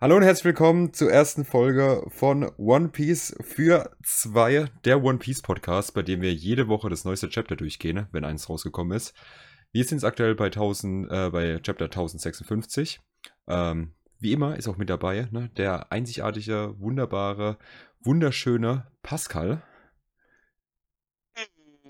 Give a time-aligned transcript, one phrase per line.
[0.00, 5.42] Hallo und herzlich willkommen zur ersten Folge von One Piece für zwei, der One Piece
[5.42, 9.12] Podcast, bei dem wir jede Woche das neueste Chapter durchgehen, wenn eins rausgekommen ist.
[9.72, 13.00] Wir sind jetzt aktuell bei, 1000, äh, bei Chapter 1056.
[13.48, 17.58] Ähm, wie immer ist auch mit dabei ne, der einzigartige, wunderbare,
[17.98, 19.64] wunderschöne Pascal.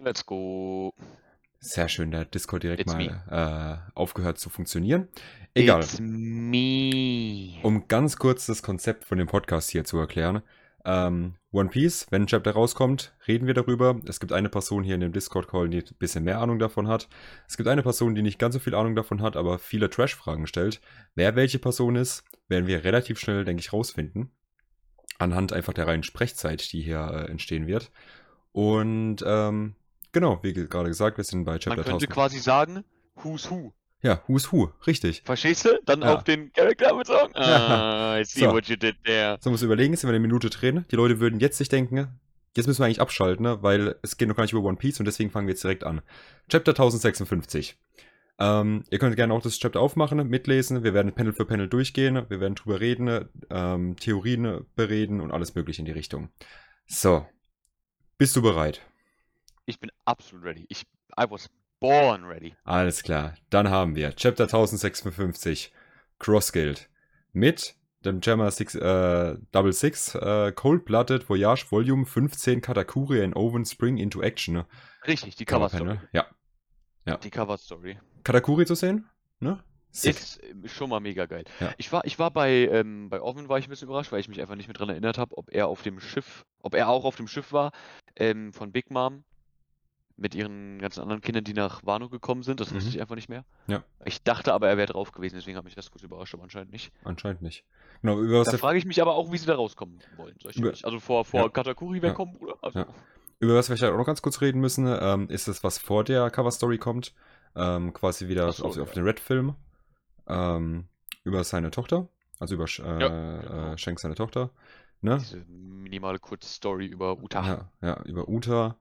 [0.03, 0.95] Let's go.
[1.61, 5.09] Sehr schön, der Discord direkt It's mal äh, aufgehört zu funktionieren.
[5.63, 5.85] Egal.
[7.63, 10.43] Um ganz kurz das Konzept von dem Podcast hier zu erklären.
[10.85, 14.01] Ähm, One Piece, wenn ein Chapter rauskommt, reden wir darüber.
[14.07, 17.09] Es gibt eine Person hier in dem Discord-Call, die ein bisschen mehr Ahnung davon hat.
[17.49, 20.47] Es gibt eine Person, die nicht ganz so viel Ahnung davon hat, aber viele Trash-Fragen
[20.47, 20.81] stellt.
[21.15, 24.31] Wer welche Person ist, werden wir relativ schnell, denke ich, rausfinden.
[25.19, 27.91] Anhand einfach der reinen Sprechzeit, die hier äh, entstehen wird.
[28.53, 29.75] Und ähm,
[30.13, 32.11] genau, wie ge- gerade gesagt, wir sind bei Chapter Man könnte 1000.
[32.11, 32.85] quasi sagen,
[33.17, 33.73] who's who.
[34.01, 35.23] Ja, who's who, richtig.
[35.25, 35.81] Verstehst du?
[35.85, 36.15] Dann Ja.
[36.15, 37.33] auf den Charakter bezogen.
[37.35, 38.53] Ah, I see So.
[38.53, 39.39] what you did there.
[39.41, 40.85] So muss überlegen, jetzt sind wir eine Minute drin.
[40.91, 42.21] Die Leute würden jetzt sich denken,
[42.57, 43.63] jetzt müssen wir eigentlich abschalten, ne?
[43.63, 45.83] weil es geht noch gar nicht über One Piece und deswegen fangen wir jetzt direkt
[45.85, 46.01] an.
[46.49, 47.77] Chapter 1056.
[48.41, 50.85] Ähm, ihr könnt gerne auch das Chapter aufmachen, mitlesen.
[50.85, 52.25] Wir werden Panel für Panel durchgehen.
[52.29, 56.29] Wir werden drüber reden, ähm, Theorien bereden und alles mögliche in die Richtung.
[56.87, 57.27] So.
[58.17, 58.81] Bist du bereit?
[59.67, 60.67] Ich bin absolut ready.
[60.69, 60.83] Ich,
[61.21, 61.49] I was
[61.81, 62.55] born ready.
[62.65, 63.35] Alles klar.
[63.51, 65.73] Dann haben wir Chapter 1056
[66.19, 66.89] Cross Guild
[67.33, 67.75] mit
[68.05, 73.97] dem Jammer Six, äh, Double Six äh, Cold-Blooded Voyage Volume 15 Katakuri and Oven Spring
[73.97, 74.55] into Action.
[74.55, 74.67] Ne?
[75.07, 75.69] Richtig, die Cover.
[75.69, 75.99] Story.
[76.13, 76.27] Ja.
[77.07, 77.17] Ja.
[77.17, 77.99] Die Cover Story.
[78.25, 79.09] Katakuri zu sehen?
[79.41, 79.63] Ne?
[79.91, 80.17] Sick.
[80.17, 81.45] Ist äh, schon mal mega geil.
[81.61, 81.73] Ja.
[81.79, 84.29] Ich war, ich war bei, ähm, bei Oven war ich ein bisschen überrascht, weil ich
[84.29, 87.05] mich einfach nicht mehr dran erinnert habe, ob er auf dem Schiff, ob er auch
[87.05, 87.73] auf dem Schiff war,
[88.17, 89.25] ähm, von Big Mom.
[90.21, 92.59] Mit ihren ganzen anderen Kindern, die nach Wano gekommen sind.
[92.59, 92.95] Das wusste Mhm.
[92.97, 93.45] ich einfach nicht mehr.
[93.69, 93.85] Ja.
[94.05, 96.73] Ich dachte aber, er wäre drauf gewesen, deswegen hat mich das kurz überrascht, aber anscheinend
[96.73, 96.93] nicht.
[97.05, 97.65] Anscheinend nicht.
[98.03, 100.35] Genau, über was, Da frage ich mich aber auch, wie sie da rauskommen wollen.
[100.43, 101.49] Soll ich Über- also vor, vor Ja.
[101.51, 102.03] Katakuri Ja.
[102.03, 102.57] wegkommen, Bruder?
[102.63, 102.87] Also, Ja.
[103.39, 106.03] über was wir vielleicht auch noch ganz kurz reden müssen, ähm, ist es, was vor
[106.03, 107.15] der Cover-Story kommt.
[107.55, 109.55] Ähm, quasi wieder so, auf, auf den Red-Film.
[110.27, 110.89] Ähm,
[111.25, 112.09] über seine Tochter.
[112.41, 113.73] Also über Sch- äh, genau.
[113.73, 114.51] äh, Shanks seine Tochter.
[115.01, 115.19] Ne?
[115.19, 117.47] Diese minimale Kurzstory über Uta.
[117.47, 118.77] Ja, ja, über Uta.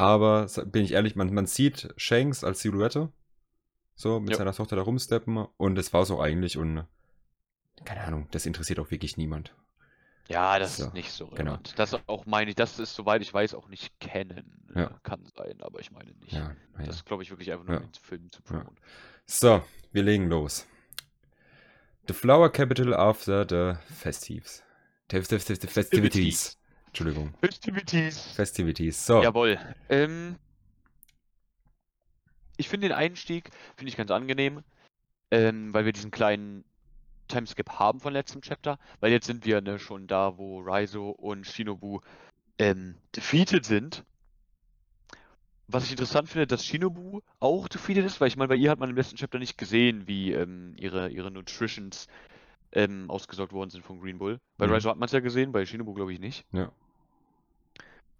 [0.00, 3.12] Aber bin ich ehrlich, man, man sieht Shanks als Silhouette.
[3.94, 4.36] So, mit Ja.
[4.38, 5.36] seiner Tochter da rumsteppen.
[5.58, 6.56] Und das war so eigentlich.
[6.56, 6.86] Und
[7.84, 9.54] keine Ahnung, das interessiert auch wirklich niemand.
[10.28, 11.36] Ja, das So, ist nicht so genau.
[11.52, 11.78] relevant.
[11.78, 14.64] Das auch meine ich, das ist, soweit ich weiß, auch nicht kennen.
[14.74, 14.98] Ja.
[15.02, 16.32] Kann sein, aber ich meine nicht.
[16.32, 16.86] Ja, naja.
[16.86, 17.80] Das glaube ich, wirklich einfach nur Ja.
[17.82, 18.46] um den Film zu Ja.
[18.60, 18.76] promoten.
[19.26, 19.62] So,
[19.92, 20.66] wir legen los.
[22.08, 24.62] The Flower Capital after the Festives.
[25.10, 26.56] The festivities.
[26.90, 27.32] Entschuldigung.
[27.40, 28.20] Festivities.
[28.32, 29.06] Festivities.
[29.06, 29.22] So.
[29.22, 29.58] Jawohl.
[29.88, 30.36] Ähm,
[32.56, 34.62] ich finde den Einstieg, finde ich ganz angenehm,
[35.30, 36.64] ähm, weil wir diesen kleinen
[37.28, 41.46] Timeskip haben von letztem Chapter, weil jetzt sind wir ne, schon da, wo Raizo und
[41.46, 42.00] Shinobu
[42.58, 44.04] ähm, defeated sind.
[45.68, 48.80] Was ich interessant finde, dass Shinobu auch defeated ist, weil ich meine, bei ihr hat
[48.80, 52.08] man im letzten Chapter nicht gesehen, wie ähm, ihre, ihre Nutritions
[52.72, 54.38] ähm, ausgesorgt worden sind von Green Bull.
[54.58, 54.72] Bei Mhm.
[54.72, 56.44] Raizo hat man es ja gesehen, bei Shinobu glaube ich nicht.
[56.52, 56.72] Ja.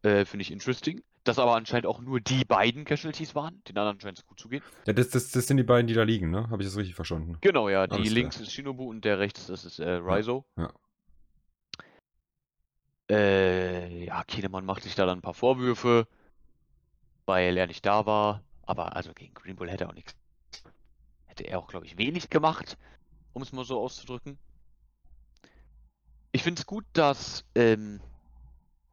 [0.03, 1.03] Äh, Finde ich interesting.
[1.25, 3.63] Dass aber anscheinend auch nur die beiden Casualties waren.
[3.69, 4.63] Den anderen scheint es gut zu gehen.
[4.87, 6.49] ja das, das, das sind die beiden, die da liegen, ne?
[6.49, 7.37] Habe ich das richtig verstanden?
[7.43, 7.87] Genau, ja.
[7.87, 8.15] Die Alles klar.
[8.15, 10.47] links ist Shinobu und der rechts, das ist äh, Raizo.
[10.57, 10.73] ja.
[13.11, 16.07] Äh, ja, Kinemann macht sich da dann ein paar Vorwürfe,
[17.27, 18.43] weil er nicht da war.
[18.63, 20.15] Aber also gegen Green Bull hätte er auch nichts.
[21.27, 22.79] Hätte er auch, glaube ich, wenig gemacht,
[23.33, 24.39] um es mal so auszudrücken.
[26.31, 28.01] Ich finde es gut, dass ähm,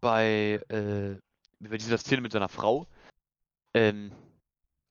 [0.08, 1.20] bei, äh,
[1.60, 2.88] bei dieser Szene mit seiner Frau,
[3.74, 4.14] ähm,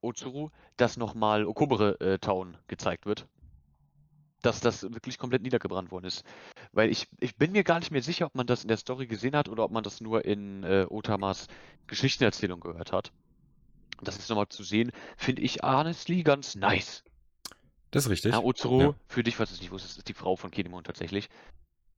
[0.02, 3.26] Otsuru, dass nochmal Okobere äh, Town gezeigt wird.
[4.42, 6.22] Dass das wirklich komplett niedergebrannt worden ist.
[6.72, 9.06] Weil ich, ich bin mir gar nicht mehr sicher, ob man das in der Story
[9.06, 11.46] gesehen hat oder ob man das nur in äh, Otamas
[11.86, 13.10] Geschichtenerzählung gehört hat.
[14.02, 17.04] Das ist nochmal zu sehen, finde ich honestly ganz nice.
[17.90, 18.32] Das ist richtig.
[18.32, 18.94] Ja, Otsuru, Ja.
[19.08, 21.30] für dich, was es nicht wusstest, ist die Frau von Kinemon tatsächlich.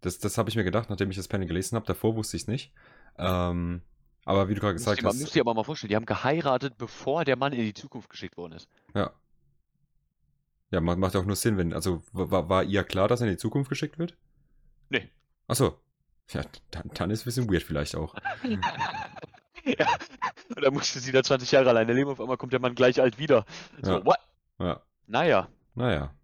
[0.01, 1.87] Das, das habe ich mir gedacht, nachdem ich das Panel gelesen habe.
[1.87, 2.73] Davor wusste ich es nicht.
[3.19, 3.83] Ähm,
[4.25, 5.37] aber wie du gerade gesagt ihr, mal- müsst hast.
[5.37, 8.53] ihr aber mal vorstellen, die haben geheiratet, bevor der Mann in die Zukunft geschickt worden
[8.53, 8.69] ist.
[8.95, 9.11] Ja.
[10.71, 11.73] Ja, macht, auch nur Sinn, wenn.
[11.73, 14.17] Also war, war ihr klar, dass er in die Zukunft geschickt wird?
[14.91, 15.09] Nee.
[15.47, 15.79] Achso.
[16.31, 18.15] Ja, dann, dann ist es ein bisschen weird vielleicht auch.
[19.65, 19.87] ja.
[20.55, 23.01] Und dann musste sie da 20 Jahre alleine leben, auf einmal kommt der Mann gleich
[23.01, 23.47] alt wieder.
[23.83, 24.05] So, Ja.
[24.05, 24.19] what?
[24.59, 25.49] Ja, Naja.
[25.75, 26.15] naja.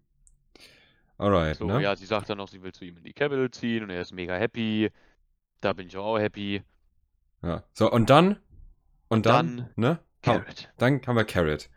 [1.17, 1.81] Alright, So, ne?
[1.81, 4.01] ja, sie sagt dann noch, sie will zu ihm in die Capital ziehen und er
[4.01, 4.91] ist mega happy.
[5.61, 6.61] Da bin ich auch happy.
[7.41, 7.63] Ja.
[7.73, 8.37] So, und dann,
[9.07, 9.99] und dann, Dann ne?
[10.21, 10.69] Carrot.
[10.77, 11.69] Dann haben wir Carrot.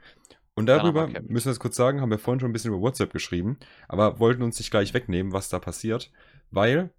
[0.55, 1.31] Und darüber Carrot.
[1.31, 4.19] müssen wir es kurz sagen, haben wir vorhin schon ein bisschen über WhatsApp geschrieben, aber
[4.19, 6.11] wollten uns nicht gleich wegnehmen, was da passiert,
[6.51, 6.91] weil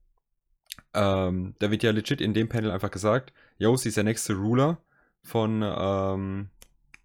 [0.93, 4.33] ähm, da wird ja legit in dem Panel einfach gesagt, yo, sie ist der nächste
[4.35, 4.81] Ruler
[5.23, 6.49] von ähm,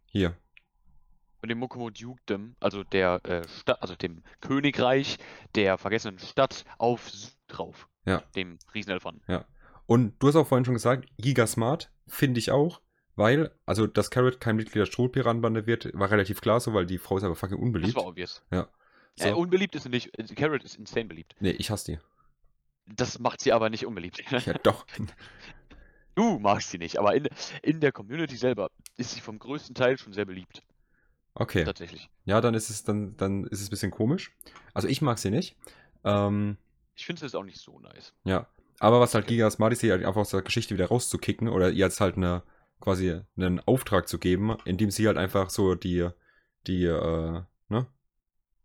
[0.07, 0.37] hier.
[1.45, 5.19] Von dem Mokomo Dukedom, also der äh, Stadt, also dem Königreich
[5.55, 7.13] der vergessenen Stadt auf
[7.49, 7.87] drauf.
[8.07, 8.23] Ja.
[8.35, 9.21] Dem Riesenelefant.
[9.29, 9.45] Ja.
[9.85, 12.81] Und du hast auch vorhin schon gesagt, Gigasmart finde ich auch,
[13.15, 16.97] weil, also, dass Carrot kein Mitglied der Strohpiratenbande wird, war relativ klar so, weil die
[16.97, 17.95] Frau ist aber fucking unbeliebt.
[17.95, 18.43] Das war obvious.
[18.51, 18.71] Ja.
[19.19, 19.37] Äh, So.
[19.37, 20.19] unbeliebt ist sie nicht.
[20.19, 21.37] äh, Carrot ist insane beliebt.
[21.41, 21.99] Nee, ich hasse die.
[22.87, 24.19] Das macht sie aber nicht unbeliebt.
[24.47, 24.87] Ja, doch.
[26.15, 27.29] Du magst sie nicht, aber in,
[27.61, 30.63] in der Community selber ist sie vom größten Teil schon sehr beliebt.
[31.35, 31.65] Okay.
[31.65, 32.11] Tatsächlich.
[32.25, 34.37] Ja, dann ist es, dann, dann ist es ein bisschen komisch.
[34.73, 35.57] Also ich mag sie nicht.
[36.05, 36.57] Ähm,
[36.97, 38.13] Ich finde es jetzt auch nicht so nice.
[38.25, 38.47] ja.
[38.81, 39.35] Aber was halt Okay.
[39.35, 42.17] Giga Smart ist, sie halt einfach aus der Geschichte wieder rauszukicken oder ihr jetzt halt
[42.17, 42.43] eine,
[42.81, 46.09] quasi einen Auftrag zu geben, indem sie halt einfach so die,
[46.67, 47.87] die, äh, ne?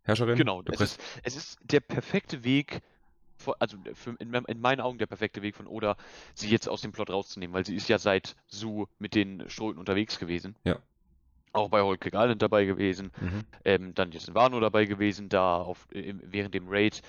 [0.02, 0.36] Herrscherin?
[0.36, 2.82] Genau, es ist, es ist der perfekte Weg,
[3.36, 5.96] von, also für, in, meinen Augen der perfekte Weg von Oda,
[6.34, 9.78] sie jetzt aus dem Plot rauszunehmen, weil sie ist ja seit Su mit den Strohhüten
[9.78, 10.56] unterwegs gewesen.
[10.64, 10.78] Ja.
[11.52, 13.44] Auch bei Cake Island dabei gewesen, Mhm.
[13.64, 17.02] ähm, dann in Wano dabei gewesen, da auf, im, während dem Raid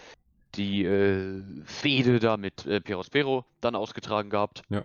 [0.55, 4.63] die äh, Fehde da mit äh, Perospero dann ausgetragen gehabt.
[4.69, 4.83] Ja.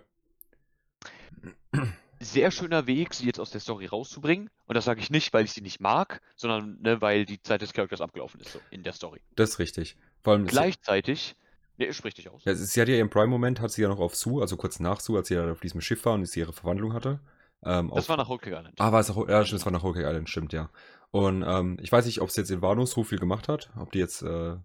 [2.19, 4.49] Sehr schöner Weg, sie jetzt aus der Story rauszubringen.
[4.65, 7.61] Und das sage ich nicht, weil ich sie nicht mag, sondern ne, weil die Zeit
[7.61, 9.21] des Charakters abgelaufen ist so, in der Story.
[9.35, 9.97] Das ist richtig.
[10.23, 11.35] Vor allem, Gleichzeitig,
[11.77, 12.43] ne, sprich dich aus.
[12.45, 14.79] Ja, sie sie hat ja ihren Prime-Moment, hat sie ja noch auf Su, also kurz
[14.79, 17.19] nach Su, als sie ja auf diesem Schiff war und sie ihre Verwandlung hatte.
[17.63, 18.75] Ähm, Das auf, war nach Cake Island.
[18.79, 20.69] Ah, war es auch, ja, stimmt, es war nach Cake Island, stimmt, ja.
[21.11, 23.91] Und ähm, ich weiß nicht, ob es jetzt in Wano so viel gemacht hat, ob
[23.91, 24.55] die jetzt äh,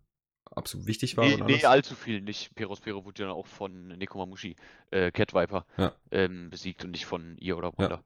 [0.50, 2.54] absolut wichtig war Nee, nee, allzu viel nicht.
[2.54, 4.56] Perospero wurde ja auch von Nekomamushi,
[4.90, 5.94] äh, Cat Viper, Ja.
[6.10, 8.02] ähm, besiegt und nicht von ihr oder Wanda.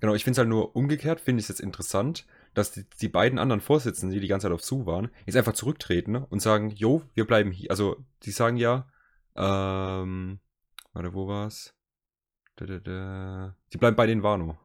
[0.00, 3.08] Genau, ich finde es halt nur umgekehrt, finde ich es jetzt interessant, dass die, die
[3.08, 6.70] beiden anderen Vorsitzenden, die die ganze Zeit auf Su waren, jetzt einfach zurücktreten und sagen,
[6.70, 7.70] jo, wir bleiben hier.
[7.70, 8.86] Also, die sagen ja,
[9.36, 10.40] ähm,
[10.92, 11.74] warte, wo war's?
[12.58, 14.56] Die bleiben bei den Wano.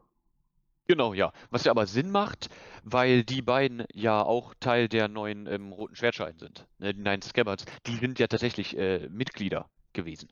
[0.88, 1.32] Genau, ja.
[1.50, 2.50] Was ja aber Sinn macht,
[2.84, 6.68] weil die beiden ja auch Teil der neuen ähm, Roten Schwertscheiden sind.
[6.80, 10.30] Ne, die Nine Scabbards, die sind ja tatsächlich äh, Mitglieder gewesen.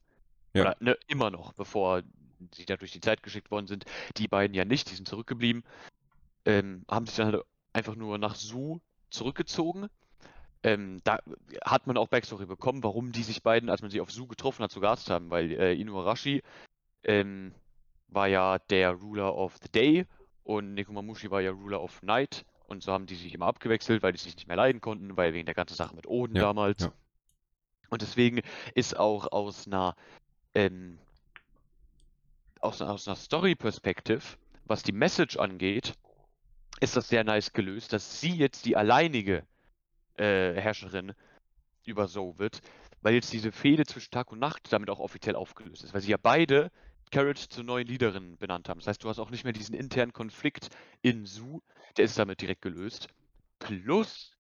[0.53, 0.63] Ja.
[0.63, 2.01] Oder ne, immer noch, bevor
[2.53, 3.85] sie da durch die Zeit geschickt worden sind.
[4.17, 5.63] Die beiden ja nicht, die sind zurückgeblieben.
[6.45, 8.79] Ähm, haben sich dann halt einfach nur nach Su
[9.09, 9.87] zurückgezogen.
[10.63, 11.19] Ähm, da
[11.63, 14.63] hat man auch Backstory bekommen, warum die sich beiden, als man sie auf Su getroffen
[14.63, 16.41] hat, so gehasst haben, weil äh, Inuarashi
[17.03, 17.53] ähm,
[18.07, 20.05] war ja der Ruler of the Day
[20.43, 24.11] und Nekomamushi war ja Ruler of Night und so haben die sich immer abgewechselt, weil
[24.13, 26.83] die sich nicht mehr leiden konnten, weil wegen der ganzen Sache mit Oden Ja, damals.
[26.83, 26.93] ja.
[27.89, 28.41] Und deswegen
[28.75, 29.95] ist auch aus einer
[30.53, 30.99] ähm,
[32.61, 34.21] aus, aus einer Story-Perspective,
[34.65, 35.93] was die Message angeht,
[36.79, 39.43] ist das sehr nice gelöst, dass sie jetzt die alleinige
[40.17, 41.13] äh, Herrscherin
[41.85, 42.61] über So wird,
[43.01, 46.11] weil jetzt diese Fehde zwischen Tag und Nacht damit auch offiziell aufgelöst ist, weil sie
[46.11, 46.71] ja beide
[47.11, 48.79] Carrot zur neuen Leaderin benannt haben.
[48.79, 50.69] Das heißt, du hast auch nicht mehr diesen internen Konflikt
[51.01, 51.61] in Su,
[51.97, 53.07] der ist damit direkt gelöst.
[53.59, 54.35] Plus,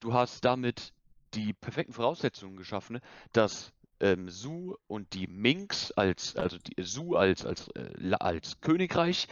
[0.00, 0.92] du hast damit
[1.34, 3.00] die perfekten Voraussetzungen geschaffen,
[3.32, 9.28] dass ähm, Su und die Minks als, also die Su als, als, äh, als Königreich,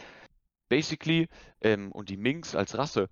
[0.69, 1.27] basically,
[1.61, 3.09] ähm, und die Minks als Rasse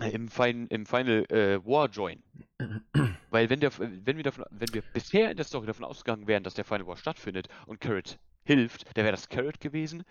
[0.00, 2.22] äh, im, Fin im Final äh, War join.
[3.30, 6.42] Weil wenn, der, wenn, wir davon, wenn wir bisher in der Story davon ausgegangen wären,
[6.42, 10.04] dass der Final War stattfindet und Carrot hilft, dann wäre das Carrot gewesen,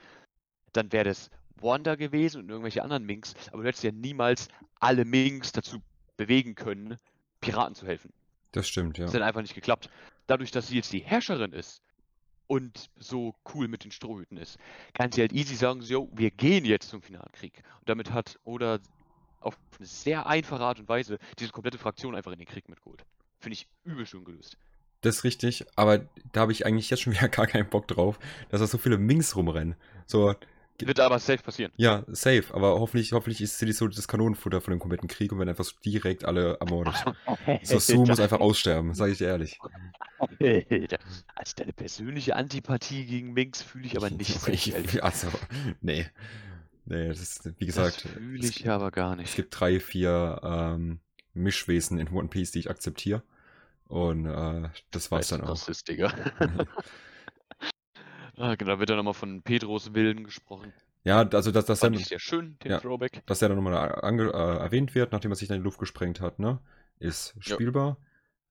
[0.71, 1.29] dann wäre das
[1.59, 4.47] Wanda gewesen und irgendwelche anderen Minks, aber du hättest ja niemals
[4.79, 5.79] alle Minks dazu
[6.17, 6.97] bewegen können,
[7.41, 8.13] Piraten zu helfen.
[8.51, 9.05] Das stimmt, ja.
[9.05, 9.89] Das hat einfach nicht geklappt.
[10.27, 11.81] Dadurch, dass sie jetzt die Herrscherin ist
[12.45, 14.59] und so cool mit den Strohhüten ist,
[14.93, 17.63] kann sie halt easy sagen, so, wir gehen jetzt zum Finalkrieg.
[17.79, 18.79] Und damit hat Oda
[19.39, 23.03] auf eine sehr einfache Art und Weise diese komplette Fraktion einfach in den Krieg mitgeholt.
[23.39, 24.57] Finde ich übel schön gelöst.
[25.01, 28.19] Das ist richtig, aber da habe ich eigentlich jetzt schon wieder gar keinen Bock drauf,
[28.49, 29.75] dass da so viele Minks rumrennen.
[30.05, 30.33] So,
[30.79, 31.71] Wird aber safe passieren.
[31.77, 35.39] ja, safe, aber hoffentlich, hoffentlich ist sie so das Kanonenfutter von dem kompletten Krieg und
[35.39, 36.95] werden einfach so direkt alle ermordet.
[37.63, 39.59] So, Su muss einfach aussterben, sage ich dir ehrlich.
[41.35, 45.27] Als deine persönliche Antipathie gegen Minks fühle ich aber nicht Ich, also,
[45.81, 46.05] nee.
[46.85, 49.35] Nee, das ist, wie Das gesagt, fühle es, ich aber gar es nicht.
[49.35, 50.99] gibt drei, vier ähm,
[51.33, 53.23] Mischwesen in One Piece, die ich akzeptiere.
[53.87, 55.49] Und äh, das war's Weißt dann auch.
[55.51, 56.13] was ist, Digga?
[58.37, 60.73] ah, genau, da wird dann nochmal von Pedros Willen gesprochen.
[61.03, 62.79] Ja, also dass das dann, ich sehr schön, den ja.
[62.79, 63.23] Throwback.
[63.27, 65.79] dass der dann nochmal ange- äh, erwähnt wird, nachdem er sich dann in die Luft
[65.79, 66.59] gesprengt hat, ne?
[66.99, 67.55] Ist Ja.
[67.55, 67.97] spielbar.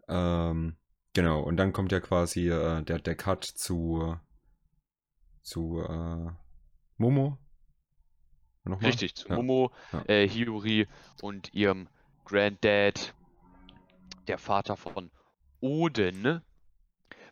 [0.08, 0.76] Ähm,
[1.12, 4.16] genau, und dann kommt ja quasi äh, der, der Cut zu,
[5.42, 6.30] zu äh,
[6.96, 7.38] Momo.
[8.64, 8.90] Nochmal?
[8.90, 9.34] Richtig, zu Ja.
[9.36, 10.04] Momo, Ja.
[10.08, 10.88] äh, Hiyori
[11.20, 11.88] und ihrem
[12.24, 13.14] Granddad,
[14.28, 15.10] der Vater von
[15.66, 16.42] Oden,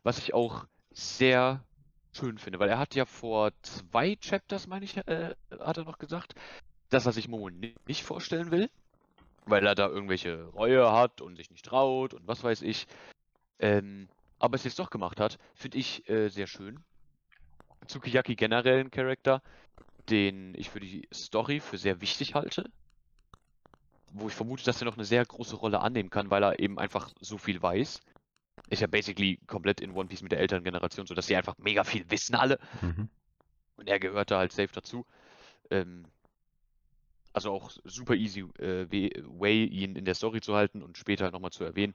[0.03, 1.65] was ich auch sehr
[2.13, 5.99] schön finde, weil er hat ja vor zwei Chapters, meine ich, äh, hat er noch
[5.99, 6.35] gesagt,
[6.89, 8.69] dass er sich Momo nicht vorstellen will,
[9.47, 12.89] weil er da irgendwelche Reue hat und sich nicht traut und was weiß ich.
[13.61, 14.09] Ähm,
[14.41, 16.83] aber es jetzt doch gemacht hat, finde ich äh, sehr schön.
[17.87, 19.43] Tsukiyaki generell ein Charakter,
[20.11, 22.69] den ich für die Story für sehr wichtig halte.
[24.13, 26.81] Wo ich vermute, dass er noch eine sehr große Rolle annehmen kann, weil er eben
[26.81, 28.01] einfach so viel weiß.
[28.69, 31.85] Ist ja basically komplett in One Piece mit der älteren Generation, sodass sie einfach mega
[31.85, 32.59] viel wissen alle.
[32.81, 33.09] Mhm.
[33.77, 35.07] Und er gehört da halt safe dazu.
[35.71, 36.07] Ähm,
[37.33, 38.87] also auch super easy äh,
[39.27, 41.95] way, ihn in der Story zu halten und später nochmal zu erwähnen.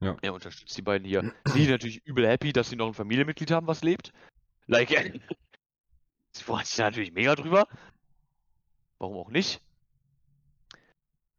[0.00, 0.16] Ja.
[0.22, 1.32] Er unterstützt die beiden hier.
[1.46, 4.12] Sie sind natürlich übel happy, dass sie noch ein Familienmitglied haben, was lebt.
[4.66, 4.88] Like,
[6.32, 7.68] sie freuen sich natürlich mega drüber.
[8.98, 9.60] Warum auch nicht?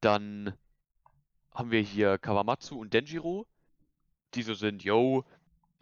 [0.01, 0.53] Dann
[1.51, 3.47] haben wir hier Kawamatsu und Denjiro,
[4.35, 5.23] die so sind, yo,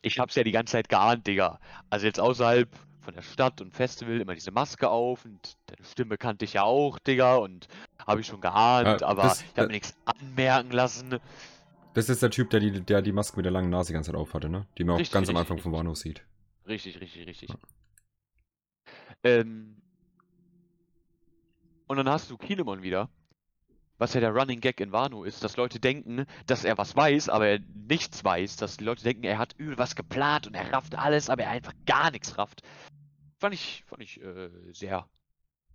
[0.01, 1.59] ich hab's ja die ganze Zeit geahnt, Digga.
[1.89, 2.69] Also jetzt außerhalb
[3.01, 6.63] von der Stadt und Festival immer diese Maske auf und deine Stimme kannte ich ja
[6.63, 7.67] auch, Digga, und
[8.07, 11.19] habe ich schon geahnt, Ja, aber das- ich habe mir nichts anmerken lassen.
[11.93, 14.11] Das ist der Typ, der die, der die Maske mit der langen Nase die ganze
[14.11, 14.65] Zeit aufhatte, ne?
[14.77, 16.23] Die man auch Richtig, ganz am richtig, Anfang von Wano sieht.
[16.67, 17.49] Richtig, richtig, richtig.
[19.23, 19.75] Ähm,
[21.87, 23.09] und dann hast du Kinemon wieder,
[24.03, 27.29] was ja der Running Gag in Wano ist, dass Leute denken, dass er was weiß,
[27.29, 30.73] aber er nichts weiß, dass die Leute denken, er hat übel was geplant und er
[30.73, 32.61] rafft alles, aber er einfach gar nichts rafft.
[33.39, 35.07] Fand ich, fand ich äh, sehr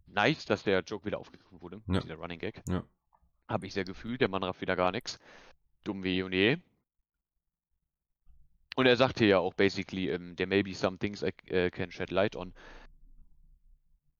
[0.06, 2.00] nice, dass der Joke wieder aufgegriffen wurde, Ja.
[2.00, 2.62] dieser Running Gag.
[2.68, 2.84] Ja.
[3.48, 5.18] Habe ich sehr gefühlt, der Mann rafft wieder gar nichts.
[5.84, 6.58] Dumm wie und je.
[8.76, 11.90] Und er sagte ja auch basically, ähm, there may be some things I äh, can
[11.90, 12.52] shed light on.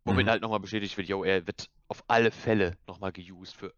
[0.05, 0.31] Womit Mhm.
[0.31, 3.75] halt nochmal bestätigt wird, yo, er wird auf alle Fälle nochmal geused für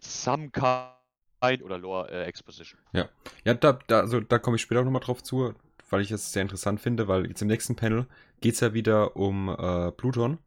[0.00, 2.80] some kind oder Lore äh, Exposition.
[2.92, 3.08] Ja,
[3.44, 5.54] da, da, also, da komme ich später auch nochmal drauf zu,
[5.88, 8.06] weil ich es sehr interessant finde, weil jetzt im nächsten Panel
[8.40, 10.38] geht es ja wieder um äh, Pluton,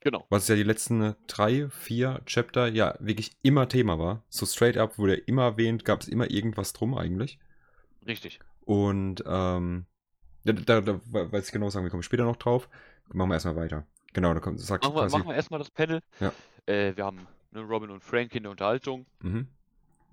[0.00, 0.24] Genau.
[0.30, 4.22] was ja die letzten drei, vier Chapter ja wirklich immer Thema war.
[4.28, 7.38] So straight up wurde immer erwähnt, gab es immer irgendwas drum eigentlich.
[8.06, 8.38] Richtig.
[8.64, 9.86] Und ähm,
[10.44, 12.68] da, da, da weiß ich genau sagen, wir kommen später noch drauf.
[13.12, 13.84] Machen wir erstmal weiter.
[14.12, 15.18] Genau, da kommt, sagt Machen wir, quasi.
[15.18, 16.00] machen wir erstmal das Panel.
[16.20, 16.32] Ja.
[16.66, 19.48] Äh, wir haben ne, Robin und Frank in der Unterhaltung, Mhm.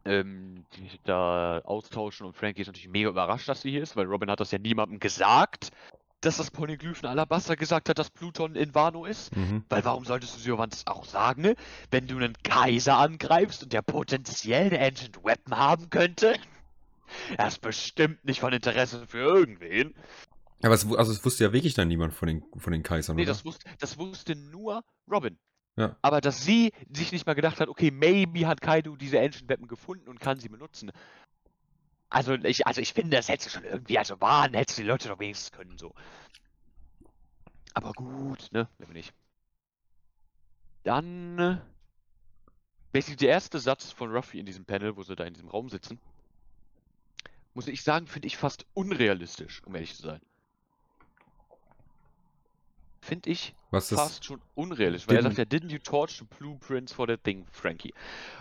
[0.06, 3.96] ähm, die sich da austauschen und Frankie ist natürlich mega überrascht, dass sie hier ist,
[3.96, 5.72] weil Robin hat das ja niemandem gesagt,
[6.22, 9.36] dass das Poneglyphen Alabaster gesagt hat, dass Pluton in Wano ist.
[9.36, 9.66] Mhm.
[9.68, 11.56] Weil warum solltest du sowas auch sagen, ne?
[11.92, 16.36] wenn du einen Kaiser angreifst und der potenziell eine Ancient Weapon haben könnte?
[17.38, 19.94] Er ist bestimmt nicht von Interesse für irgendwen.
[20.64, 23.26] Aber es, also es wusste ja wirklich dann niemand von den, von den Kaisern, Nee,
[23.26, 25.38] das wusste, das wusste nur Robin.
[25.76, 25.96] Ja.
[26.02, 29.68] Aber dass sie sich nicht mal gedacht hat, okay, maybe hat Kaido diese Ancient Weapon
[29.68, 30.92] gefunden und kann sie benutzen.
[32.10, 35.20] Also ich, also ich finde, das hätte schon irgendwie, also warnen, hätte die Leute doch
[35.20, 35.96] wenigstens können, so.
[37.74, 39.14] Aber gut, ne, wenn wir nicht.
[40.84, 41.58] Dann, äh,
[42.92, 45.70] basically der erste Satz von Ruffy in diesem Panel, wo sie da in diesem Raum
[45.70, 46.00] sitzen,
[47.56, 50.22] muss ich sagen, finde ich fast unrealistisch, um ehrlich zu sein.
[53.04, 56.26] Finde ich Was ist fast schon unrealistisch, weil er sagt ja, didn't you torch the
[56.40, 57.94] blueprints for that thing, Frankie?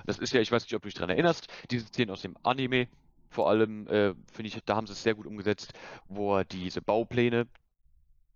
[0.06, 2.36] Das ist ja, ich weiß nicht, ob du dich daran erinnerst, diese Szene aus dem
[2.44, 2.86] Anime,
[3.28, 5.72] vor allem, äh, finde ich, da haben sie es sehr gut umgesetzt,
[6.06, 7.48] wo er diese Baupläne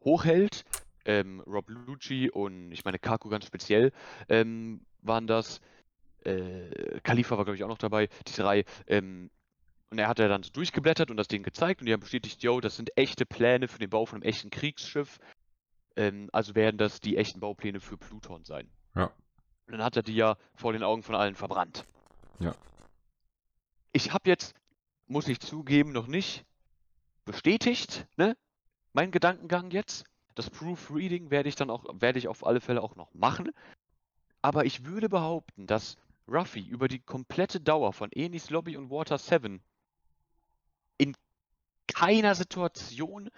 [0.04, 0.64] hochhält.
[1.04, 3.92] Ähm, Rob Lucci und ich meine Kaku ganz speziell
[4.28, 5.60] ähm, waren das.
[6.24, 8.64] Äh, Khalifa war, glaube ich, auch noch dabei, diese Reihe.
[8.88, 9.30] Ähm,
[9.90, 12.42] und er hat ja dann so durchgeblättert und das Ding gezeigt und die haben bestätigt,
[12.42, 15.20] yo, das sind echte Pläne für den Bau von einem echten Kriegsschiff.
[15.96, 18.70] Ähm, also werden das die echten Baupläne für Pluton sein.
[18.94, 19.06] Ja.
[19.66, 21.84] Und dann hat er die ja vor den Augen von allen verbrannt.
[22.38, 22.54] Ja.
[23.92, 24.54] Ich habe jetzt,
[25.06, 26.44] muss ich zugeben, noch nicht
[27.24, 28.36] bestätigt, ne?
[28.92, 30.04] Mein Gedankengang jetzt.
[30.34, 33.50] Das Proofreading werde ich dann auch, werde ich auf alle Fälle auch noch machen.
[34.42, 35.96] Aber ich würde behaupten, dass
[36.28, 39.62] Ruffy über die komplette Dauer von Enis Lobby und Water 7
[40.98, 41.16] in
[41.86, 43.30] keiner Situation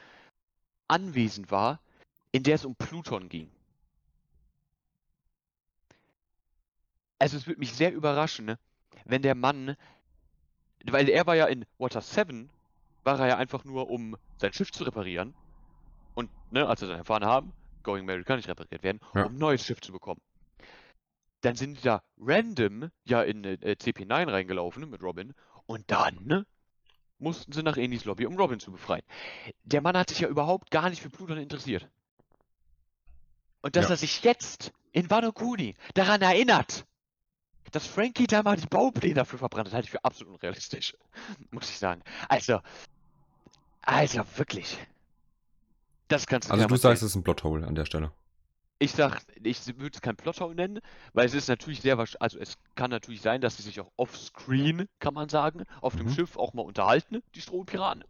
[0.89, 1.81] anwesend war,
[2.33, 3.51] in der es um Pluton ging.
[7.19, 8.59] Also es würde mich sehr überraschen, ne,
[9.05, 9.77] wenn der Mann,
[10.85, 12.49] weil er war ja in Water 7,
[13.05, 15.35] war er ja einfach nur, um sein Schiff zu reparieren.
[16.15, 19.25] Und, ne, als wir dann erfahren haben, Going Merry kann nicht repariert werden, Ja.
[19.25, 20.21] um ein neues Schiff zu bekommen.
[21.41, 25.33] Dann sind die da random ja in äh, CP9 reingelaufen mit Robin
[25.67, 26.47] und dann ne,
[27.19, 29.03] mussten sie nach Enis Lobby, um Robin zu befreien.
[29.63, 31.89] Der Mann hat sich ja überhaupt gar nicht für Pluton interessiert.
[33.63, 33.91] Und dass Ja.
[33.91, 36.85] er sich jetzt in Wano Kuni daran erinnert,
[37.73, 40.97] dass Frankie da mal die Baupläne dafür verbrannt hat, halte ich für absolut unrealistisch.
[41.51, 42.03] Muss ich sagen.
[42.29, 42.61] Also,
[43.83, 44.79] also wirklich.
[46.09, 46.95] Das kannst du Also du sagst, erzählen.
[46.97, 48.13] es ist ein Plothole an der Stelle.
[48.81, 50.79] Ich sag, ich würde es kein Plothole nennen,
[51.13, 53.91] weil es ist natürlich sehr wahrscheinlich, also es kann natürlich sein, dass sie sich auch
[53.97, 56.15] offscreen, kann man sagen, auf dem Mhm.
[56.15, 58.05] Schiff auch mal unterhalten, die Strohpiraten.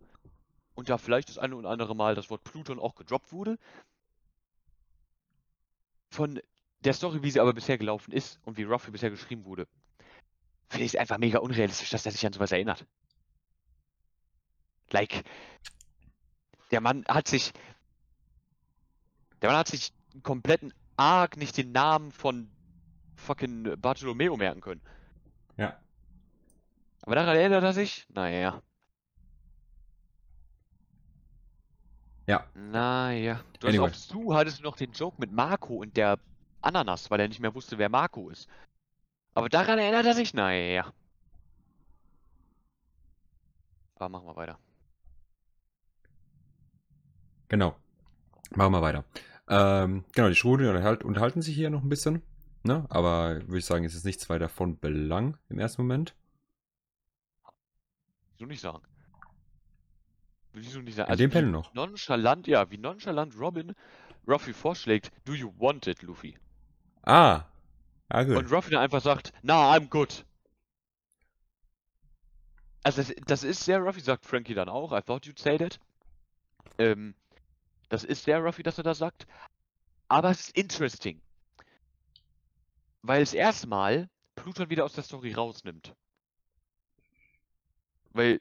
[0.75, 3.59] Und da vielleicht das eine oder andere Mal das Wort Pluton auch gedroppt wurde.
[6.11, 6.41] Von
[6.81, 9.67] der Story, wie sie aber bisher gelaufen ist und wie Ruffy bisher geschrieben wurde,
[10.69, 12.87] finde ich es einfach mega unrealistisch, dass er sich an sowas erinnert.
[14.91, 15.25] Like,
[16.71, 17.53] der Mann hat sich,
[19.43, 22.51] der Mann hat sich einen kompletten Arc nicht den Namen von
[23.17, 24.83] fucking Bartolomeo merken können.
[25.57, 25.79] Ja.
[27.03, 28.07] Aber daran erinnert er sich?
[28.11, 28.63] Naja.
[32.29, 32.45] Ja.
[32.55, 33.41] Naja.
[33.59, 33.89] Du hast Anyway.
[33.89, 36.19] auf Sue hattest du noch den Joke mit Marco und der
[36.61, 38.49] Ananas, weil er nicht mehr wusste, wer Marco ist.
[39.35, 40.35] Aber daran erinnert er sich?
[40.35, 40.93] Naja.
[43.97, 44.59] Aber machen wir weiter.
[47.49, 47.75] Genau.
[48.51, 49.05] Machen wir weiter.
[49.49, 52.23] Ähm, genau, die Schwulen unterhal unterhalten sich hier noch ein bisschen.
[52.63, 52.85] Ne?
[52.91, 56.15] Aber würde ich sagen, es ist nichts weiter von Belang im ersten Moment.
[58.39, 58.83] So nicht sagen.
[60.59, 61.13] Will ich so nicht sagen.
[61.13, 61.73] In dem wie Panel noch.
[61.73, 63.77] Nonchalant, ja, wie nonchalant Robin
[64.27, 66.37] Ruffy vorschlägt, do you want it, Luffy?
[67.03, 67.45] Ah.
[68.09, 68.37] Ah, gut.
[68.37, 70.25] Und Ruffy dann einfach sagt, nah, I'm good.
[72.83, 74.91] Also das, das ist sehr Ruffy, sagt Frankie dann auch.
[74.91, 75.79] I thought you'd say that.
[76.79, 77.15] Ähm,
[77.89, 79.29] das ist sehr Ruffy, dass er das sagt.
[80.09, 81.21] Aber es ist interesting.
[83.03, 85.95] Weil es erstmal Pluton wieder aus der Story rausnimmt.
[88.11, 88.41] Weil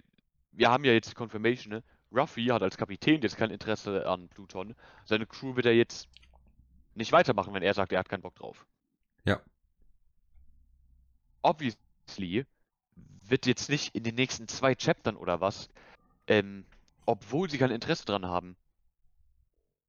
[0.52, 1.84] wir haben ja jetzt die Confirmation, ne?
[2.12, 4.76] Ruffy hat als Kapitän jetzt kein Interesse an Pluton.
[5.06, 6.08] Seine Crew wird er jetzt
[6.96, 8.66] nicht weitermachen, wenn er sagt, er hat keinen Bock drauf.
[9.24, 9.42] Ja.
[11.42, 12.46] Obviously
[13.22, 15.70] wird jetzt nicht in den nächsten zwei Chaptern oder was,
[16.28, 16.66] ähm,
[17.06, 18.56] obwohl sie kein Interesse dran haben,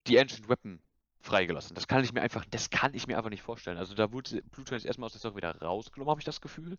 [0.06, 0.80] die Ancient Weapon
[1.20, 1.74] freigelassen.
[1.74, 3.78] Das kann ich mir einfach, das kann ich mir einfach nicht vorstellen.
[3.78, 6.78] Also da wurde Pluton jetzt erstmal aus der Story wieder rausgenommen, habe ich das Gefühl,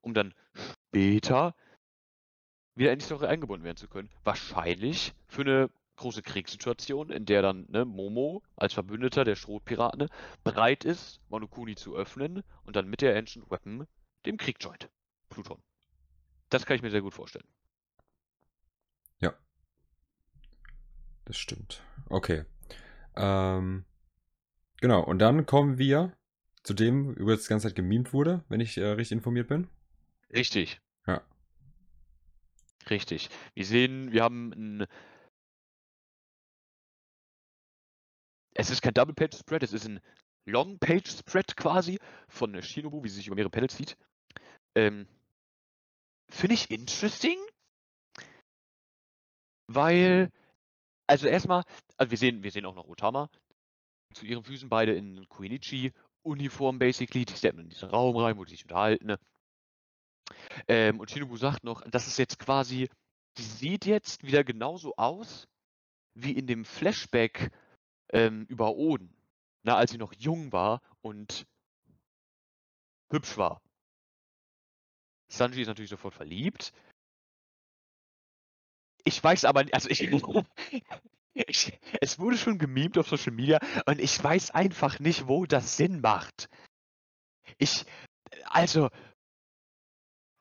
[0.00, 1.54] um dann später
[2.74, 4.10] wieder in die Story eingebunden werden zu können.
[4.24, 10.08] Wahrscheinlich für eine große Kriegssituation, in der dann ne, Momo als Verbündeter der Schrotpiraten ne,
[10.42, 13.86] bereit ist, Monokuni zu öffnen und dann mit der Ancient Weapon
[14.26, 14.88] dem Krieg joint.
[15.28, 15.62] Pluton.
[16.50, 17.46] Das kann ich mir sehr gut vorstellen.
[21.24, 21.82] Das stimmt.
[22.08, 22.44] Okay.
[23.16, 23.84] Ähm,
[24.80, 26.12] genau, und dann kommen wir
[26.62, 29.68] zu dem, über das die ganze Zeit gemimt wurde, wenn ich äh, richtig informiert bin.
[30.32, 30.80] Richtig.
[31.06, 31.22] Ja.
[32.90, 33.30] Richtig.
[33.54, 34.86] Wir sehen, wir haben ein.
[38.56, 40.00] Es ist kein Double Page Spread, es ist ein
[40.46, 43.96] Long Page Spread quasi von Shinobu, wie sie sich über mehrere Panels zieht.
[44.76, 45.08] Ähm,
[46.30, 47.38] Finde ich interesting,
[49.66, 50.30] weil,
[51.06, 51.64] also erstmal,
[51.96, 53.28] also wir sehen, wir sehen auch noch Otama
[54.12, 58.52] zu ihren Füßen, beide in Koenichi-Uniform basically, die steppen in diesen Raum rein, wo die
[58.52, 59.06] sich unterhalten.
[59.06, 59.18] Ne?
[60.68, 62.88] Ähm, und Shinobu sagt noch, das ist jetzt quasi,
[63.36, 65.48] die sieht jetzt wieder genauso aus
[66.14, 67.50] wie in dem Flashback
[68.12, 69.12] ähm, über Oden,
[69.62, 71.46] na, als sie noch jung war und
[73.10, 73.60] hübsch war.
[75.28, 76.72] Sanji ist natürlich sofort verliebt.
[79.04, 80.00] Ich weiß aber, also ich,
[81.34, 85.76] ich, es wurde schon gemimt auf Social Media und ich weiß einfach nicht, wo das
[85.76, 86.48] Sinn macht.
[87.58, 87.84] Ich,
[88.44, 88.90] also,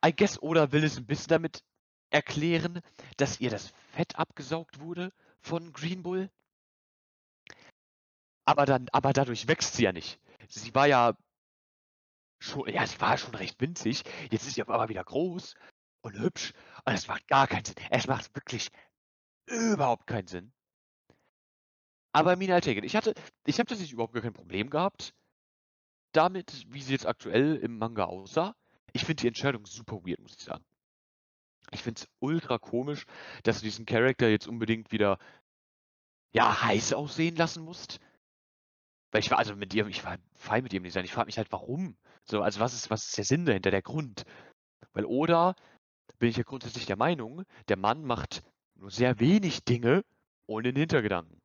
[0.06, 1.64] I guess Oda will es ein bisschen damit
[2.10, 2.82] erklären,
[3.18, 5.12] dass ihr das Fett abgesaugt wurde
[5.42, 6.30] von Green Bull.
[8.46, 10.20] Aber dann, aber dadurch wächst sie ja nicht.
[10.50, 11.18] Sie war ja
[12.40, 14.04] schon, ja, sie war schon recht winzig.
[14.30, 15.56] Jetzt ist sie aber wieder groß
[16.02, 16.54] und hübsch.
[16.86, 17.76] Und es macht gar keinen Sinn.
[17.90, 18.70] Es macht wirklich
[19.48, 20.54] überhaupt keinen Sinn.
[22.12, 25.16] Aber Mina Taken, ich hatte, ich habe tatsächlich überhaupt gar kein Problem gehabt
[26.12, 28.56] damit, wie sie jetzt aktuell im Manga aussah.
[28.94, 30.64] Ich finde die Entscheidung super weird, muss ich sagen.
[31.72, 33.06] Ich finde es ultra komisch,
[33.44, 35.18] dass du diesen Charakter jetzt unbedingt wieder
[36.32, 38.00] ja heiß aussehen lassen musst.
[39.12, 41.06] Weil ich war also mit ihr, ich war fein mit ihrem Design.
[41.06, 41.96] Ich frage mich halt, warum?
[42.26, 44.24] So, also was ist, was ist der Sinn dahinter, der Grund?
[44.94, 45.56] Weil Oda
[46.20, 48.44] bin ich ja grundsätzlich der Meinung, der Mann macht
[48.76, 50.04] nur sehr wenig Dinge
[50.48, 51.42] ohne den Hintergedanken.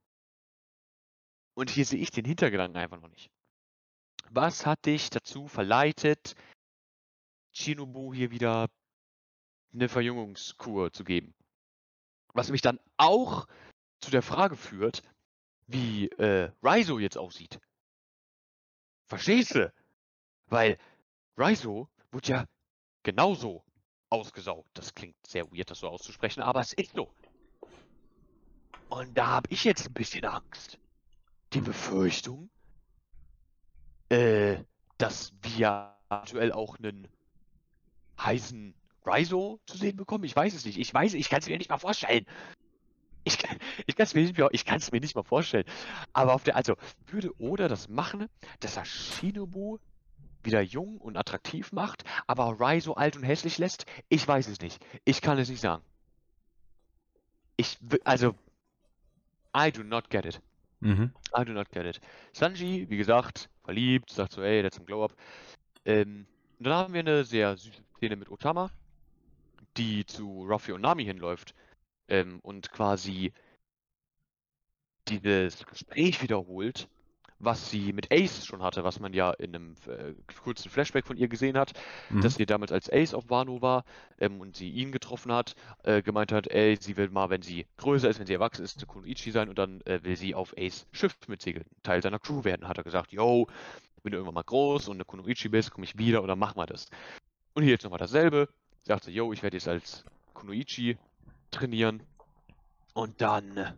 [1.54, 3.30] Und hier sehe ich den Hintergedanken einfach noch nicht.
[4.30, 6.34] Was hat dich dazu verleitet,
[7.58, 8.68] Shinobu hier wieder
[9.72, 11.34] eine Verjüngungskur zu geben?
[12.32, 13.46] Was mich dann auch
[14.00, 15.02] zu der Frage führt,
[15.66, 17.60] wie äh, Raizo jetzt aussieht.
[19.06, 19.72] Verstehst du?
[20.46, 20.78] Weil
[21.36, 22.44] Raizo wurde ja
[23.02, 23.64] genauso
[24.08, 24.70] ausgesaugt.
[24.74, 27.12] Das klingt sehr weird, das so auszusprechen, aber es ist so.
[28.88, 30.78] Und da habe ich jetzt ein bisschen Angst.
[31.52, 32.50] Die Befürchtung,
[34.10, 34.62] äh,
[34.96, 37.08] dass wir aktuell auch einen
[38.20, 40.24] heißen Raizo zu sehen bekommen.
[40.24, 40.78] Ich weiß es nicht.
[40.78, 42.26] Ich weiß, ich kann es mir nicht mal vorstellen.
[43.24, 44.32] Ich, kann- ich kann es mir,
[44.92, 45.64] mir nicht mal vorstellen.
[46.12, 46.76] Aber auf der, also
[47.06, 48.26] würde Oda das machen,
[48.60, 49.78] dass er Shinobu
[50.42, 53.86] wieder jung und attraktiv macht, aber Raizo alt und hässlich lässt?
[54.08, 54.84] Ich weiß es nicht.
[55.04, 55.84] Ich kann es nicht sagen.
[57.56, 58.34] Ich, also,
[59.56, 60.40] I do not get it.
[60.80, 61.12] Mhm.
[61.36, 62.00] I do not get it.
[62.32, 65.14] Sanji, wie gesagt, verliebt, sagt so, ey, that's some glow up.
[65.84, 66.26] Ähm,
[66.60, 68.70] dann haben wir eine sehr süße Szene mit Otama,
[69.76, 71.54] die zu Ruffy und Nami hinläuft
[72.08, 73.32] ähm, und quasi
[75.08, 76.88] dieses Gespräch wiederholt,
[77.40, 81.16] was sie mit Ace schon hatte, was man ja in einem äh, kurzen Flashback von
[81.16, 81.72] ihr gesehen hat,
[82.10, 82.20] Mhm.
[82.20, 83.84] dass sie damals als Ace auf Wano war
[84.18, 87.66] ähm, und sie ihn getroffen hat, äh, gemeint hat, ey, sie will mal, wenn sie
[87.78, 90.54] größer ist, wenn sie erwachsen ist, zu Kunoichi sein und dann äh, will sie auf
[90.56, 92.68] Ace Schiff mitsegeln, Teil seiner Crew werden.
[92.68, 93.48] Hat er gesagt, yo,
[94.02, 96.66] wenn du irgendwann mal groß und eine Kunoichi bist, komme ich wieder dann machen wir
[96.66, 96.86] das.
[97.58, 98.48] Und hier jetzt nochmal dasselbe.
[98.84, 100.96] Sagt sie, yo, ich werde jetzt als Kunoichi
[101.50, 102.04] trainieren
[102.94, 103.74] und dann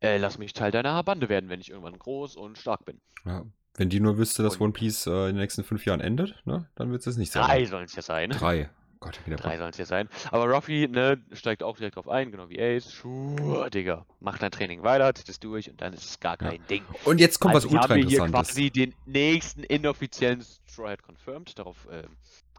[0.00, 3.00] äh, lass mich Teil deiner Bande werden, wenn ich irgendwann groß und stark bin.
[3.24, 3.44] Ja.
[3.76, 6.44] Wenn die nur wüsste, dass Und- One Piece äh, in den nächsten fünf Jahren endet,
[6.44, 7.44] ne, dann wird es nicht sein.
[7.44, 8.30] Drei sollen es ja sein.
[8.30, 8.68] Drei.
[8.98, 10.08] Gott, wieder Drei sollen es ja sein.
[10.32, 12.92] Aber Ruffy, ne, steigt auch direkt drauf ein, genau wie Ace.
[12.92, 14.06] Schuh, Digga.
[14.18, 16.48] Mach dein Training weiter, zieht es durch und dann ist es gar Ja.
[16.50, 16.82] kein Ding.
[17.04, 18.54] Und jetzt kommt also was ultra haben wir hier interessantes.
[18.54, 21.56] quasi den nächsten inoffiziellen Straw Hat confirmed.
[21.56, 22.08] Darauf, ähm,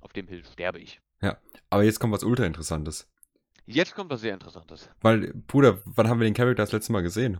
[0.01, 0.99] auf dem Hill sterbe ich.
[1.69, 3.07] Aber jetzt kommt was ultra interessantes.
[3.65, 4.89] Jetzt kommt was sehr Interessantes.
[5.01, 7.39] Weil, Bruder, wann haben wir den Charakter das letzte Mal gesehen?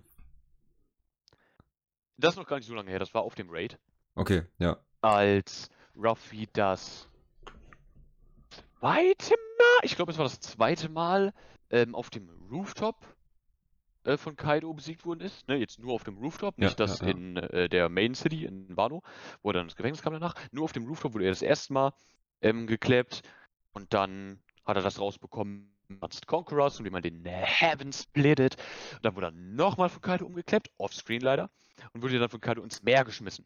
[2.18, 3.78] Das ist noch gar nicht so lange her, das war auf dem Raid,
[4.16, 4.78] Okay, ja.
[5.02, 7.08] als Ruffy das
[8.80, 11.34] zweite Mal, ich glaube, es war das zweite Mal,
[11.70, 12.96] ähm, auf dem Rooftop
[14.04, 15.48] äh, von Kaido besiegt worden ist.
[15.48, 17.12] Ne, jetzt nur auf dem Rooftop, Ja, nicht das ja, ja.
[17.12, 19.02] in äh, der Main City in Wano,
[19.42, 20.36] wo er dann ins Gefängnis kam danach.
[20.52, 21.94] Nur auf dem Rooftop wurde er das erste Mal
[22.42, 23.22] ähm, geklebt
[23.74, 28.56] und dann hat er das rausbekommen, Advanced Conquerors und wie man den Heaven splittet.
[28.96, 31.50] Und dann wurde er nochmal von Kaido umgeklebt, offscreen leider,
[31.94, 33.46] und wurde dann von Kaido ins Meer geschmissen.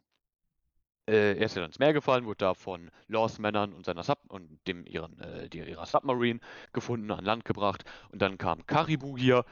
[1.08, 4.18] Äh, er ist ja dann ins Meer gefallen, wurde da von Lost-Männern und seiner Sub
[4.28, 6.40] und dem ihren, äh, die, ihrer Submarine
[6.72, 7.84] gefunden, an Land gebracht.
[8.10, 9.44] Und dann kam Karibu hier,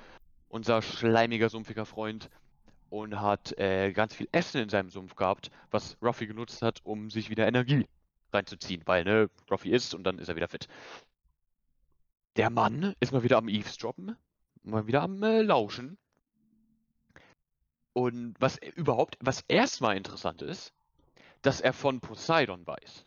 [0.48, 2.30] unser schleimiger, sumpfiger Freund,
[2.90, 7.11] und hat äh, ganz viel Essen in seinem Sumpf gehabt, was Ruffy genutzt hat, um
[7.11, 7.87] sich wieder Energie
[8.35, 10.68] reinzuziehen, weil, ne, Ruffy isst und dann ist er wieder fit.
[12.37, 14.16] Der Mann ist mal wieder am Eavesdroppen,
[14.64, 15.97] mal wieder am äh, Lauschen.
[17.92, 20.73] Und was überhaupt, was erstmal interessant ist,
[21.42, 23.05] dass er von Poseidon weiß.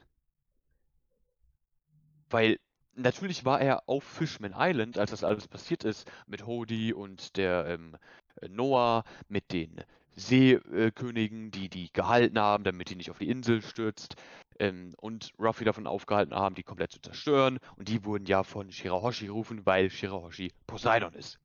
[2.29, 2.59] Weil
[2.95, 7.65] natürlich war er auf Fishman Island, als das alles passiert ist, mit Hody und der
[7.67, 7.97] ähm,
[8.41, 9.83] äh, Noah, mit den
[10.15, 14.15] Seekönigen, die die gehalten haben, damit die nicht auf die Insel stürzt,
[14.59, 17.59] ähm, und Ruffy davon aufgehalten haben, die komplett zu zerstören.
[17.75, 21.39] Und die wurden ja von Shirahoshi gerufen, weil Shirahoshi Poseidon ist.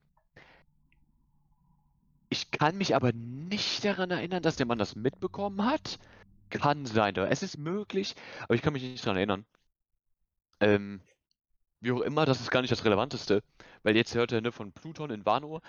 [2.29, 5.99] Ich kann mich aber nicht daran erinnern, dass der Mann das mitbekommen hat.
[6.49, 9.45] Kann sein, es ist möglich, aber ich kann mich nicht daran erinnern.
[10.61, 11.01] Ähm,
[11.81, 13.43] wie auch immer, das ist gar nicht das Relevanteste,
[13.83, 15.61] weil jetzt hört er ne, von Pluton in Wano,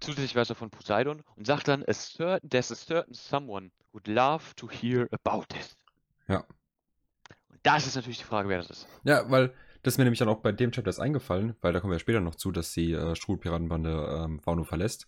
[0.00, 4.06] zusätzlich weiß er von Poseidon und sagt dann, a certain, there's a certain someone would
[4.06, 5.76] love to hear about this.
[6.28, 6.44] Ja.
[7.62, 8.88] Das ist natürlich die Frage, wer das ist.
[9.04, 11.80] Ja, weil das ist mir nämlich dann auch bei dem Chapter erst eingefallen, weil da
[11.80, 15.06] kommen wir später noch zu, dass die äh, Strudelpiratenbande ähm, Wano verlässt.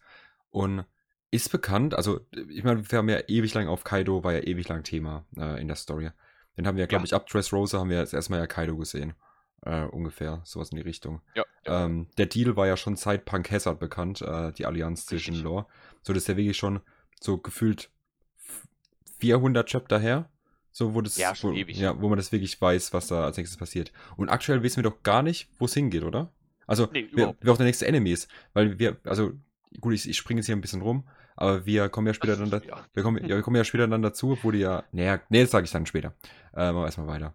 [0.51, 0.85] Und
[1.33, 4.69] ist bekannt, also ich meine, wir haben ja ewig lang auf Kaido, war ja ewig
[4.69, 6.11] lang Thema äh, in der Story.
[6.57, 7.07] Den haben wir, glaube Ja.
[7.07, 9.15] ich, ab Dressrosa haben wir jetzt erstmal ja Kaido gesehen.
[9.63, 11.21] Äh, ungefähr, sowas in die Richtung.
[11.35, 11.45] Ja.
[11.67, 15.35] Ähm, der Deal war ja schon seit Punk Hazard bekannt, äh, die Allianz zwischen.
[15.43, 15.67] Law.
[16.03, 16.81] So, das ist ja wirklich schon
[17.21, 17.91] so gefühlt
[18.39, 18.67] f-
[19.19, 20.31] 400 Chapter her.
[20.73, 21.77] So, wo das, Ja, schon wo, ewig.
[21.79, 23.93] Ja, wo man das wirklich weiß, was da als nächstes passiert.
[24.17, 26.33] Und aktuell wissen wir doch gar nicht, wo es hingeht, oder?
[26.67, 28.29] Also, Nee, wer, wer auch der nächste Enemy ist.
[28.53, 29.33] Weil wir, also,
[29.81, 32.51] gut, ich, ich springe jetzt hier ein bisschen rum, aber wir kommen ja später dann,
[32.51, 32.85] da, ja.
[32.93, 35.51] wir kommen, ja, wir kommen ja später dann dazu, wo die ja, naja, nee, das
[35.51, 36.15] sage ich dann später.
[36.55, 37.35] Äh, machen wir erstmal weiter.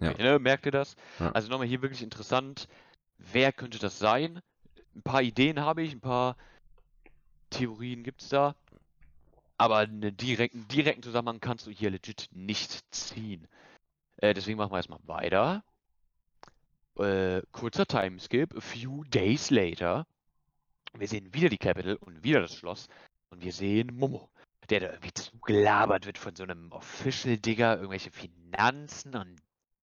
[0.00, 0.10] Ja.
[0.10, 0.94] Okay, ne, merkt ihr das?
[1.18, 1.32] Ja.
[1.32, 2.68] Also nochmal hier wirklich interessant.
[3.18, 4.40] Wer könnte das sein?
[4.94, 6.36] Ein paar Ideen habe ich, ein paar
[7.50, 8.54] Theorien gibt es da.
[9.58, 13.48] Aber einen direkten, direkten Zusammenhang kannst du hier legit nicht ziehen.
[14.16, 15.64] Äh, deswegen machen wir erstmal weiter.
[16.96, 18.56] Äh, kurzer Timeskip.
[18.56, 20.06] A few days later.
[20.94, 22.88] Wir sehen wieder die Capital und wieder das Schloss.
[23.30, 24.30] Und wir sehen Momo,
[24.70, 29.36] der da irgendwie zugelabert wird von so einem Official-Digger, irgendwelche Finanzen und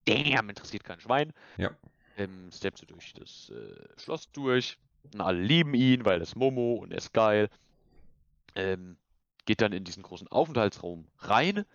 [0.06, 1.34] damn, interessiert kein Schwein.
[1.58, 1.72] Ja.
[2.18, 4.78] Ähm, steppt so durch das äh, Schloss durch.
[5.14, 7.50] Und alle lieben ihn, weil er ist Momo und er ist geil.
[8.56, 8.98] Ähm,
[9.46, 11.66] geht dann in diesen großen Aufenthaltsraum rein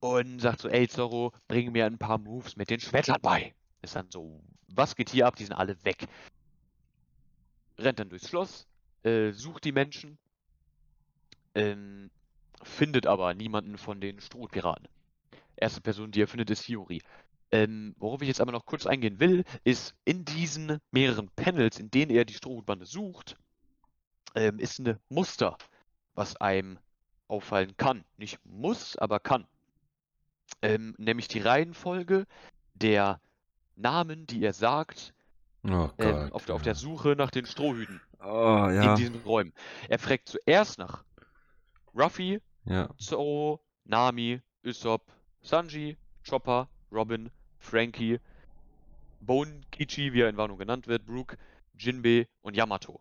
[0.00, 3.54] und sagt so, ey Zorro, bring mir ein paar Moves mit den Schwertern bei.
[3.82, 5.36] Ist dann so, was geht hier ab?
[5.36, 6.06] Die sind alle weg.
[7.78, 8.66] Rennt dann durchs Schloss,
[9.02, 10.18] äh, sucht die Menschen,
[11.54, 12.10] ähm,
[12.62, 14.88] findet aber niemanden von den Strohpiraten.
[15.56, 17.02] Erste Person, die er findet, ist Hiyori.
[17.50, 21.90] Ähm, worauf ich jetzt aber noch kurz eingehen will, ist in diesen mehreren Panels, in
[21.90, 23.36] denen er die Strohhutbande sucht,
[24.34, 25.56] ähm, ist ein Muster,
[26.16, 26.78] was einem
[27.28, 28.04] auffallen kann.
[28.16, 29.46] Nicht muss, aber kann.
[30.62, 32.26] Ähm, nämlich die Reihenfolge
[32.74, 33.20] der
[33.76, 35.12] Namen, die er sagt,
[35.64, 36.32] Oh ähm, Gott.
[36.32, 38.94] auf, der, auf der Suche nach den Strohhüten Oh, in ja.
[38.94, 39.52] diesen Räumen.
[39.88, 41.04] Er fragt zuerst nach
[41.94, 42.88] Ruffy, Ja.
[42.98, 45.96] Zoro, Nami, Usopp, Sanji,
[46.28, 48.20] Chopper, Robin, Frankie,
[49.20, 51.36] Bone Kichi, wie er in Warnung genannt wird, Brook,
[51.78, 53.00] Jinbei und Yamato.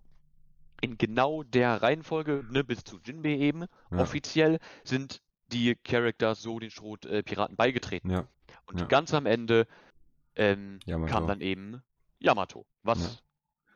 [0.86, 3.98] In genau der Reihenfolge, ne, bis zu Jinbei eben, Ja.
[4.00, 8.12] offiziell sind die Charakter so den Schrot-Piraten beigetreten.
[8.12, 8.28] Ja.
[8.68, 8.86] Und ja.
[8.86, 9.66] ganz am Ende
[10.36, 11.82] ähm, kam dann eben
[12.20, 13.10] Yamato, was Ja.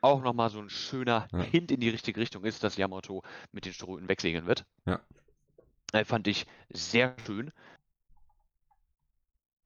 [0.01, 1.39] auch nochmal so ein schöner Ja.
[1.41, 4.65] Hint in die richtige Richtung ist, dass Yamato mit den Strohhüten wegsegeln wird.
[4.85, 4.99] Ja.
[5.91, 7.51] Äh, fand ich sehr schön.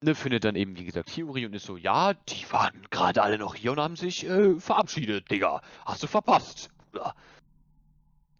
[0.00, 3.38] Ne, findet dann eben, wie gesagt, Hiyori und ist so, ja, die waren gerade alle
[3.38, 5.62] noch hier und haben sich äh, verabschiedet, Digga.
[5.86, 7.14] Hast du verpasst, Bruder.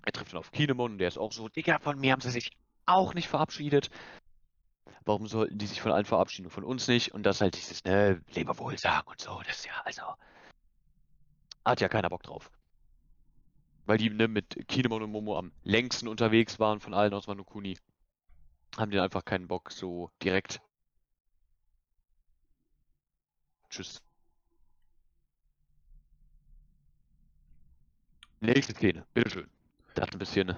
[0.05, 2.31] Er trifft dann auf Kinemon und der ist auch so, Digga, von mir haben sie
[2.31, 2.53] sich
[2.87, 3.91] auch nicht verabschiedet.
[5.07, 7.13] Warum sollten die sich von allen verabschieden und von uns nicht?
[7.13, 10.03] Und das halt dieses, ne, Leberwohl sagen und so, das ist ja, also,
[11.65, 12.51] hat ja keiner Bock drauf.
[13.87, 17.45] Weil die ne, mit Kinemon und Momo am längsten unterwegs waren von allen aus Wano
[17.45, 17.79] Kuni.
[18.77, 20.61] Haben die einfach keinen Bock, so direkt.
[23.71, 24.03] Tschüss.
[28.41, 29.54] Nächste Szene, bitteschön.
[29.95, 30.55] Das ist ein bisschen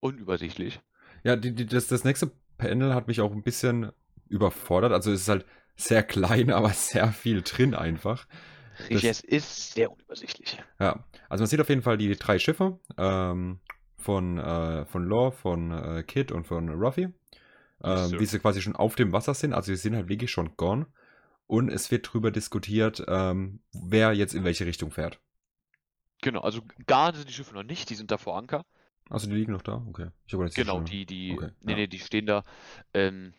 [0.00, 0.80] unübersichtlich.
[1.24, 3.92] Ja, die, die, das, das nächste Panel hat mich auch ein bisschen
[4.28, 4.92] überfordert.
[4.92, 8.26] Also es ist halt sehr klein, aber sehr viel drin einfach.
[8.88, 10.62] Richtig, es ist sehr unübersichtlich.
[10.78, 13.58] Ja, also man sieht auf jeden Fall die drei Schiffe ähm,
[13.96, 17.08] von, äh, von Law, von äh, Kid und von Ruffy.
[17.82, 18.20] Ähm, Sir.
[18.20, 19.52] wie sie quasi schon auf dem Wasser sind.
[19.52, 20.86] Also sie sind halt wirklich schon gone.
[21.46, 25.20] Und es wird drüber diskutiert, ähm, wer jetzt in welche Richtung fährt.
[26.22, 28.64] Genau, also gar sind die Schiffe noch nicht, die sind da vor Anker.
[29.10, 29.82] Also die liegen noch da?
[29.88, 30.08] Okay.
[30.54, 31.78] Genau, die, die, okay, nee, ja.
[31.78, 32.42] nee, die stehen da.
[32.92, 33.32] Ähm,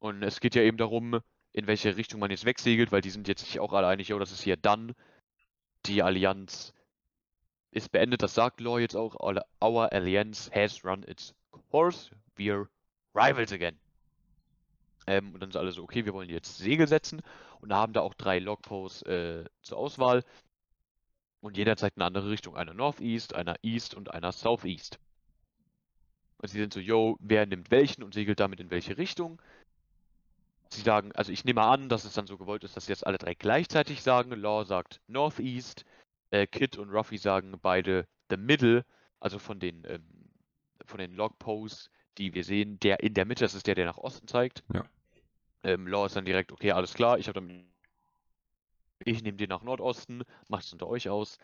[0.00, 1.20] und es geht ja eben darum,
[1.52, 4.18] in welche Richtung man jetzt wegsegelt, weil die sind jetzt sich auch alle einig, oh,
[4.18, 4.94] das ist hier dann.
[5.86, 6.72] Die Allianz
[7.72, 9.16] ist beendet, das sagt Law jetzt auch.
[9.16, 11.34] Our alliance has run its
[11.70, 12.10] course.
[12.36, 12.68] We're
[13.14, 13.78] rivals again.
[15.06, 17.22] Ähm, und dann sind alle so, okay, wir wollen jetzt Segel setzen
[17.60, 20.22] und haben da auch drei Logposts äh, zur Auswahl.
[21.42, 22.56] Und jeder zeigt eine andere Richtung.
[22.56, 24.98] Einer Northeast, einer East und einer Southeast.
[26.38, 29.42] Und sie sind so, yo, wer nimmt welchen und segelt damit in welche Richtung?
[30.70, 33.18] Sie sagen, also ich nehme an, dass es dann so gewollt ist, dass jetzt alle
[33.18, 34.30] drei gleichzeitig sagen.
[34.32, 35.84] Law sagt Northeast,
[36.30, 38.84] äh, Kid und Ruffy sagen beide The Middle,
[39.20, 40.04] also von den, ähm,
[40.84, 43.98] von den Logposts, die wir sehen, der in der Mitte, das ist der, der nach
[43.98, 44.62] Osten zeigt.
[44.72, 44.84] Ja.
[45.64, 47.64] Ähm, Law ist dann direkt, okay, alles klar, ich habe dann,
[49.04, 51.38] ich nehme den nach Nordosten, macht es unter euch aus.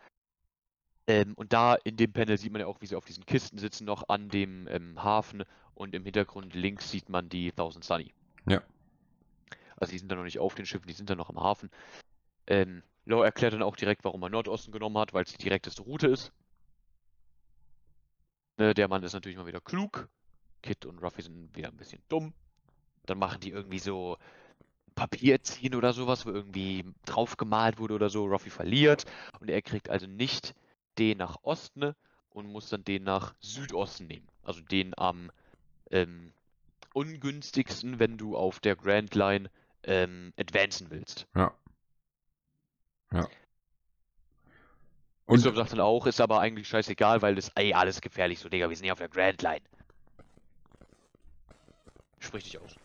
[1.07, 3.59] Ähm, und da in dem Panel sieht man ja auch, wie sie auf diesen Kisten
[3.59, 5.45] sitzen, noch an dem ähm, Hafen
[5.75, 8.13] und im Hintergrund links sieht man die Thousand Sunny.
[8.47, 8.63] Ja.
[9.77, 11.71] Also die sind da noch nicht auf den Schiffen, die sind da noch am Hafen.
[12.47, 15.83] Ähm, Law erklärt dann auch direkt, warum er Nordosten genommen hat, weil es die direkteste
[15.83, 16.33] Route ist.
[18.59, 20.09] Ne, der Mann ist natürlich mal wieder klug.
[20.63, 22.35] Kid und Ruffy sind wieder ein bisschen dumm.
[23.07, 24.19] Dann machen die irgendwie so
[24.99, 28.27] Papier ziehen oder sowas, wo irgendwie drauf gemalt wurde oder so.
[28.27, 29.05] Ruffy verliert
[29.39, 30.55] und er kriegt also nicht
[30.99, 31.95] den nach Osten
[32.31, 34.27] und muss dann den nach Südosten nehmen.
[34.43, 35.31] Also den am
[35.91, 36.33] ähm,
[36.95, 39.51] ungünstigsten, wenn du auf der Grand Line
[39.85, 41.29] ähm, advancen willst.
[41.37, 41.55] Ja.
[43.13, 43.29] Ja.
[45.27, 48.49] Und Usopp sagt dann auch, ist aber eigentlich scheißegal, weil das, ey, alles gefährlich, so,
[48.49, 49.63] Digga, wir sind ja auf der Grand Line.
[52.19, 52.78] Sprich dich aus.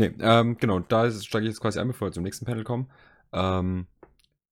[0.00, 2.90] Nee, ähm, genau, da steige ich jetzt quasi ein, bevor wir zum nächsten Panel kommen.
[3.34, 3.86] Ähm,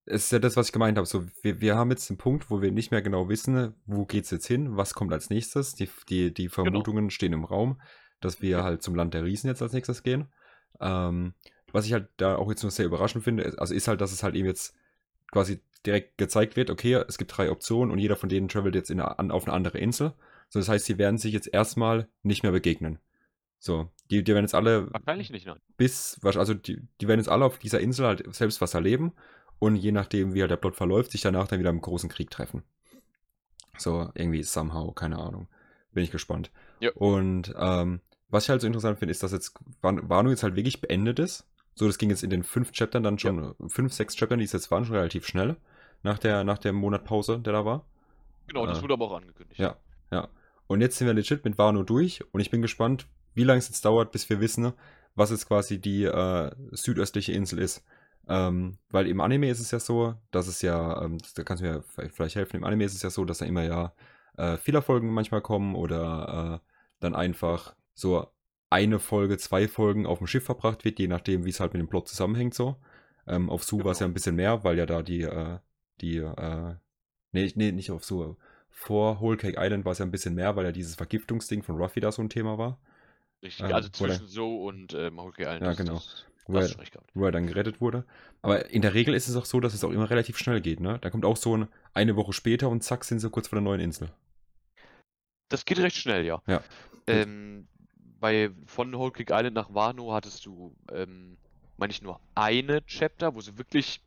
[0.05, 1.07] es ist ja das, was ich gemeint habe.
[1.07, 4.31] So, wir, wir haben jetzt den Punkt, wo wir nicht mehr genau wissen, wo geht's
[4.31, 5.75] jetzt hin, was kommt als nächstes.
[5.75, 7.81] Die, die, die Vermutungen stehen im Raum,
[8.21, 10.29] dass wir halt zum Land der Riesen jetzt als nächstes gehen.
[10.81, 11.33] Ähm,
[11.73, 14.13] was ich halt da auch jetzt noch sehr überraschend finde, ist- also ist halt, dass
[14.13, 14.77] es halt eben jetzt
[15.31, 18.91] quasi direkt gezeigt wird, okay, es gibt drei Optionen und jeder von denen travelt jetzt
[18.91, 20.13] in eine, auf eine andere Insel.
[20.51, 22.99] So, das heißt, sie werden sich jetzt erstmal nicht mehr begegnen.
[23.59, 25.59] So, Die, die werden jetzt alle Wahrscheinlich nicht, nein.
[25.77, 29.13] bis, also die, die werden jetzt alle auf dieser Insel halt selbst was erleben
[29.59, 32.31] und je nachdem, wie halt der Plot verläuft, sich danach dann wieder im großen Krieg
[32.31, 32.63] treffen.
[33.77, 35.49] So, irgendwie somehow, keine Ahnung.
[35.93, 36.51] Bin ich gespannt.
[36.81, 36.91] Ja.
[36.95, 40.57] Und ähm, was ich halt so interessant finde, ist, dass jetzt Wan- Wano jetzt halt
[40.57, 41.47] wirklich beendet ist.
[41.75, 44.53] So, das ging jetzt in den fünf Chaptern dann schon, fünf, sechs Chaptern, die es
[44.53, 45.57] jetzt waren, schon relativ schnell.
[46.03, 47.85] Nach der, nach der Monatpause, der da war.
[48.47, 49.61] Genau, das Äh, wurde aber auch angekündigt.
[49.61, 49.77] Ja,
[50.11, 50.29] ja.
[50.67, 53.07] Und jetzt sind wir legit mit Wano durch und ich bin gespannt,
[53.39, 54.73] wie lange es jetzt dauert, bis wir wissen,
[55.15, 57.85] was jetzt quasi die äh, südöstliche Insel ist.
[58.29, 61.69] Ähm, weil im Anime ist es ja so, dass es ja, ähm, da kannst du
[61.69, 63.95] mir vielleicht helfen, im Anime ist es ja so, dass da immer ja
[64.37, 66.69] äh, Fehlerfolgen manchmal kommen oder äh,
[67.01, 68.29] dann einfach so
[68.71, 71.81] eine Folge, zwei Folgen auf dem Schiff verbracht wird, je nachdem, wie es halt mit
[71.81, 72.77] dem Plot zusammenhängt so.
[73.27, 74.11] Ähm, auf Su war es ja Genau.
[74.11, 75.59] ein bisschen mehr, weil ja da die, äh,
[76.03, 76.75] die, äh,
[77.33, 78.37] nee, nee, nicht auf Su,
[78.71, 81.77] vor Whole Cake Island war es ja ein bisschen mehr, weil ja dieses Vergiftungsding von
[81.77, 82.79] Ruffy da so ein Thema war,
[83.43, 83.67] Richtig.
[83.67, 85.63] Ähm, also zwischen so und ähm, Hawkeye Island.
[85.63, 85.95] Ja, genau.
[85.95, 86.71] Das, Wo er-
[87.15, 88.05] wo er dann gerettet wurde.
[88.41, 90.81] Aber in der Regel ist es auch so, dass es auch immer relativ schnell geht,
[90.81, 90.99] ne?
[91.01, 93.65] Da kommt auch so ein, eine Woche später und zack sind sie kurz vor der
[93.65, 94.11] neuen Insel.
[95.51, 96.43] Das geht recht schnell, ja.
[96.47, 96.63] Ja.
[97.07, 97.69] Ähm,
[98.21, 101.37] bei, von Whole Cake Island nach Wano hattest du, ähm,
[101.77, 104.01] meine ich, nur eine Chapter, wo sie wirklich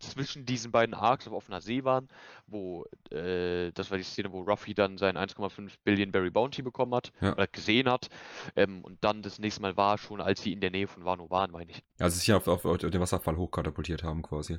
[0.00, 2.08] zwischen diesen beiden Arcs auf offener See waren,
[2.46, 6.94] wo, äh, das war die Szene, wo Ruffy dann sein 1,5 Billion Berry Bounty bekommen
[6.94, 7.32] hat, Ja.
[7.32, 8.08] oder gesehen hat,
[8.56, 11.30] ähm, und dann das nächste Mal war schon, als sie in der Nähe von Wano
[11.30, 11.82] waren, meine ich.
[11.98, 14.58] Also sich auf, auf, auf den Wasserfall hochkatapultiert haben quasi.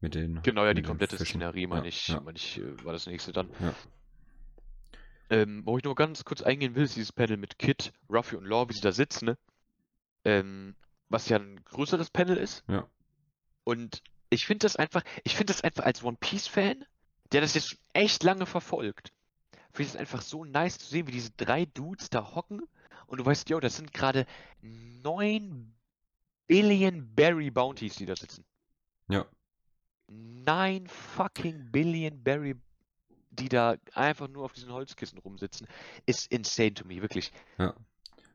[0.00, 0.42] Mit den.
[0.42, 1.40] Genau, ja, die komplette Fischen.
[1.40, 2.20] Szenerie, meine Ja, ich, ja.
[2.20, 3.48] meine ich, äh, war das nächste dann.
[3.60, 3.72] Ja.
[5.30, 8.44] Ähm, wo ich nur ganz kurz eingehen will, ist dieses Panel mit Kid, Ruffy und
[8.44, 9.38] Law, wie sie da sitzen, ne?
[10.24, 10.74] Ähm,
[11.08, 12.64] was ja ein größeres Panel ist.
[12.68, 12.86] Ja.
[13.64, 16.84] Und ich finde das einfach, ich finde das einfach als One Piece-Fan,
[17.32, 19.12] der das jetzt schon echt lange verfolgt,
[19.72, 22.62] finde ich es einfach so nice zu sehen, wie diese drei Dudes da hocken
[23.06, 24.26] und du weißt, yo, das sind gerade
[24.62, 25.74] 9
[26.46, 28.44] Billion Berry Bounties, die da sitzen.
[29.08, 29.26] Ja.
[30.08, 32.56] 9 fucking Billion Berry,
[33.30, 35.66] die da einfach nur auf diesen Holzkissen rumsitzen,
[36.06, 37.32] ist insane to me, wirklich.
[37.58, 37.74] Ja.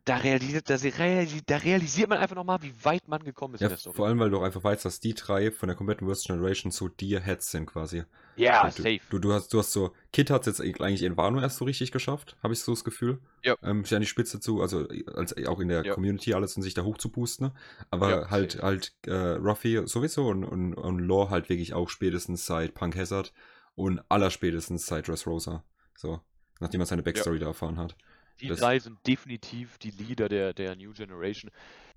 [0.07, 3.71] Da realisiert, da, da realisiert man einfach nochmal, wie weit man gekommen ist Ja, in
[3.71, 3.95] der Story.
[3.95, 6.71] vor allem, weil du auch einfach weißt, dass die drei von der kompletten Worst Generation
[6.71, 8.03] so dir Heads sind quasi.
[8.37, 8.99] ja, du, safe.
[9.09, 11.65] Du, du, hast, du hast so, Kid hat es jetzt eigentlich in Wano erst so
[11.65, 13.19] richtig geschafft, habe ich so das Gefühl.
[13.43, 13.55] Ja.
[13.61, 15.93] Ähm, sich an die Spitze zu, also als auch in der Ja.
[15.93, 17.45] Community alles und sich da hoch zu boosten.
[17.45, 17.53] Ne?
[17.91, 18.63] Aber Ja, halt, safe.
[18.65, 23.33] halt äh, Ruffy sowieso und, und, und Law halt wirklich auch spätestens seit Punk Hazard
[23.75, 25.65] und allerspätestens seit Dressrosa.
[25.97, 26.21] So,
[26.61, 27.97] nachdem er seine Backstory da erfahren hat.
[28.41, 31.51] Die das- drei sind definitiv die Leader der, der New Generation.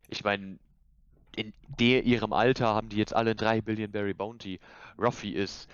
[0.08, 0.58] Ich meine,
[1.36, 4.58] in der ihrem Alter haben die jetzt alle 3 Billion Berry Bounty.
[4.98, 5.68] Ruffy ist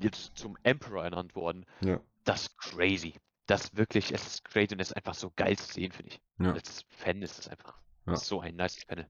[0.00, 1.66] jetzt zum Emperor ernannt worden.
[1.80, 2.00] Ja.
[2.24, 3.14] Das ist crazy.
[3.46, 6.12] Das ist wirklich, es ist crazy und es ist einfach so geil zu sehen, finde
[6.12, 6.20] ich.
[6.38, 6.52] Ja.
[6.52, 8.16] Als Fan ist das einfach Ja.
[8.16, 9.06] so ein nice Panel.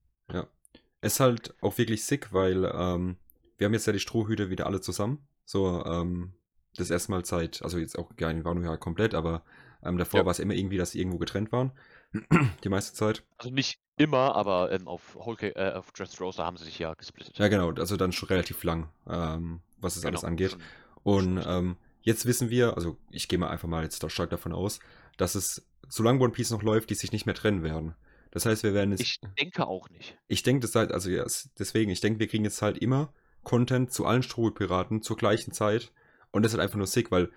[1.02, 3.18] ist halt auch wirklich sick, weil ähm,
[3.58, 5.26] wir haben jetzt ja die Strohhüte wieder alle zusammen.
[5.44, 6.32] So, ähm,
[6.76, 9.44] das erste Mal seit, also jetzt auch gar nicht Wano ja komplett, aber
[9.84, 10.26] ähm, davor Ja.
[10.26, 11.72] war es immer irgendwie, dass sie irgendwo getrennt waren.
[12.64, 13.24] die meiste Zeit.
[13.38, 17.38] Also nicht immer, aber ähm, auf, Whole äh, auf Dressrosa haben sie sich ja gesplittet.
[17.38, 20.52] Ja, genau, also dann schon relativ lang, ähm, was es alles Genau, angeht.
[20.52, 20.62] schon-
[21.02, 24.52] Und schon- ähm, jetzt wissen wir, also ich gehe mal einfach mal jetzt stark davon
[24.52, 24.78] aus,
[25.16, 27.94] dass es, solange One Piece noch läuft, die sich nicht mehr trennen werden.
[28.30, 29.00] Das heißt, wir werden jetzt.
[29.02, 30.16] Ich denke auch nicht.
[30.26, 33.12] Ich denke, das halt, also ja, es- deswegen, ich denke, wir kriegen jetzt halt immer
[33.44, 35.92] Content zu allen Strohpiraten zur gleichen Zeit.
[36.32, 37.30] Und das ist halt einfach nur sick, weil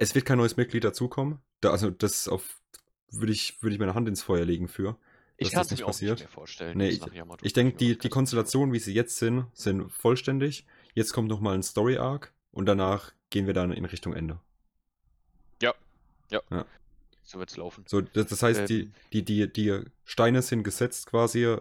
[0.00, 1.38] es wird kein neues Mitglied dazukommen.
[1.60, 2.60] Da, also das auf
[3.10, 4.96] würde ich, würde ich meine Hand ins Feuer legen für.
[5.36, 6.12] Ich kann es nicht mir passiert.
[6.12, 6.78] auch nicht mehr vorstellen.
[6.78, 7.02] Nee, ich,
[7.42, 10.66] ich denke, die, die Konstellationen, wie sie jetzt sind, sind vollständig.
[10.94, 14.38] Jetzt kommt nochmal ein Story-Arc und danach gehen wir dann in Richtung Ende.
[17.22, 17.84] So wird's laufen.
[17.86, 18.92] So, das, das heißt, die, Ähm.
[19.12, 21.56] die, die, die Steine sind gesetzt quasi,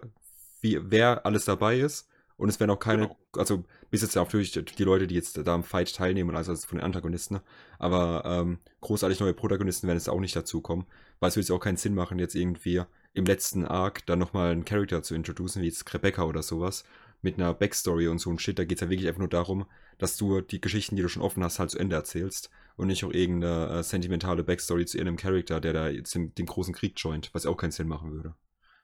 [0.62, 2.09] wie, wer alles dabei ist.
[2.40, 3.18] Und es werden auch keine, Genau.
[3.36, 6.78] also bis jetzt ja natürlich die Leute, die jetzt da am Fight teilnehmen, also von
[6.78, 7.42] den Antagonisten, ne?
[7.78, 10.86] aber ähm, großartig neue Protagonisten werden jetzt auch nicht dazukommen,
[11.20, 12.82] weil es würde jetzt auch keinen Sinn machen, jetzt irgendwie
[13.14, 16.86] im letzten Arc dann nochmal einen Charakter zu introducen, wie jetzt Rebecca oder sowas,
[17.22, 18.58] mit einer Backstory und so ein Shit.
[18.58, 19.66] Da geht es ja wirklich einfach nur darum,
[19.98, 23.04] dass du die Geschichten, die du schon offen hast, halt zu Ende erzählst und nicht
[23.04, 26.94] auch irgendeine äh, sentimentale Backstory zu irgendeinem Charakter, der da jetzt den, den großen Krieg
[26.96, 28.36] joint, was ja auch keinen Sinn machen würde.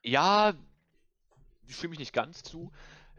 [0.04, 0.54] Ja,
[1.68, 2.72] stimme ich nicht ganz zu.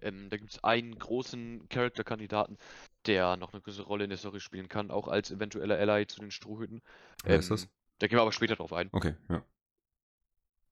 [0.02, 2.58] Ähm, da gibt es einen großen Charakterkandidaten,
[3.06, 6.20] der noch eine größere Rolle in der Story spielen kann, auch als eventueller Ally zu
[6.20, 6.82] den Strohhüten.
[7.24, 7.68] Wer ist das?
[7.98, 9.42] Da gehen wir aber später drauf ein, Okay, ja.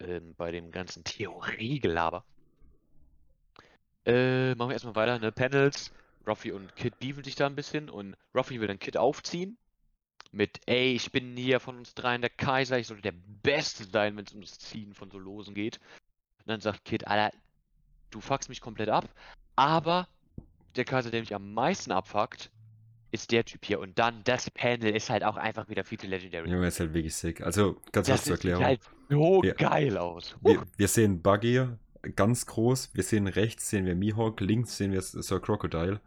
[0.01, 2.25] ähm, bei dem ganzen Theoriegelaber.
[4.05, 5.33] Äh, machen wir erstmal weiter, ne?
[5.33, 5.93] Panels.
[6.27, 9.59] Ruffy und Kid beefen sich da ein bisschen und Ruffy will dann Kid aufziehen.
[10.33, 14.17] Mit, ey, ich bin hier von uns dreien der Kaiser, ich sollte der Beste sein,
[14.17, 15.79] wenn es um das Ziehen von so Losen geht.
[16.39, 17.37] Und dann sagt Kid, Alter,
[18.15, 19.09] du fuckst mich komplett ab,
[19.57, 20.09] aber
[20.77, 22.51] der Charakter, der mich am meisten abfuckt,
[23.13, 23.79] ist der Typ hier.
[23.81, 26.51] Und dann das Panel ist halt auch einfach wieder viel zu legendary.
[26.51, 27.41] Junge, ist halt wirklich sick.
[27.43, 28.65] Also, ganz kurz das zur sieht Erklärung.
[28.65, 30.37] halt so Wir- geil aus.
[30.41, 31.67] Wir, wir sehen Buggy
[32.17, 32.91] ganz groß.
[32.95, 36.01] Wir sehen rechts sehen wir Mihawk, links sehen wir Sir Crocodile.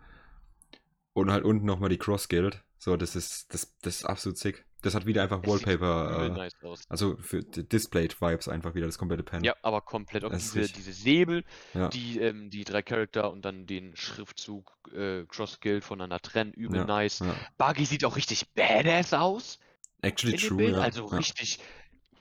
[1.14, 2.62] Und halt unten nochmal die Cross Guild.
[2.78, 4.66] So, das ist, das, das ist absolut sick.
[4.88, 6.25] Das hat wieder einfach Wallpaper.
[6.25, 6.55] Äh, nice
[6.88, 9.45] also für die Displayed Vibes einfach wieder, das komplette Panel.
[9.45, 11.89] Ja, aber komplett auch diese, richtig- diese Säbel, Ja.
[11.89, 16.79] die ähm, die drei Charakter und dann den Schriftzug äh, Cross Guild voneinander trennen, übel
[16.79, 17.19] Ja, nice.
[17.19, 17.35] ja.
[17.57, 19.59] Buggy sieht auch richtig badass aus
[20.01, 20.77] Actually true, ja.
[20.77, 21.59] also richtig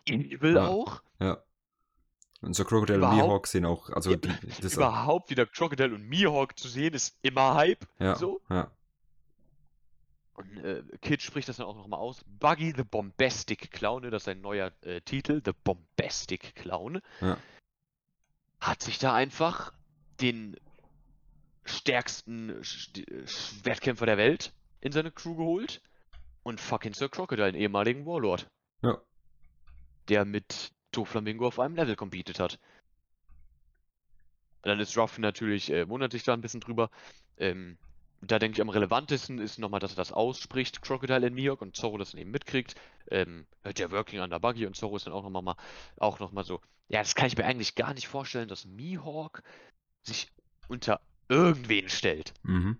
[0.06, 1.02] evil auch.
[1.20, 1.38] ja.
[2.42, 4.28] Und Sir Crocodile und Überhaupt- Mihawk sehen auch, also die,
[4.60, 7.86] das Überhaupt wieder Crocodile und Mihawk zu sehen, ist immer Hype.
[7.98, 8.40] ja, So.
[8.50, 8.70] ja,
[10.36, 12.22] Und äh, Kid spricht das dann auch nochmal aus.
[12.26, 17.38] Buggy the Bombastic Clown, ne, das ist sein neuer äh, Titel, The Bombastic Clown, ja,
[18.60, 19.72] hat sich da einfach
[20.20, 20.56] den
[21.64, 25.80] stärksten äh, Schwertkämpfer der Welt in seine Crew geholt
[26.42, 28.48] und fucking Sir Crocodile, einen ehemaligen Warlord,
[28.82, 29.00] ja.
[30.08, 32.58] der mit Doflamingo auf einem Level competed hat.
[34.62, 36.90] Dann ist Ruff natürlich, äh, wundert sich da ein bisschen drüber.
[37.38, 37.78] Ähm,
[38.22, 41.76] da denke ich, am relevantesten ist nochmal, dass er das ausspricht, Crocodile in Mihawk und
[41.76, 42.74] Zorro das dann eben mitkriegt.
[43.10, 45.56] Ähm, der Working Under Buggy und Zorro ist dann auch nochmal mal,
[45.98, 46.60] auch noch mal so.
[46.88, 49.42] Ja, das kann ich mir eigentlich gar nicht vorstellen, dass Mihawk
[50.02, 50.30] sich
[50.68, 52.32] unter irgendwen stellt.
[52.42, 52.78] Mhm.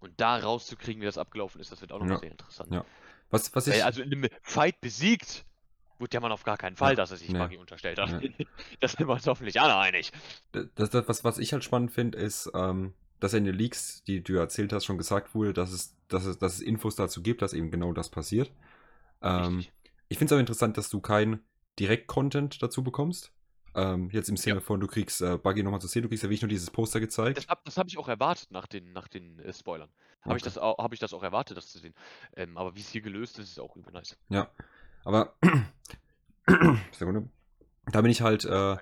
[0.00, 2.72] Und da rauszukriegen, wie das abgelaufen ist, das wird auch nochmal Ja, sehr interessant.
[2.72, 2.84] ja.
[3.30, 3.84] Was, was ich.
[3.84, 5.44] Also in einem Fight besiegt,
[5.98, 7.38] wurde der Mann auf gar keinen Fall, Ja, dass er sich nee.
[7.38, 8.10] Buggy unterstellt hat.
[8.10, 8.20] Ja.
[8.80, 10.12] da sind wir uns hoffentlich alle einig.
[10.52, 14.22] Das, das, was, was ich halt spannend finde, ist, ähm, dass in den Leaks, die
[14.22, 17.40] du erzählt hast, schon gesagt wurde, dass es, dass es, dass es Infos dazu gibt,
[17.42, 18.50] dass eben genau das passiert.
[19.22, 19.64] Ähm,
[20.08, 21.40] ich finde es aber interessant, dass du kein
[21.78, 23.30] Direkt-Content dazu bekommst.
[23.74, 26.28] Ähm, jetzt im Sinne von, du kriegst äh, Buggy nochmal zu sehen, du kriegst ja
[26.28, 27.38] wirklich nur dieses Poster gezeigt.
[27.38, 29.88] Das habe das hab ich auch erwartet nach den, nach den äh, Spoilern.
[30.22, 30.54] Habe ich, Okay.
[30.54, 31.94] das au- hab ich das auch erwartet, das zu sehen.
[32.36, 34.16] Ähm, aber wie es hier gelöst ist, ist auch übel nice.
[34.28, 34.50] Ja,
[35.04, 35.34] aber
[36.92, 37.28] Sekunde.
[37.86, 38.76] Da bin ich halt äh,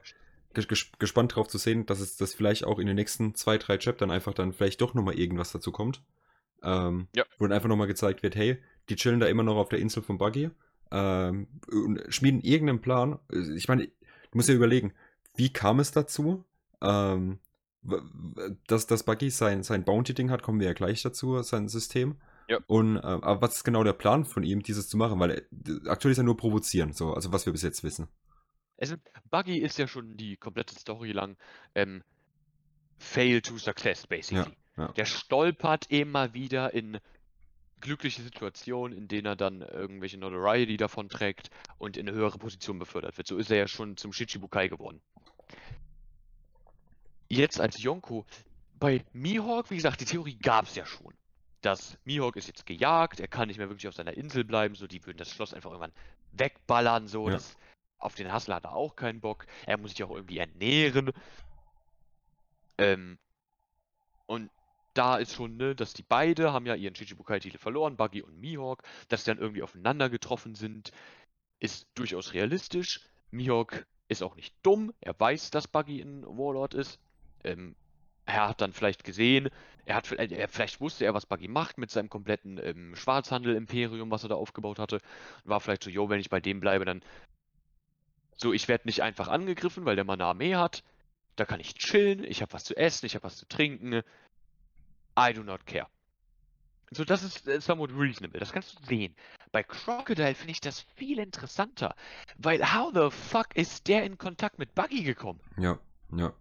[0.55, 3.59] ges ges gespannt drauf zu sehen, dass es das vielleicht auch in den nächsten zwei,
[3.59, 6.03] drei Chaptern einfach dann vielleicht doch nochmal irgendwas dazu kommt.
[6.63, 7.25] Ähm, Ja.
[7.39, 10.03] Wo dann einfach nochmal gezeigt wird, hey, die chillen da immer noch auf der Insel
[10.03, 10.51] von Buggy
[10.91, 13.19] ähm, und schmieden irgendeinen Plan.
[13.55, 13.93] Ich meine, du
[14.33, 14.93] musst dir überlegen,
[15.37, 16.45] wie kam es dazu?
[16.83, 17.39] Ähm,
[18.67, 22.17] dass, dass Buggy sein, sein Bounty-Ding hat, kommen wir ja gleich dazu, sein System.
[22.49, 22.59] Ja.
[22.67, 25.21] Und äh, aber was ist genau der Plan von ihm, dieses zu machen?
[25.21, 28.09] Weil äh, aktuell ist er nur provozieren, so, also was wir bis jetzt wissen.
[28.81, 28.97] Also,
[29.31, 31.37] Buggy ist ja schon die komplette Story lang
[31.75, 32.03] ähm,
[32.99, 34.57] Fail to Success, basically.
[34.77, 34.89] ja.
[34.93, 36.99] Der stolpert immer wieder in
[37.81, 42.79] glückliche Situationen, in denen er dann irgendwelche Notoriety davon trägt und in eine höhere Position
[42.79, 43.27] befördert wird.
[43.27, 45.01] So ist er ja schon zum Shichibukai geworden.
[47.29, 48.27] Jetzt als Yonko,
[48.79, 51.15] bei Mihawk, wie gesagt, die Theorie gab es ja schon.
[51.61, 54.87] Dass Mihawk ist jetzt gejagt, er kann nicht mehr wirklich auf seiner Insel bleiben, so
[54.87, 55.93] die würden das Schloss einfach irgendwann
[56.33, 57.29] wegballern, so.
[57.29, 57.35] Ja.
[57.35, 57.57] Das,
[58.01, 59.47] auf den Hustle hat er auch keinen Bock.
[59.67, 61.13] Er muss sich auch irgendwie ernähren.
[62.79, 63.19] Ähm,
[64.27, 64.51] und
[64.95, 68.83] da ist schon, ne, dass die beide haben ja ihren Chichibukai-Titel verloren, Buggy und Mihawk,
[69.09, 70.91] dass die dann irgendwie aufeinander getroffen sind,
[71.61, 73.01] ist durchaus realistisch.
[73.31, 76.99] Mihawk ist auch nicht dumm, er weiß, dass Buggy ein Warlord ist.
[77.45, 77.77] Ähm,
[78.27, 79.49] er hat dann vielleicht gesehen,
[79.85, 84.11] er hat vielleicht, er, vielleicht wusste er, was Buggy macht mit seinem kompletten ähm, Schwarzhandel-Imperium,
[84.11, 85.01] was er da aufgebaut hatte.
[85.45, 87.03] War vielleicht so, yo, wenn ich bei dem bleibe, dann
[88.41, 90.83] so, ich werde nicht einfach angegriffen, weil der Mann eine Armee hat.
[91.37, 94.03] Da kann ich chillen, ich habe was zu essen, ich habe was zu trinken.
[95.19, 95.87] I do not care.
[96.93, 98.41] So, das ist äh, somewhat reasonable.
[98.41, 99.15] Das kannst du sehen.
[99.53, 101.95] Bei Crocodile finde ich das viel interessanter.
[102.39, 105.41] Weil, how the fuck ist der in Kontakt mit Buggy gekommen?
[105.57, 105.79] Ja,
[106.17, 106.33] ja.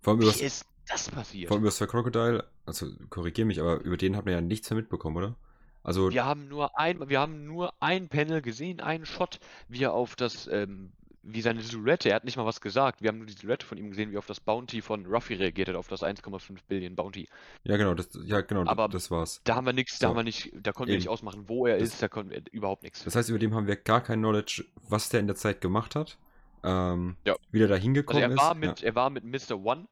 [0.00, 1.48] Vor allem Wie ist das passiert?
[1.48, 4.68] vor allem über Sir Crocodile, also korrigier mich, aber über den hat man ja nichts
[4.70, 5.36] mehr mitbekommen, oder?
[5.84, 9.38] Also, Wir haben nur ein, wir haben nur ein Panel gesehen, einen Shot,
[9.68, 10.92] wie er auf das, ähm,
[11.26, 13.00] wie seine Silhouette, er hat nicht mal was gesagt.
[13.02, 15.34] Wir haben nur die Silhouette von ihm gesehen, wie er auf das Bounty von Ruffy
[15.34, 17.28] reagiert hat, auf das 1,5 Billion Bounty.
[17.64, 19.40] ja genau, das, ja genau, Aber- das war's.
[19.44, 20.04] Da haben wir nichts, So.
[20.04, 22.30] da haben wir nicht, da konnten wir nicht ausmachen, wo er Das- ist, da konnten
[22.32, 23.02] wir überhaupt nichts.
[23.04, 25.94] Das heißt, über dem haben wir gar kein Knowledge, was der in der Zeit gemacht
[25.94, 26.18] hat.
[26.62, 27.36] Ähm, Ja.
[27.50, 28.58] Wie der da Also hingekommen er war ist.
[28.58, 29.62] mit, er war mit Mr.
[29.64, 29.86] One,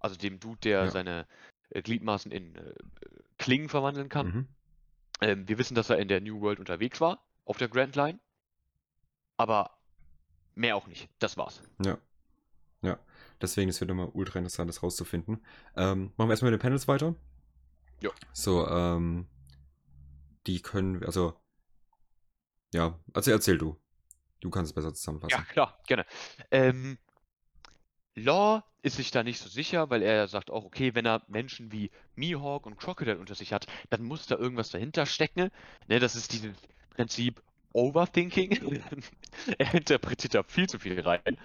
[0.00, 0.90] also dem Dude, der Ja.
[0.90, 1.26] seine
[1.70, 2.72] äh, Gliedmaßen in äh,
[3.38, 4.08] Klingen verwandeln ja.
[4.08, 4.26] kann.
[4.26, 4.48] Mhm.
[5.20, 8.18] Ähm, wir wissen, dass er in der New World unterwegs war, auf der Grand Line.
[9.36, 9.77] Aber
[10.58, 11.08] mehr auch nicht.
[11.18, 11.62] Das war's.
[11.84, 11.98] Ja.
[12.82, 12.98] Ja.
[13.40, 15.44] Deswegen ist wieder mal ultra interessant, das rauszufinden.
[15.76, 17.14] Ähm, machen wir erstmal mit den Panels weiter.
[18.02, 18.10] Ja.
[18.32, 19.26] So, ähm,
[20.46, 21.34] die können, wir- also,
[22.72, 23.76] ja, also erzähl du.
[24.40, 25.30] Du kannst es besser zusammenfassen.
[25.36, 26.06] Ja, klar, gerne.
[26.50, 26.98] Ähm,
[28.14, 31.72] Law ist sich da nicht so sicher, weil er sagt auch, okay, wenn er Menschen
[31.72, 35.50] wie Mihawk und Crocodile unter sich hat, dann muss da irgendwas dahinter stecken.
[35.88, 36.56] Ne, das ist dieses
[36.90, 37.42] Prinzip
[37.78, 38.82] Overthinking.
[39.58, 41.38] er interpretiert da viel zu viel rein.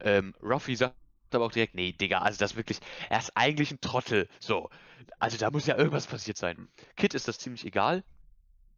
[0.00, 0.94] Ähm, Ruffy sagt
[1.32, 4.28] aber auch direkt, nee, Digga, also das wirklich, er ist eigentlich ein Trottel.
[4.40, 4.70] So,
[5.18, 6.68] also da muss ja irgendwas passiert sein.
[6.96, 8.02] Kid ist das ziemlich egal,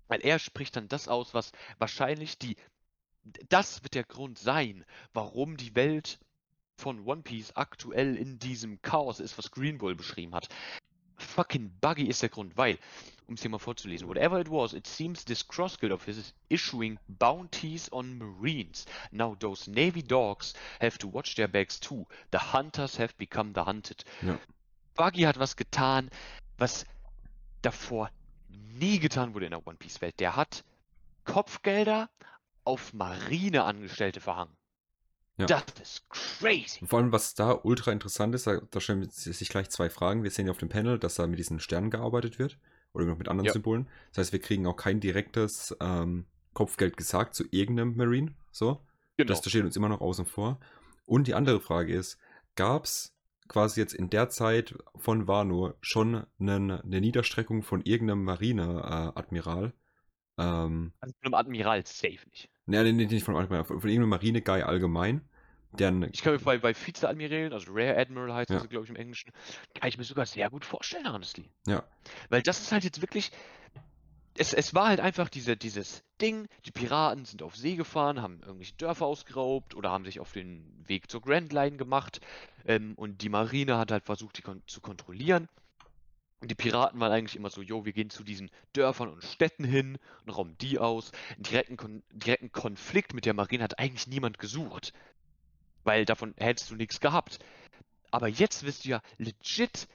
[0.09, 2.57] weil er spricht dann das aus, was wahrscheinlich die,
[3.49, 6.19] das wird der Grund sein, warum die Welt
[6.77, 10.49] von One Piece aktuell in diesem Chaos ist, was Green Bull beschrieben hat.
[11.17, 12.79] Fucking Buggy ist der Grund, weil,
[13.27, 16.19] um es hier mal vorzulesen, whatever it was, it seems this cross guild of his
[16.19, 18.87] is issuing bounties on marines.
[19.11, 22.07] Now those navy dogs have to watch their backs too.
[22.31, 24.05] The hunters have become the hunted.
[24.23, 24.39] Ja.
[24.95, 26.11] Buggy hat was getan,
[26.59, 26.85] was
[27.63, 28.11] davor
[28.49, 30.21] nie getan wurde in der One Piece Welt.
[30.21, 30.65] Der hat
[31.25, 32.11] Kopfgelder
[32.65, 34.57] auf Marineangestellte verhangen.
[35.39, 35.47] Ja.
[35.47, 36.87] Das ist crazy.
[36.87, 40.23] Vor allem, was da ultra interessant ist, da, da stellen sich gleich zwei Fragen.
[40.23, 42.59] Wir sehen ja auf dem Panel, dass da mit diesen Sternen gearbeitet wird
[42.95, 43.53] oder noch mit anderen Ja.
[43.53, 43.89] Symbolen.
[44.11, 48.35] Das heißt, wir kriegen auch kein direktes ähm, Kopfgeld gesagt zu irgendeinem Marine.
[48.51, 48.85] So.
[49.17, 49.29] Genau.
[49.29, 50.59] Das, steht uns immer noch außen vor.
[51.05, 52.19] Und die andere Frage ist,
[52.57, 53.15] gab es
[53.49, 59.73] quasi jetzt in der Zeit von Wano schon einen, eine Niederstreckung von irgendeinem Marine-Admiral?
[60.39, 62.49] ähm, also von einem Admiral safe nicht.
[62.67, 65.29] ne, nee, nee, nicht von, Admiral, von, von irgendeinem Marine-Guy allgemein,
[65.73, 68.59] der ein, Ich kann mir bei, bei Vize-Admirälen, also Rare Admiral heißt Ja.
[68.59, 69.31] das, glaube ich, im Englischen,
[69.75, 71.49] kann ich mir sogar sehr gut vorstellen, honestly.
[71.67, 71.83] ja,
[72.29, 73.31] Weil das ist halt jetzt wirklich.
[74.35, 78.41] Es, es war halt einfach diese, dieses Ding, die Piraten sind auf See gefahren, haben
[78.41, 82.21] irgendwelche Dörfer ausgeraubt oder haben sich auf den Weg zur Grand Line gemacht
[82.65, 85.49] ähm, und die Marine hat halt versucht, die kon zu kontrollieren.
[86.41, 89.65] Und die Piraten waren eigentlich immer so, jo, wir gehen zu diesen Dörfern und Städten
[89.65, 91.13] hin und rauben die aus.
[91.35, 94.93] Einen direkten, Kon direkten Konflikt mit der Marine hat eigentlich niemand gesucht.
[95.85, 97.39] Weil davon hättest du nichts gehabt.
[98.11, 99.89] Aber jetzt wirst du ja legit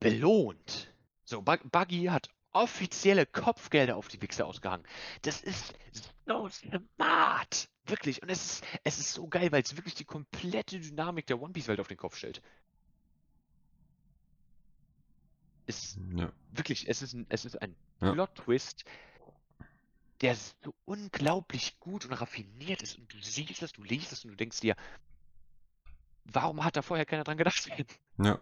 [0.00, 0.92] belohnt.
[1.24, 4.86] So, Bug Buggy hat offizielle Kopfgelder auf die Wichser ausgehangen.
[5.22, 5.74] Das ist
[6.26, 7.68] so smart.
[7.84, 8.22] Wirklich.
[8.22, 11.52] Und es ist, es ist so geil, weil es wirklich die komplette Dynamik der One
[11.52, 12.42] Piece-Welt auf den Kopf stellt.
[15.66, 16.32] Es, ja.
[16.52, 18.12] wirklich, es ist ein, es ist ein Ja.
[18.12, 18.84] Plot-Twist,
[20.20, 22.98] der so unglaublich gut und raffiniert ist.
[22.98, 24.76] Und du siehst es, du liest es und du denkst dir,
[26.24, 27.68] warum hat da vorher keiner dran gedacht?
[28.18, 28.40] Ja.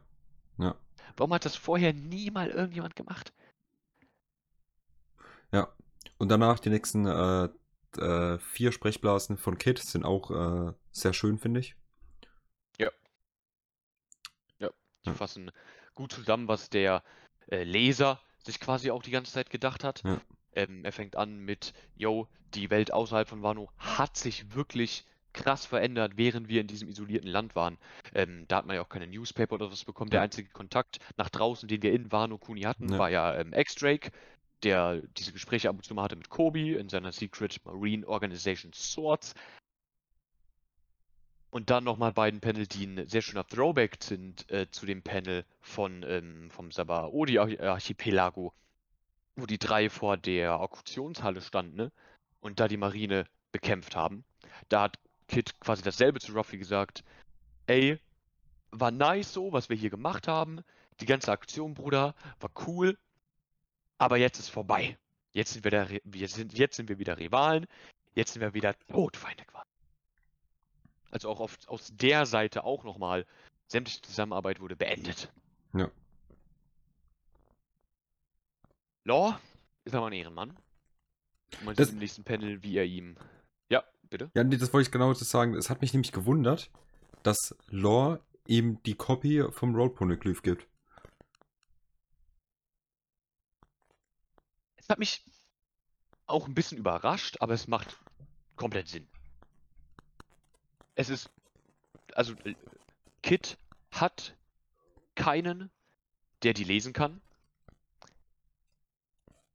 [0.58, 0.76] Ja.
[1.16, 3.32] Warum hat das vorher nie mal irgendjemand gemacht?
[5.52, 5.72] Ja.
[6.18, 7.48] Und danach die nächsten äh,
[7.98, 11.76] äh, vier Sprechblasen von Kit sind auch äh, sehr schön, finde ich.
[15.04, 15.12] Die Ja.
[15.12, 15.50] fassen
[15.94, 17.02] gut zusammen, was der
[17.50, 20.02] äh, Leser sich quasi auch die ganze Zeit gedacht hat.
[20.02, 20.20] Ja.
[20.54, 25.66] Ähm, er fängt an mit, yo, die Welt außerhalb von Wano hat sich wirklich krass
[25.66, 27.76] verändert, während wir in diesem isolierten Land waren.
[28.14, 30.10] Ähm, da hat man ja auch keine Newspaper oder was bekommen.
[30.10, 32.98] Der einzige Kontakt nach draußen, den wir in Wano Kuni hatten, Ja.
[32.98, 34.12] war ja ähm, X-Drake,
[34.62, 38.72] der diese Gespräche ab und zu mal hatte mit Kobe in seiner Secret Marine Organization
[38.72, 39.34] Swords.
[41.50, 45.44] Und dann nochmal beiden Panel, die ein sehr schöner Throwback sind äh, zu dem Panel
[45.60, 48.52] von ähm, vom Sabaody-Archipelago,
[49.36, 51.92] wo die drei vor der Auktionshalle standen ne?
[52.40, 54.24] und da die Marine bekämpft haben.
[54.68, 57.04] Da hat Kid quasi dasselbe zu Ruffy gesagt.
[57.66, 57.98] Ey,
[58.70, 60.60] war nice so, was wir hier gemacht haben.
[61.00, 62.98] Die ganze Aktion, Bruder, war cool.
[63.98, 64.96] Aber jetzt ist vorbei.
[65.32, 67.66] Jetzt sind wir, der, wir sind, jetzt sind wir wieder Rivalen.
[68.14, 69.68] Jetzt sind wir wieder Todfeinde quasi.
[71.10, 73.26] Also auch auf, aus der Seite auch nochmal.
[73.66, 75.32] Sämtliche Zusammenarbeit wurde beendet.
[75.72, 75.90] Ja.
[79.04, 79.38] Law
[79.84, 80.50] ist aber ein Ehrenmann.
[81.58, 83.16] Und man Das- sieht im nächsten Panel, wie er ihm.
[83.68, 84.30] Ja, bitte.
[84.34, 85.54] Ja, nee, das wollte ich genau das sagen.
[85.54, 86.70] Es hat mich nämlich gewundert,
[87.22, 90.66] dass Lore ihm die Copy vom Road Poneglyph gibt.
[94.76, 95.24] Es hat mich
[96.26, 97.98] auch ein bisschen überrascht, aber es macht
[98.56, 99.06] komplett Sinn.
[100.94, 101.30] Es ist.
[102.14, 102.54] Also, äh,
[103.22, 103.58] Kit
[103.90, 104.36] hat
[105.14, 105.70] keinen,
[106.42, 107.20] der die lesen kann.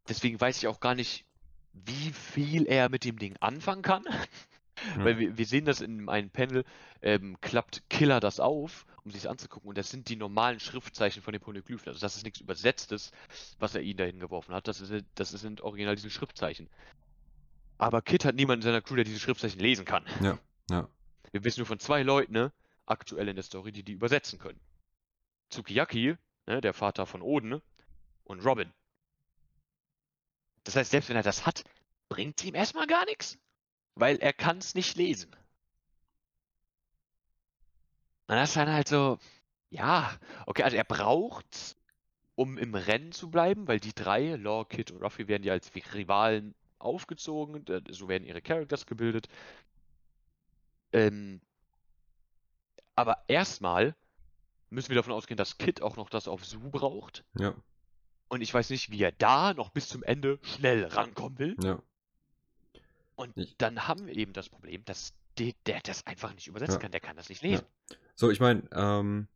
[0.09, 1.25] Deswegen weiß ich auch gar nicht,
[1.73, 4.03] wie viel er mit dem Ding anfangen kann.
[4.97, 6.63] Weil wir, wir sehen das in einem Panel,
[7.01, 9.69] ähm, klappt Killer das auf, um sich anzugucken.
[9.69, 11.89] Und das sind die normalen Schriftzeichen von den Poneglyphen.
[11.89, 13.11] Also das ist nichts Übersetztes,
[13.59, 14.67] was er ihnen dahin geworfen hat.
[14.67, 16.69] Das, ist, das sind original diese Schriftzeichen.
[17.77, 20.05] Aber Kit hat niemanden in seiner Crew, der diese Schriftzeichen lesen kann.
[20.21, 20.39] Ja,
[20.69, 20.87] ja.
[21.31, 22.51] Wir wissen nur von zwei Leuten, ne,
[22.85, 24.59] aktuell in der Story, die die übersetzen können.
[25.49, 26.15] Tsukiyaki,
[26.47, 27.61] ne, der Vater von Oden,
[28.25, 28.71] und Robin.
[30.63, 31.63] Das heißt, selbst wenn er das hat,
[32.09, 33.37] bringt ihm erstmal gar nichts.
[33.95, 35.31] Weil er kann es nicht lesen.
[38.27, 39.17] Und das ist dann halt so,
[39.69, 40.11] ja,
[40.45, 41.75] okay, also er braucht,
[42.35, 45.71] um im Rennen zu bleiben, weil die drei, Law, Kid und Ruffy, werden ja als
[45.93, 49.27] Rivalen aufgezogen, so werden ihre Characters gebildet.
[50.93, 51.41] Ähm,
[52.95, 53.95] aber erstmal
[54.69, 57.23] müssen wir davon ausgehen, dass Kid auch noch das auf Su braucht.
[57.37, 57.53] Ja.
[58.29, 61.55] Und ich weiß nicht, wie er da noch bis zum Ende schnell rankommen will.
[61.63, 61.81] Ja.
[63.15, 66.75] Und Ich- dann haben wir eben das Problem, dass der, der das einfach nicht übersetzen
[66.75, 66.79] Ja.
[66.79, 66.91] kann.
[66.91, 67.65] Der kann das nicht lesen.
[68.15, 69.27] So, ich meine, ähm,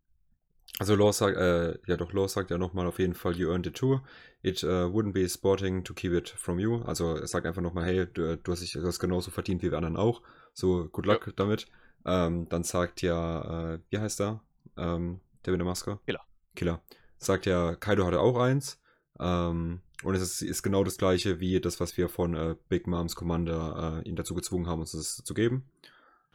[0.79, 3.67] also Law sagt, äh, ja doch, Law sagt ja nochmal auf jeden Fall, you earned
[3.67, 3.99] it too.
[4.41, 6.83] It uh, wouldn't be sporting to keep it from you.
[6.83, 9.77] Also er sagt einfach nochmal, hey, du, du hast dich das genauso verdient wie wir
[9.77, 10.21] anderen auch.
[10.53, 11.67] So, good luck damit.
[12.05, 14.41] Ähm, dann sagt ja, äh, wie heißt er?
[14.77, 15.99] Ähm, der mit der Maske?
[16.05, 16.21] Killer.
[16.55, 16.81] Killer.
[17.17, 18.81] Sagt ja, Kaido hatte auch eins.
[19.19, 22.87] Ähm, und es ist, ist genau das gleiche wie das, was wir von äh, Big
[22.87, 25.65] Moms Commander äh, ihn dazu gezwungen haben, uns das zu geben.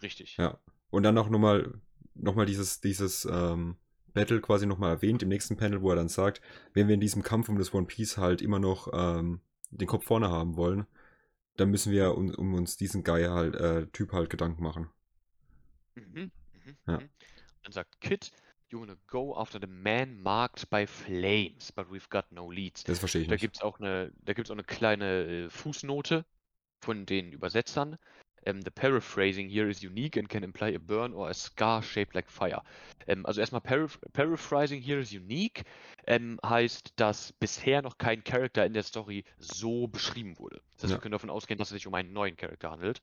[0.02, 0.36] Richtig.
[0.36, 0.58] Ja.
[0.90, 1.80] Und dann auch nochmal
[2.14, 3.76] noch mal dieses, dieses ähm,
[4.12, 6.40] Battle quasi nochmal erwähnt im nächsten Panel, wo er dann sagt,
[6.72, 10.04] wenn wir in diesem Kampf um das One Piece halt immer noch ähm, den Kopf
[10.04, 10.86] vorne haben wollen,
[11.56, 14.88] dann müssen wir um, um uns diesen Guy halt, äh, Typ halt Gedanken machen.
[15.94, 16.30] Mhm.
[16.52, 16.76] Mhm.
[16.86, 16.98] Ja.
[16.98, 17.08] mhm.
[17.62, 18.32] Dann sagt Kid,
[18.72, 22.84] you wanna go after the man marked by flames, but we've got no leads.
[22.84, 23.40] Das verstehe ich Da nicht.
[23.42, 26.24] gibt es auch eine, da gibt's auch eine kleine äh, Fußnote
[26.84, 27.98] von den Übersetzern.
[28.46, 32.14] Ähm, the paraphrasing here is unique and can imply a burn or a scar shaped
[32.14, 32.62] like fire.
[33.08, 35.64] Ähm, also erstmal paraph paraphrasing here is unique
[36.06, 40.60] ähm, heißt, dass bisher noch kein Charakter in der Story so beschrieben wurde.
[40.76, 40.96] Das heißt, Ja.
[40.98, 43.02] wir können davon ausgehen, dass es sich um einen neuen Charakter handelt.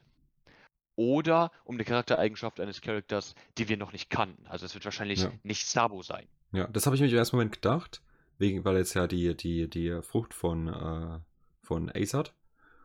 [0.95, 4.45] Oder um eine Charaktereigenschaft eines Charakters, die wir noch nicht kannten.
[4.47, 5.31] Also es wird wahrscheinlich Ja.
[5.43, 6.27] nicht Sabo sein.
[6.51, 8.01] Ja, das habe ich mir im ersten Moment gedacht,
[8.37, 11.19] wegen, weil jetzt ja die, die, die Frucht von, äh,
[11.61, 12.33] von Ace hat.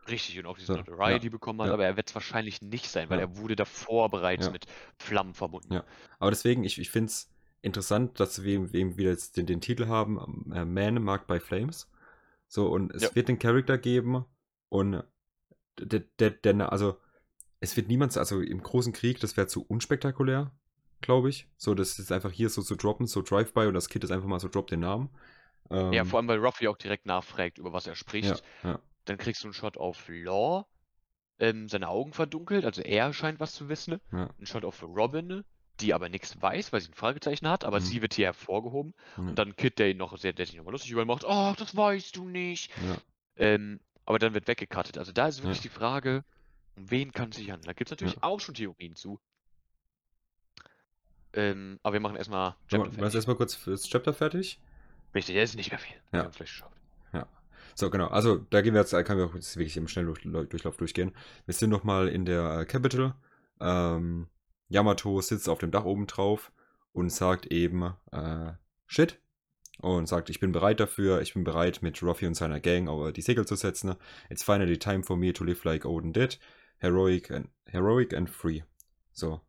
[0.09, 1.73] Richtig, und auch diese So, Notoriety ja, bekommen hat, ja.
[1.73, 4.65] aber er wird es wahrscheinlich nicht sein, weil er wurde davor bereits mit
[4.97, 5.73] Flammen verbunden.
[5.73, 5.85] Ja.
[6.19, 7.29] Aber deswegen, ich, ich finde es
[7.61, 11.87] interessant, dass wir eben wieder jetzt den, den Titel haben, äh, Man Marked by Flames.
[12.47, 14.25] So, und es wird den Charakter geben
[14.69, 15.03] und
[15.79, 16.97] der, der, der, also
[17.61, 20.51] es wird niemand, also im großen Krieg, das wäre zu unspektakulär,
[20.99, 21.47] glaube ich.
[21.57, 24.27] So, das ist einfach hier so zu droppen, so Drive-By und das Kid ist einfach
[24.27, 25.09] mal so, droppt den Namen.
[25.69, 28.43] Ähm, Ja, vor allem, weil Ruffy auch direkt nachfragt, über was er spricht.
[28.63, 30.65] ja, ja, Dann kriegst du einen Shot auf Law,
[31.39, 33.99] ähm, seine Augen verdunkelt, also er scheint was zu wissen.
[34.11, 35.43] ja, Ein Shot auf Robin,
[35.79, 37.83] die aber nichts weiß, weil sie ein Fragezeichen hat, aber Mhm.
[37.83, 38.93] sie wird hier hervorgehoben.
[39.17, 41.25] ja, Und dann Kid, der ihn noch sehr, der sich nochmal lustig über ihn macht,
[41.25, 42.71] oh, das weißt du nicht.
[43.37, 44.97] Ähm, aber dann wird weggekattet.
[44.97, 46.23] Also da ist wirklich die Frage,
[46.81, 47.67] um wen kann es sich handeln?
[47.67, 48.23] Da gibt es natürlich Ja.
[48.23, 49.19] auch schon Theorien zu.
[51.33, 53.15] Ähm, aber wir machen erstmal Chapter machst fertig.
[53.15, 54.59] erstmal kurz fürs Chapter fertig.
[55.15, 55.95] Richtig, der ist nicht mehr viel.
[56.13, 56.29] Ja.
[56.29, 56.77] vielleicht geschafft.
[57.73, 58.07] So, genau.
[58.07, 61.15] Also, da gehen wir jetzt, da können wir auch jetzt wirklich im Schnelldurchlauf durchgehen.
[61.45, 63.15] Wir sind nochmal in der äh, Capital.
[63.61, 64.27] Ähm,
[64.67, 66.51] Yamato sitzt auf dem Dach oben drauf
[66.91, 68.51] und sagt eben, äh,
[68.87, 69.21] Shit.
[69.79, 73.21] Und sagt, ich bin bereit dafür, ich bin bereit mit Ruffy und seiner Gang die
[73.21, 73.95] Segel zu setzen.
[74.29, 76.39] It's finally time for me to live like Odin did.
[76.81, 78.61] Heroic and, heroic and free.
[79.13, 79.41] So.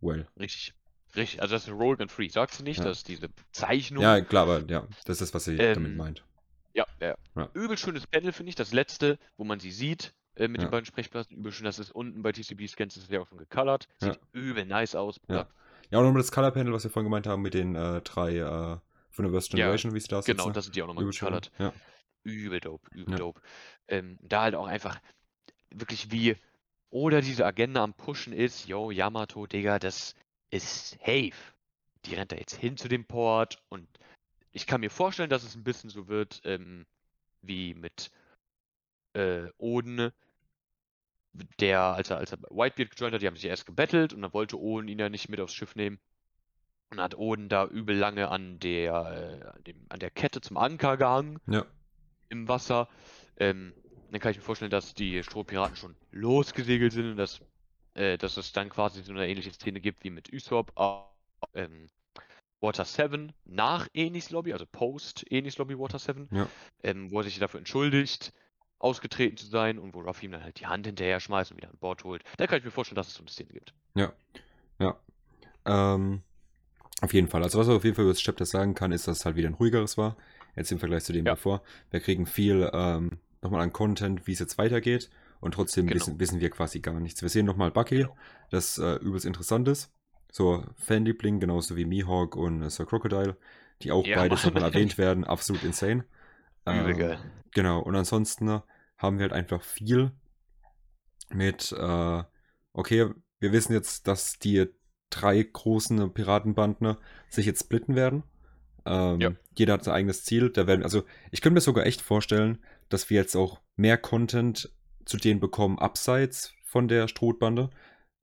[0.00, 0.26] Well.
[0.38, 0.74] Richtig.
[1.14, 1.42] Richtig.
[1.42, 2.28] Also das ist Roll and Free.
[2.28, 2.84] Sagst du nicht, Ja.
[2.84, 4.02] dass diese Zeichnung.
[4.02, 6.24] Ja, klar, aber ja, das ist, was sie Ähm, damit meint.
[6.74, 7.14] Ja, ja.
[7.36, 7.50] Ja.
[7.52, 8.54] Übel schönes Panel, finde ich.
[8.56, 10.68] Das letzte, wo man sie sieht, äh, mit Ja.
[10.68, 11.36] den beiden Sprechblasen.
[11.36, 13.86] Übel schön, das ist unten bei TCB-Scans, das ist ja auch schon gecolored.
[13.98, 15.50] Sieht übel nice aus, Bruder.
[15.90, 18.36] Ja, und nochmal das Color Panel, was wir vorhin gemeint haben, mit den äh, drei
[18.38, 18.78] äh,
[19.10, 20.38] von der Worst Ja, Generation, wie sie da sitzen.
[20.38, 21.50] Genau, das sind die auch nochmal gecolored.
[21.58, 21.74] Ja.
[22.24, 23.18] Übel dope, übel Ja.
[23.18, 23.42] dope.
[23.88, 24.98] Ähm, da halt auch einfach
[25.74, 26.36] wirklich wie.
[26.90, 30.14] Oder diese Agenda am Pushen ist, yo, Yamato, Digga, das
[30.50, 31.32] ist safe.
[32.04, 33.88] Die rennt da jetzt hin zu dem Port und
[34.52, 36.84] ich kann mir vorstellen, dass es ein bisschen so wird, ähm,
[37.40, 38.10] wie mit
[39.14, 40.12] äh, Oden,
[41.60, 44.34] der, als er, als er Whitebeard gejoint hat, die haben sich erst gebettelt und dann
[44.34, 45.98] wollte Oden ihn ja nicht mit aufs Schiff nehmen.
[46.90, 50.58] Und hat Oden da übel lange an der, äh, an dem, an der Kette zum
[50.58, 51.64] Anker gehangen Ja,
[52.28, 52.88] im Wasser.
[53.38, 53.72] Ähm,
[54.12, 57.40] dann kann ich mir vorstellen, dass die Strohpiraten schon losgesegelt sind und dass,
[57.94, 61.06] äh, dass es dann quasi so eine ähnliche Szene gibt wie mit Usopp auf
[61.54, 61.88] ähm,
[62.60, 66.46] Water 7 nach Enis Lobby, also post Enis Lobby Water 7, Ja.
[66.82, 68.32] ähm, wo er sich dafür entschuldigt,
[68.78, 71.70] ausgetreten zu sein und wo Ruffy ihm dann halt die Hand hinterher schmeißt und wieder
[71.70, 72.22] an Bord holt.
[72.36, 73.72] Da kann ich mir vorstellen, dass es so eine Szene gibt.
[75.64, 76.22] ähm,
[77.00, 77.42] auf jeden Fall.
[77.42, 79.36] Also was man auf jeden Fall über das Chapter sagen kann, ist, dass es halt
[79.36, 80.16] wieder ein ruhigeres war.
[80.56, 81.32] Jetzt im Vergleich zu dem Ja.
[81.32, 81.62] davor.
[81.90, 85.10] Wir kriegen viel ähm, nochmal an Content, wie es jetzt weitergeht.
[85.40, 85.96] Und trotzdem Genau.
[86.00, 87.20] wissen, wissen wir quasi gar nichts.
[87.22, 88.16] Wir sehen nochmal Bucky, Genau.
[88.50, 89.92] das äh, übelst interessant ist.
[90.30, 93.36] So Fanliebling, genauso wie Mihawk und äh, Sir Crocodile,
[93.82, 94.54] die auch Ja, beides Mann.
[94.54, 95.24] nochmal erwähnt werden.
[95.24, 96.04] Absolut insane.
[96.64, 97.18] Übel Ähm, geil.
[97.50, 98.60] Genau, und ansonsten äh,
[98.98, 100.12] haben wir halt einfach viel
[101.30, 102.22] mit, äh,
[102.72, 104.68] okay, wir wissen jetzt, dass die,
[105.10, 108.22] drei großen Piratenbanden ne, sich jetzt splitten werden.
[108.86, 109.32] Ähm, Ja.
[109.54, 110.48] Jeder hat sein eigenes Ziel.
[110.48, 112.58] Da werden, also ich könnte mir sogar echt vorstellen,
[112.92, 114.70] dass wir jetzt auch mehr Content
[115.04, 117.70] zu denen bekommen, abseits von der Strohbande.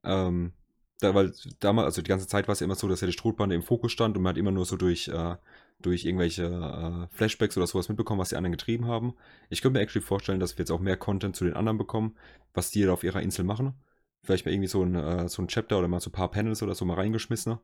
[0.04, 0.54] Ähm,
[1.00, 3.14] da, weil damals, also die ganze Zeit war es ja immer so, dass ja die
[3.14, 5.36] Strohbande im Fokus stand und man hat immer nur so durch, äh,
[5.80, 9.14] durch irgendwelche äh, Flashbacks oder sowas mitbekommen, was die anderen getrieben haben.
[9.50, 12.16] Ich könnte mir actually vorstellen, dass wir jetzt auch mehr Content zu den anderen bekommen,
[12.54, 13.74] was die da auf ihrer Insel machen.
[14.24, 16.62] Vielleicht mal irgendwie so ein, äh, so ein Chapter oder mal so ein paar Panels
[16.62, 17.58] oder so mal reingeschmissen.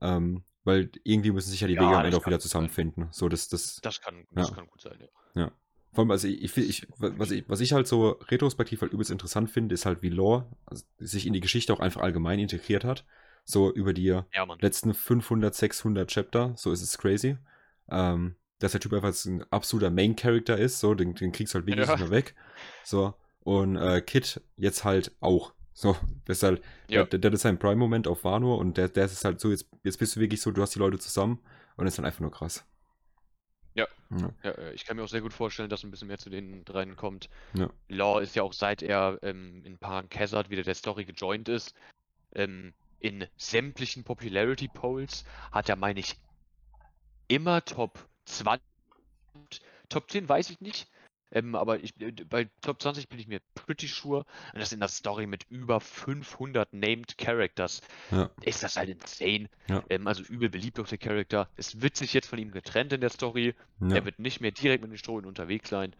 [0.00, 2.42] Ähm, weil irgendwie müssen sich ja die Ja, Wege am Ende auch wieder sein.
[2.42, 3.08] zusammenfinden.
[3.12, 4.56] So, das, das, Das kann, das Ja.
[4.56, 4.98] kann gut sein,
[5.34, 5.52] ja.
[5.92, 9.10] Vor allem, also ich, ich, ich, was, ich, was ich halt so retrospektiv halt übelst
[9.10, 12.84] interessant finde, ist halt, wie Lore also sich in die Geschichte auch einfach allgemein integriert
[12.84, 13.04] hat.
[13.44, 14.24] So über die Ja,
[14.60, 17.36] letzten 500, 600 Chapter, so ist es crazy.
[17.90, 21.66] Ähm, dass der Typ einfach ein absoluter Main-Character ist, so, den, den kriegst du halt
[21.66, 21.94] wirklich Ja.
[21.94, 22.34] nicht mehr weg.
[22.84, 25.54] So, und äh, Kid jetzt halt auch.
[25.72, 27.04] So, das ist halt, Ja.
[27.04, 29.98] der, der hat seinen Prime-Moment auf Wano und der, der ist halt so, jetzt, jetzt
[29.98, 31.40] bist du wirklich so, du hast die Leute zusammen
[31.76, 32.64] und das ist dann einfach nur krass.
[33.74, 33.86] Ja.
[34.10, 36.30] Ja, Ja, äh, ich kann mir auch sehr gut vorstellen, dass ein bisschen mehr zu
[36.30, 37.28] den dreien kommt.
[37.54, 37.70] Ja.
[37.88, 41.74] Law ist ja auch seit er ähm, in Pan Khazad wieder der Story gejoint ist,
[42.34, 46.16] ähm, in sämtlichen Popularity Polls hat er, meine ich,
[47.28, 48.62] immer Top 20.
[49.88, 50.88] Top 10 weiß ich nicht.
[51.32, 54.24] Ähm, aber ich, äh, bei Top 20 bin ich mir pretty sure.
[54.52, 59.48] Und das in der Story mit über 500 Named Characters ja, ist das halt insane.
[59.68, 59.82] Ja.
[59.88, 61.48] Ähm, also übel beliebt auch der Charakter.
[61.56, 63.54] Es wird sich jetzt von ihm getrennt in der Story.
[63.80, 65.94] ja, Er wird nicht mehr direkt mit den Strohlen unterwegs sein.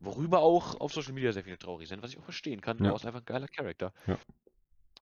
[0.00, 2.78] Worüber auch auf Social Media sehr viele traurig sind, was ich auch verstehen kann.
[2.84, 2.90] Ja.
[2.90, 3.92] Er ist einfach ein geiler Charakter.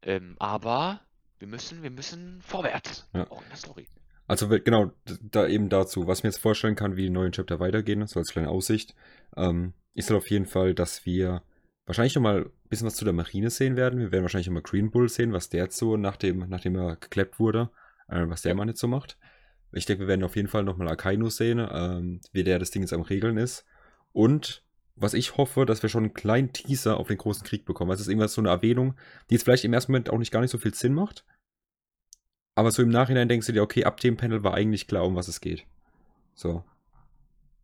[0.03, 1.01] Ähm, aber
[1.39, 3.09] wir müssen, wir müssen vorwärts.
[3.31, 3.89] Auch in der Story.
[4.27, 4.93] Also genau,
[5.23, 8.21] da eben dazu, was ich mir jetzt vorstellen kann, wie die neuen Chapter weitergehen, so
[8.21, 8.95] als kleine Aussicht,
[9.37, 11.43] ähm, ist halt auf jeden Fall, dass wir
[11.87, 13.99] wahrscheinlich noch mal ein bisschen was zu der Marine sehen werden.
[13.99, 16.97] Wir werden wahrscheinlich noch mal Green Bull sehen, was der jetzt so, nachdem, nachdem er
[16.97, 17.71] geklappt wurde,
[18.09, 18.55] äh, was der.
[18.55, 19.19] Mann jetzt so macht.
[19.73, 22.71] Ich denke, wir werden auf jeden Fall noch mal Akainu sehen, ähm, wie der das
[22.71, 23.65] Ding jetzt am Regeln ist.
[24.13, 24.63] Und
[24.95, 27.91] was ich hoffe, dass wir schon einen kleinen Teaser auf den großen Krieg bekommen.
[27.91, 28.95] Also es ist irgendwas so eine Erwähnung,
[29.29, 31.25] die jetzt vielleicht im ersten Moment auch nicht gar nicht so viel Sinn macht.
[32.55, 35.17] Aber so im Nachhinein denkst du dir, okay, ab dem Panel war eigentlich klar, um
[35.17, 35.65] was es geht.
[36.35, 36.65] So.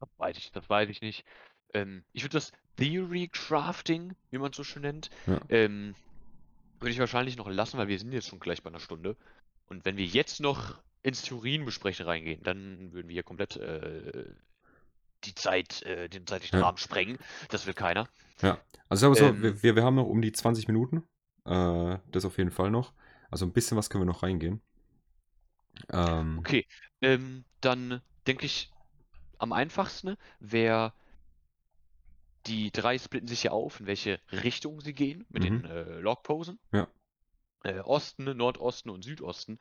[0.00, 1.24] Das weiß ich, das weiß ich nicht.
[1.74, 5.40] Ähm, ich würde das Theory Crafting, wie man es so schön nennt, Ja.
[5.48, 5.94] ähm,
[6.80, 9.16] würde ich wahrscheinlich noch lassen, weil wir sind jetzt schon gleich bei einer Stunde.
[9.66, 14.24] Und wenn wir jetzt noch ins Theorienbesprechen reingehen, dann würden wir hier komplett äh,
[15.24, 16.66] die Zeit, äh, den zeitlichen Ja.
[16.66, 17.18] Rahmen sprengen.
[17.50, 18.08] Das will keiner.
[18.88, 19.42] Also sagen wir so, Ähm.
[19.42, 21.02] wir, wir, wir haben noch um die 20 Minuten.
[21.44, 22.92] Äh, das auf jeden Fall noch.
[23.30, 24.62] Also ein bisschen was können wir noch reingehen.
[25.92, 26.66] Ähm, Okay,
[27.00, 28.70] ähm, dann denke ich,
[29.38, 30.92] am einfachsten wäre,
[32.46, 35.62] die drei splitten sich ja auf, in welche Richtung sie gehen mit Mhm.
[35.62, 36.58] den äh, Logposen.
[36.72, 36.88] Ja.
[37.64, 39.58] Äh, Osten, Nordosten und Südosten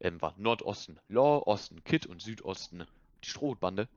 [0.00, 2.86] ähm, war Nordosten Law, Osten Kid und Südosten
[3.24, 3.88] die Strohbande.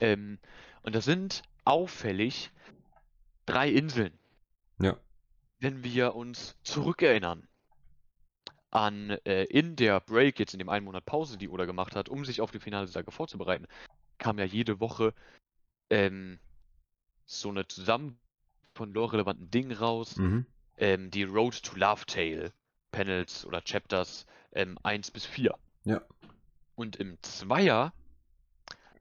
[0.00, 0.38] Ähm,
[0.82, 2.50] und das sind auffällig
[3.46, 4.18] drei Inseln.
[4.78, 4.98] Ja.
[5.58, 7.48] Wenn wir uns zurückerinnern
[8.74, 12.08] an äh, in der Break, jetzt in dem einen Monat Pause, die Oda gemacht hat,
[12.08, 13.66] um sich auf die finale Saga vorzubereiten,
[14.18, 15.14] kam ja jede Woche
[15.90, 16.40] ähm,
[17.24, 18.18] so eine Zusammen
[18.74, 20.16] von lore-relevanten Dingen raus.
[20.16, 20.46] mhm.
[20.76, 22.52] Ähm, die Road to Love Tale
[22.90, 25.54] Panels oder Chapters ähm, 1 bis 4.
[25.84, 26.02] Ja.
[26.74, 27.92] Und im Zweier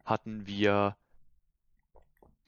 [0.06, 0.96] hatten wir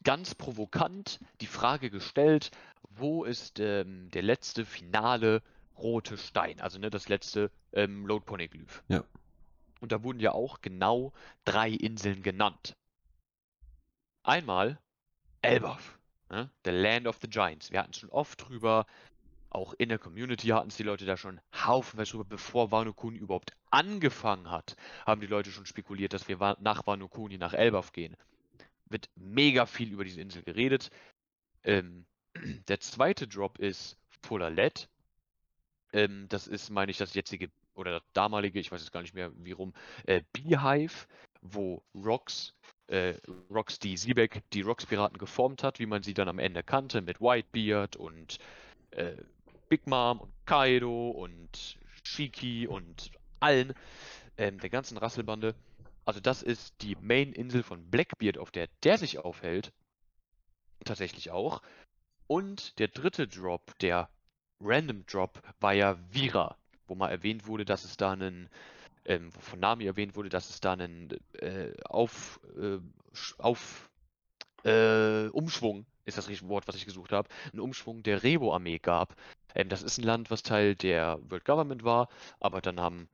[0.04, 2.52] ganz provokant die Frage gestellt,
[2.92, 5.42] wo ist ähm, der letzte finale
[5.78, 8.84] rote Stein, also ne, das letzte ähm, Lode Poneglyph.
[8.88, 9.04] Ja.
[9.82, 11.14] Und da wurden ja auch genau
[11.44, 12.76] drei Inseln genannt.
[14.24, 14.80] Einmal
[15.42, 16.00] Elbaf,
[16.30, 16.50] ne?
[16.64, 17.72] The Land of the Giants.
[17.72, 18.88] Wir hatten schon oft drüber,
[19.56, 23.18] auch in der Community hatten es die Leute da schon haufenweise drüber, bevor Wano Kuni
[23.18, 27.94] überhaupt angefangen hat, haben die Leute schon spekuliert, dass wir nach Wano Kuni nach Elbaf
[27.94, 28.18] gehen.
[28.88, 30.90] Wird mega viel über diese Insel geredet.
[31.64, 32.06] Ähm,
[32.68, 34.90] der zweite Drop ist Fuller Lead.
[35.96, 39.14] Ähm, das ist, meine ich, das jetzige oder das damalige, ich weiß jetzt gar nicht
[39.14, 39.74] mehr wie rum,
[40.06, 41.08] äh, Beehive,
[41.42, 42.54] wo Rox,
[42.88, 43.16] äh,
[43.50, 47.22] Rox die Siebeck, die Rox-Piraten geformt hat, wie man sie dann am Ende kannte, mit
[47.22, 48.40] Whitebeard und
[48.92, 49.16] äh,
[49.70, 53.74] Big Mom und Kaido und Shiki und allen,
[54.38, 55.56] ähm, der ganzen Rasselbande.
[56.04, 59.72] Also das ist die Main-Insel von Blackbeard, auf der der sich aufhält.
[60.84, 61.62] Tatsächlich auch.
[62.28, 64.10] Und der dritte Drop, der
[64.62, 68.50] Random Drop, war ja Vira, wo mal erwähnt wurde, dass es da einen,
[69.06, 72.80] ähm, von Nami erwähnt wurde, dass es da einen äh, auf, äh,
[73.38, 73.90] auf
[74.64, 79.16] äh, Umschwung ist das richtige Wort, was ich gesucht habe, einen Umschwung der Revo-Armee gab.
[79.54, 83.08] Ähm, das ist ein Land, was Teil der World Government war, aber dann haben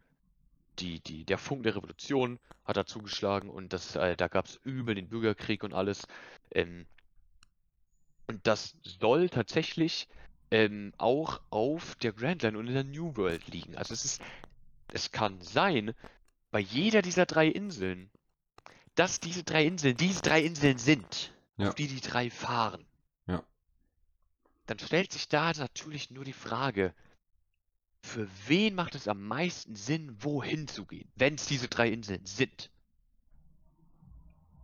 [0.80, 4.60] die, die, der Funk der Revolution hat da zugeschlagen und das, äh, da gab es
[4.64, 6.08] übel den Bürgerkrieg und alles.
[6.52, 6.86] Ähm,
[8.28, 10.08] und das soll tatsächlich
[10.52, 13.76] ähm, auch auf der Grand Line und in der New World liegen.
[13.76, 14.22] Also es ist,
[14.94, 15.94] es kann sein,
[16.52, 18.10] bei jeder dieser drei Inseln,
[18.96, 21.70] dass diese drei Inseln diese drei Inseln sind, Ja.
[21.70, 22.86] auf die die drei fahren.
[23.28, 23.44] Ja.
[24.66, 26.94] Dann stellt sich da natürlich nur die Frage,
[28.04, 32.26] für wen macht es am meisten Sinn, wohin zu gehen, wenn es diese drei Inseln
[32.26, 32.70] sind?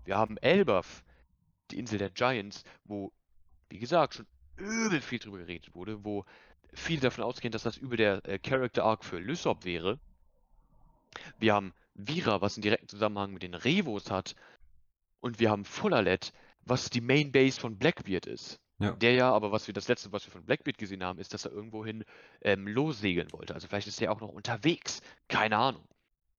[0.03, 1.03] Wir haben Elbaf,
[1.71, 3.13] die Insel der Giants, wo,
[3.69, 4.25] wie gesagt, schon
[4.57, 6.25] übel viel drüber geredet wurde, wo
[6.73, 9.99] viele davon ausgehen, dass das über der äh, Character Arc für Lysop wäre.
[11.39, 14.35] Wir haben Vira, was einen direkten Zusammenhang mit den Revos hat.
[15.19, 16.31] Und wir haben Fullalet,
[16.63, 18.59] was die Main Base von Blackbeard ist.
[18.79, 18.91] Ja.
[18.91, 21.45] Der ja, aber was wir das letzte, was wir von Blackbeard gesehen haben, ist, dass
[21.45, 22.05] er irgendwohin
[22.41, 23.55] ähm, lossegeln wollte.
[23.55, 25.01] Also vielleicht ist er auch noch unterwegs.
[25.27, 25.83] Keine Ahnung.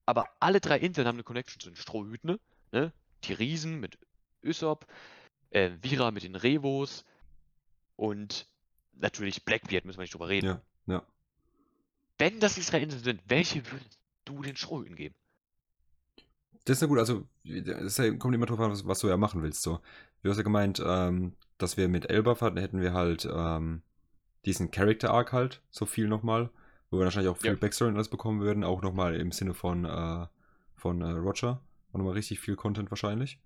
[0.05, 2.39] Aber alle drei Inseln haben eine Connection zu den Strohhüten,
[2.71, 2.93] ne?
[3.25, 3.97] Die Riesen mit
[4.43, 4.87] Usopp,
[5.49, 7.03] äh, Vira mit den Revos
[7.99, 8.47] und
[8.93, 10.45] natürlich Blackbeard, müssen wir nicht drüber reden.
[10.45, 11.03] Ja, ja.
[12.17, 15.15] Wenn das die drei Inseln sind, welche würdest du den Strohhüten geben?
[16.63, 19.43] Das ist ja gut, also es kommt immer drauf an, was, was, du ja machen
[19.43, 19.61] willst.
[19.61, 19.81] So.
[20.23, 23.81] Du hast ja gemeint, ähm, dass wir mit Elbaf hatten, hätten wir halt ähm,
[24.45, 26.49] diesen Character Arc halt, so viel nochmal,
[26.91, 27.57] wo wir wahrscheinlich auch viel Ja.
[27.57, 30.25] Backstory und alles bekommen würden, auch nochmal im Sinne von, äh,
[30.75, 31.61] von äh, Roger.
[31.91, 33.39] Auch nochmal richtig viel Content wahrscheinlich.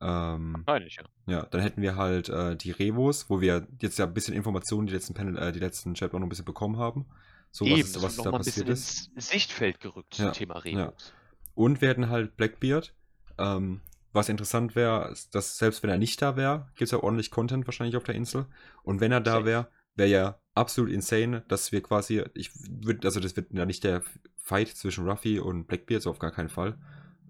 [0.00, 1.04] Ähm, Wahrscheinlich, ja.
[1.26, 4.86] ja, dann hätten wir halt äh, die Revos, wo wir jetzt ja ein bisschen Informationen,
[4.86, 7.06] die letzten Panel, äh, die letzten Chapter auch noch ein bisschen bekommen haben.
[7.50, 9.10] So Eben, was, ist- was da passiert ist.
[9.14, 10.86] ins Sichtfeld gerückt Ja, zum Thema ja.
[10.86, 11.12] Rebus.
[11.54, 12.94] Und wir hätten halt Blackbeard.
[13.38, 13.80] Ähm,
[14.12, 17.66] was interessant wäre, dass selbst wenn er nicht da wäre, gibt es ja ordentlich Content
[17.66, 18.46] wahrscheinlich auf der Insel.
[18.82, 23.20] Und wenn er da wäre, wäre ja absolut insane, dass wir quasi, ich würde, also
[23.20, 24.02] das wird ja nicht der
[24.36, 26.76] Fight zwischen Ruffy und Blackbeard, so auf gar keinen Fall.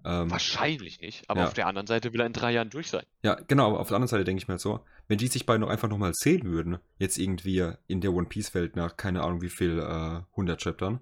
[0.03, 1.47] Ähm, Wahrscheinlich nicht, aber Ja.
[1.47, 3.05] auf der anderen Seite will er in drei Jahren durch sein.
[3.23, 5.45] ja, genau, aber auf der anderen Seite denke ich mir halt so, wenn die sich
[5.45, 9.21] beide noch einfach nochmal sehen würden, jetzt irgendwie in der One Piece Welt nach keine
[9.23, 11.01] Ahnung wie viel, äh, 100 Chaptern,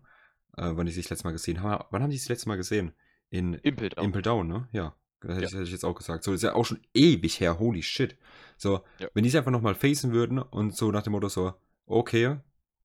[0.58, 1.86] äh, wann die sich das letzte Mal gesehen haben.
[1.92, 2.92] Wann haben die sich das letzte Mal gesehen?
[3.30, 4.04] In Impel Down.
[4.06, 4.68] Impel Down, ne?
[4.72, 4.96] Ja.
[5.22, 5.48] Das hätte, Ja.
[5.48, 6.24] ich, hätte ich jetzt auch gesagt.
[6.24, 8.18] So, das ist ja auch schon ewig her, holy shit.
[8.58, 9.08] So, Ja.
[9.14, 11.54] wenn die sich einfach nochmal facen würden und so nach dem Motto so,
[11.86, 12.38] okay,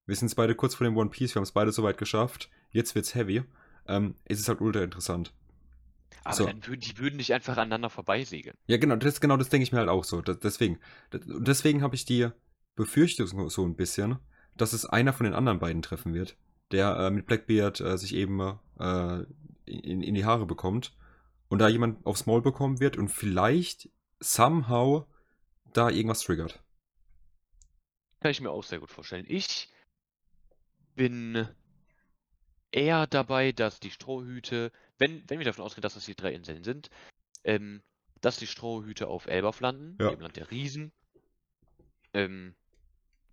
[0.06, 2.50] wir sind jetzt beide kurz vor dem One Piece, wir haben es beide soweit geschafft,
[2.70, 3.42] jetzt wird's heavy,
[3.86, 5.32] ähm, ist es halt ultra interessant.
[6.22, 6.46] Aber so.
[6.46, 8.56] dann würden die würden nicht einfach aneinander vorbeisegeln.
[8.66, 10.22] Ja, genau, das, genau das denke ich mir halt auch so.
[10.22, 10.78] Das, deswegen,
[11.10, 12.28] das, deswegen habe ich die
[12.76, 14.18] Befürchtung so- so ein bisschen,
[14.56, 16.36] dass es einer von den anderen beiden treffen wird,
[16.70, 18.40] der äh, mit Blackbeard äh, sich eben
[18.78, 19.24] äh,
[19.66, 20.96] in, in die Haare bekommt
[21.48, 23.90] und da jemand aufs Maul bekommen wird und vielleicht
[24.20, 25.06] somehow
[25.72, 26.62] da irgendwas triggert.
[28.20, 29.26] Kann ich mir auch sehr gut vorstellen.
[29.28, 29.68] Ich
[30.94, 31.46] bin
[32.74, 36.64] eher dabei, dass die Strohhüte, wenn, wenn wir davon ausgehen, dass das die drei Inseln
[36.64, 36.90] sind,
[37.44, 37.82] ähm,
[38.20, 40.10] dass die Strohhüte auf Elbaf landen, Ja.
[40.10, 40.92] dem Land der Riesen.
[42.12, 42.54] Ähm,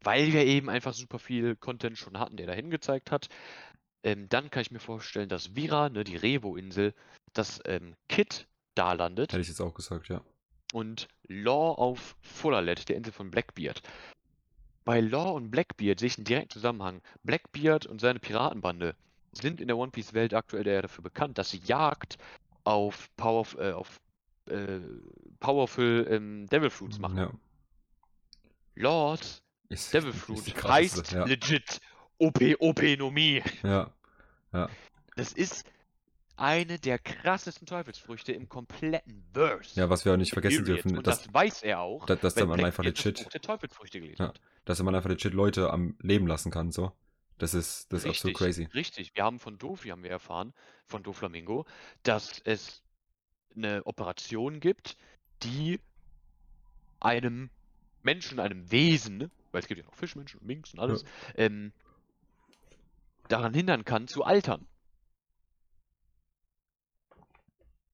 [0.03, 3.29] weil wir eben einfach super viel Content schon hatten, der dahin gezeigt hat.
[4.03, 6.93] Ähm, dann kann ich mir vorstellen, dass Vira, ne, die Revo-Insel,
[7.33, 10.21] dass ähm, Kid da landet Hätte ich jetzt auch gesagt, ja.
[10.73, 13.81] und Law auf Fullerlet, der Insel von Blackbeard.
[14.83, 17.01] Bei Law und Blackbeard sehe ich einen direkten Zusammenhang.
[17.23, 18.95] Blackbeard und seine Piratenbande
[19.33, 22.17] sind in der One Piece Welt aktuell eher dafür bekannt, dass sie Jagd
[22.63, 23.99] auf, Power, äh, auf
[24.47, 24.79] äh,
[25.39, 27.17] Powerful ähm, Devil Fruits machen.
[27.17, 27.31] Ja.
[28.75, 31.25] Lord Ist, Devil ist Fruit die heißt ja.
[31.25, 31.79] legit
[32.17, 33.41] OP Openomie.
[33.63, 33.91] ja.
[35.15, 35.65] Das ist
[36.35, 39.79] eine der krassesten Teufelsfrüchte im kompletten Verse.
[39.79, 40.83] Ja, was wir auch nicht vergessen Period.
[40.85, 43.99] dürfen, Und dass, das weiß er auch, dass, dass wenn man einfach legit, der Teufelsfrüchte
[43.99, 44.29] gelesen Ja.
[44.29, 44.41] hat.
[44.65, 46.91] dass man einfach legit Leute am Leben lassen kann, so.
[47.41, 48.65] Das ist, das ist absolut crazy.
[48.65, 49.15] Richtig.
[49.15, 50.53] Wir haben von Dofi haben wir erfahren,
[50.85, 51.65] von Doflamingo,
[52.03, 52.83] dass es
[53.55, 54.95] eine Operation gibt,
[55.41, 55.79] die
[56.99, 57.49] einem
[58.03, 61.73] Menschen, einem Wesen, weil es gibt ja noch Fischmenschen und Minks und alles, ähm,
[63.27, 64.67] daran hindern kann, zu altern.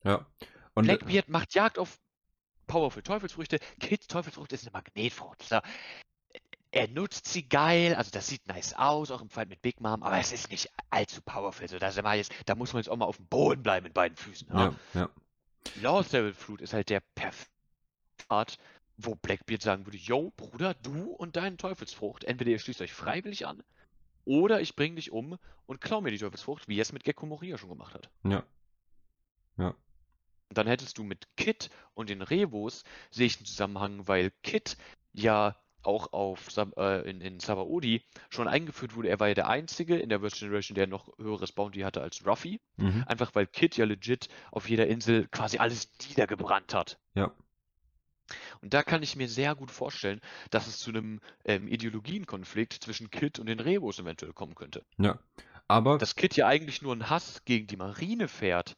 [0.04, 0.28] Ja.
[0.74, 1.98] Und Blackbeard macht Jagd auf
[2.68, 3.60] Powerful Teufelsfrüchte.
[3.80, 5.50] Kids Teufelsfrucht ist eine Magnetfrucht.
[6.78, 10.04] Er nutzt sie geil, also das sieht nice aus, auch im Fight mit Big Mom,
[10.04, 11.68] aber es ist nicht allzu powerful.
[11.68, 13.84] So, da, sind wir jetzt, da muss man jetzt auch mal auf dem Boden bleiben
[13.86, 14.48] mit beiden Füßen.
[14.54, 14.76] Ja?
[14.94, 15.10] ja, ja.
[15.82, 17.50] Lost Devil Fruit ist halt der perfekte
[18.30, 18.60] Art,
[18.98, 23.48] wo Blackbeard sagen würde, yo, Bruder, du und deine Teufelsfrucht, entweder ihr schließt euch freiwillig
[23.48, 23.64] an,
[24.26, 27.26] oder ich bring dich um und klau mir die Teufelsfrucht, wie er es mit Gecko
[27.26, 28.12] Moria schon gemacht hat.
[28.24, 28.44] Ja.
[29.58, 29.70] Ja.
[30.50, 34.78] Und dann hättest du mit Kit und den Revos, sehe ich einen Zusammenhang, weil Kit
[35.14, 35.56] ja
[35.88, 39.10] auch auf äh, in, in Sabaody schon eingeführt wurde.
[39.10, 42.26] Er war ja der Einzige in der First Generation, der noch höheres Bounty hatte als
[42.26, 42.60] Ruffy.
[42.76, 43.04] Mhm.
[43.08, 47.00] Einfach weil Kit ja legit auf jeder Insel quasi alles niedergebrannt hat.
[47.16, 47.32] Ja.
[48.62, 50.20] Und da kann ich mir sehr gut vorstellen,
[50.50, 54.84] dass es zu einem ähm, Ideologienkonflikt zwischen Kit und den Revos eventuell kommen könnte.
[54.98, 55.18] Ja.
[55.70, 58.76] Aber Dass Kit ja eigentlich nur einen Hass gegen die Marine fährt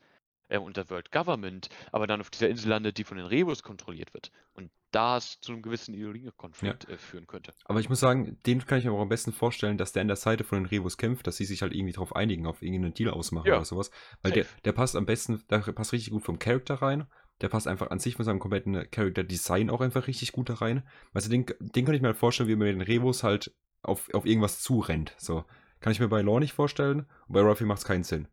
[0.50, 3.64] äh, und der World Government, aber dann auf dieser Insel landet, die von den Revos
[3.64, 4.32] kontrolliert wird.
[4.54, 7.54] Und da es zu einem gewissen Ideologiekonflikt äh, führen könnte.
[7.66, 10.08] Aber ich muss sagen, den kann ich mir auch am besten vorstellen, dass der an
[10.08, 12.94] der Seite von den Revos kämpft, dass sie sich halt irgendwie drauf einigen, auf irgendeinen
[12.94, 13.58] Deal ausmachen Ja.
[13.58, 13.92] oder sowas.
[14.24, 14.56] Weil der, Safe.
[14.66, 17.06] der passt am besten, der passt richtig gut vom Charakter rein.
[17.42, 20.84] Der passt einfach an sich von seinem kompletten Charakter-Design auch einfach richtig gut da rein.
[21.14, 24.14] Also den, den kann ich mir halt vorstellen, wie man mit den Revos halt auf,
[24.14, 25.14] auf irgendwas zurennt.
[25.18, 25.46] So.
[25.80, 27.06] Kann ich mir bei Law nicht vorstellen.
[27.28, 28.28] Und bei Ruffy macht es keinen Sinn.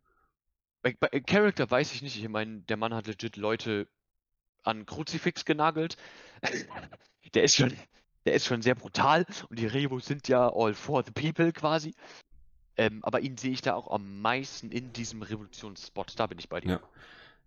[0.82, 2.18] Bei, bei Character weiß ich nicht.
[2.18, 3.88] Ich meine, der Mann hat legit Leute
[4.62, 5.96] an Kruzifix genagelt.
[7.34, 7.72] der ist schon,
[8.24, 11.94] der ist schon sehr brutal und die Revos sind ja all for the people quasi.
[12.76, 16.18] Ähm, aber ihn sehe ich da auch am meisten in diesem Revolutionsspot.
[16.18, 16.70] Da bin ich bei dir.
[16.70, 16.80] Ja.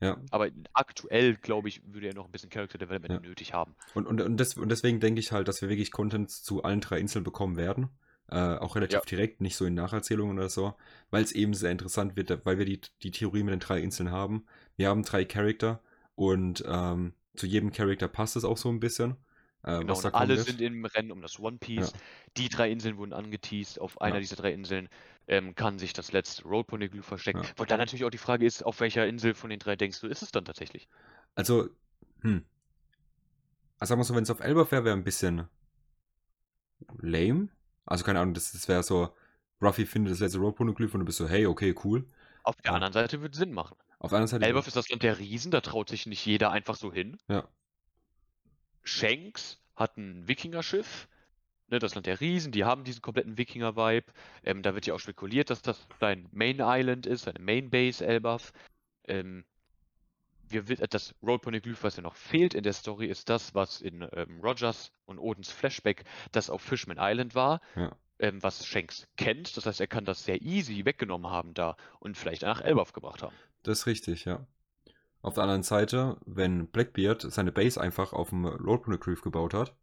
[0.02, 0.18] Ja.
[0.32, 3.30] Aber aktuell, glaube ich, würde er noch ein bisschen Character Development Ja.
[3.30, 3.76] nötig haben.
[3.94, 6.80] Und, und, und, des, und deswegen denke ich halt, dass wir wirklich Content zu allen
[6.80, 7.90] drei Inseln bekommen werden.
[8.32, 9.06] Äh, auch relativ Ja.
[9.06, 10.76] direkt, nicht so in Nacherzählungen oder so,
[11.10, 14.12] weil es eben sehr interessant wird, weil wir die, die Theorie mit den drei Inseln
[14.12, 14.46] haben.
[14.76, 15.82] Wir haben drei Charakter
[16.16, 19.16] und ähm, zu jedem Charakter passt es auch so ein bisschen.
[19.64, 20.46] Äh, Genau, alle wird.
[20.48, 21.92] sind im Rennen um das One Piece.
[21.92, 22.00] Ja.
[22.38, 23.82] Die drei Inseln wurden angeteased.
[23.82, 24.22] Auf einer Ja.
[24.22, 24.90] dieser drei Inseln
[25.28, 27.44] ähm, kann sich das letzte Road Poneglyph verstecken.
[27.44, 27.50] Ja.
[27.58, 30.08] Wo dann natürlich auch die Frage ist, auf welcher Insel von den drei denkst du,
[30.08, 30.88] ist es dann tatsächlich?
[31.36, 31.70] Also,
[32.22, 32.46] hm.
[33.80, 35.48] Also sagen wir so, wenn es auf Elbaf wäre, wäre ein bisschen
[37.02, 37.50] lame.
[37.90, 39.10] Also keine Ahnung, das, das wäre so,
[39.62, 42.06] Ruffy findet das letzte Road-Poneglyph und du bist so, hey, okay, cool.
[42.44, 42.76] Auf der Ja.
[42.76, 43.76] anderen Seite würde Sinn machen.
[43.98, 44.46] Auf der anderen Seite.
[44.46, 47.18] Elbaf ist das Land der Riesen, da traut sich nicht jeder einfach so hin.
[47.28, 47.48] Ja.
[48.84, 51.08] Shanks hat ein Wikingerschiff,
[51.68, 54.12] ne, das Land der Riesen, die haben diesen kompletten Wikinger-Vibe.
[54.44, 58.06] Ähm, da wird ja auch spekuliert, dass das sein Main Island ist, seine Main Base,
[58.06, 58.54] Elbaf.
[59.08, 59.46] Ähm,
[60.52, 63.82] wir, wi- das Road Poneglyph, was ja noch fehlt in der Story, ist das, was
[63.82, 67.96] in ähm, Rogers und Odins Flashback das auf Fishman Island war, Ja.
[68.20, 69.56] ähm, was Shanks kennt.
[69.58, 73.22] Das heißt, er kann das sehr easy weggenommen haben da und vielleicht nach Elbaf gebracht
[73.24, 73.36] haben.
[73.64, 74.46] Das ist richtig, ja.
[75.22, 79.76] Auf der anderen Seite, wenn Blackbeard seine Base einfach auf dem Road Poneglyph gebaut hat,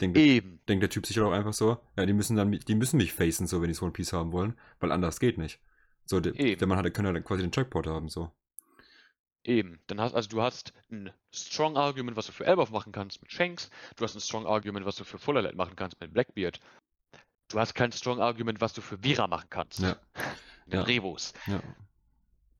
[0.00, 0.60] denkt, Eben.
[0.68, 3.46] denkt der Typ sich auch einfach so, ja, die müssen dann, die müssen mich facen,
[3.46, 5.60] so, wenn die so One Piece haben wollen, weil anders geht nicht.
[6.04, 8.32] So, der, der Mann hat, kann ja dann quasi den Jackpot haben, so.
[9.44, 9.78] Eben.
[9.86, 13.30] Dann hast, also du hast ein Strong Argument, was du für Elbaf machen kannst mit
[13.30, 13.70] Shanks.
[13.96, 16.60] Du hast ein Strong Argument, was du für Fullerlight machen kannst mit Blackbeard.
[17.48, 19.80] Du hast kein Strong Argument, was du für Vira machen kannst.
[19.80, 19.96] Ja.
[20.66, 20.82] Mit Ja.
[20.82, 21.34] Revos.
[21.46, 21.62] Ja.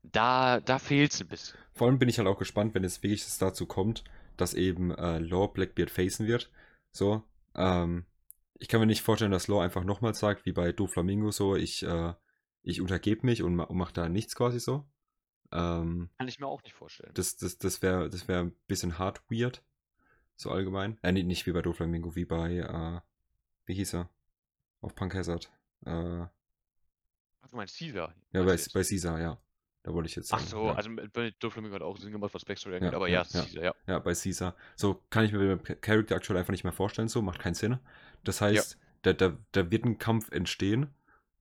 [0.03, 1.59] Da, da fehlt's ein bisschen.
[1.73, 4.05] Vor allem bin ich halt auch gespannt, wenn es wirklich dazu kommt,
[4.37, 6.51] dass eben äh, Law Blackbeard facen wird.
[6.93, 7.23] So,
[7.55, 8.05] ähm,
[8.59, 11.83] ich kann mir nicht vorstellen, dass Law einfach nochmal sagt, wie bei Doflamingo so, ich,
[11.83, 12.13] äh,
[12.63, 14.85] ich untergebe mich und, ma und mache da nichts quasi so.
[15.55, 17.13] Ähm, Kann ich mir auch nicht vorstellen.
[17.15, 19.63] das das, das wäre das wär ein bisschen hart weird.
[20.37, 20.99] So allgemein.
[21.03, 23.01] Äh, nee, nicht wie bei Doflamingo, wie bei, äh,
[23.67, 24.11] wie hieß er?
[24.81, 25.51] Auf Punk Hazard.
[25.87, 26.31] Äh, ja,
[27.43, 28.09] Ach, du meinst Caesar?
[28.33, 28.73] bei, du bei jetzt?
[28.73, 29.39] Caesar, ja.
[29.85, 30.51] Da wollte ich jetzt Ach sagen.
[30.51, 30.75] so, ja.
[30.75, 33.43] also bei Doflamingo hat auch Sinn gemacht, was Backstory Ja, angeht, aber ja, ja, ja.
[33.45, 33.75] Caesar, ja.
[33.87, 34.57] Ja, bei Caesar.
[34.77, 37.79] So kann ich mir beim Charakter aktuell einfach nicht mehr vorstellen, so macht keinen Sinn.
[38.25, 40.89] Das heißt, da, da, da wird ein Kampf entstehen.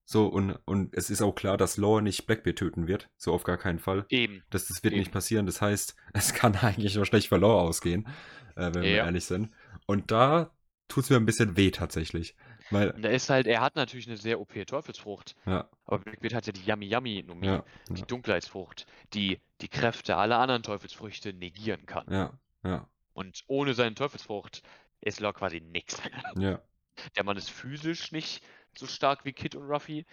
[0.05, 3.09] So, und, und es ist auch klar, dass Law nicht Blackbeard töten wird.
[3.17, 4.05] So auf gar keinen Fall.
[4.09, 4.43] Eben.
[4.49, 4.99] Das, das wird Eben.
[5.01, 5.45] nicht passieren.
[5.45, 8.07] Das heißt, es kann eigentlich nur schlecht für Law ausgehen,
[8.55, 9.05] äh, wenn wir Ja.
[9.05, 9.51] ehrlich sind.
[9.85, 10.51] Und da
[10.89, 12.35] tut es mir ein bisschen weh tatsächlich.
[12.69, 16.33] Weil, Und da ist halt, er hat natürlich eine sehr OP Teufelsfrucht, ja, aber Blackbeard
[16.33, 17.45] hat ja die Yummy Yummy Nomie.
[17.47, 22.05] ja, die ja, Dunkelheitsfrucht, die die Kräfte aller anderen Teufelsfrüchte negieren kann.
[22.09, 22.33] ja,
[22.63, 24.63] ja, Und ohne seine Teufelsfrucht
[25.01, 26.01] ist Law quasi nix.
[26.37, 26.61] ja,
[27.17, 28.41] Der Mann ist physisch nicht
[28.77, 30.05] so stark wie Kid und Ruffy.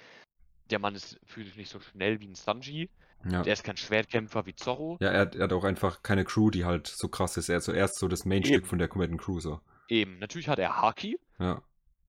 [0.70, 2.90] Der Mann ist physisch nicht so schnell wie ein Sanji.
[3.28, 3.42] ja.
[3.42, 4.96] Der ist kein Schwertkämpfer wie Zorro.
[5.00, 7.48] Ja, er, hat- er hat auch einfach keine Crew, die halt so krass ist.
[7.48, 9.60] Er hat zuerst so das Mainstück von der kompletten Crew so.
[9.88, 11.60] Eben, natürlich hat er Haki, Ja.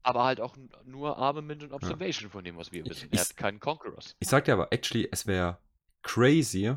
[0.04, 3.10] aber halt auch nur Armament und Observation von dem, was wir wissen.
[3.12, 4.16] ich- Er hat keinen Conquerors.
[4.20, 5.58] Ich sag dir aber, actually, es wäre
[6.04, 6.76] crazy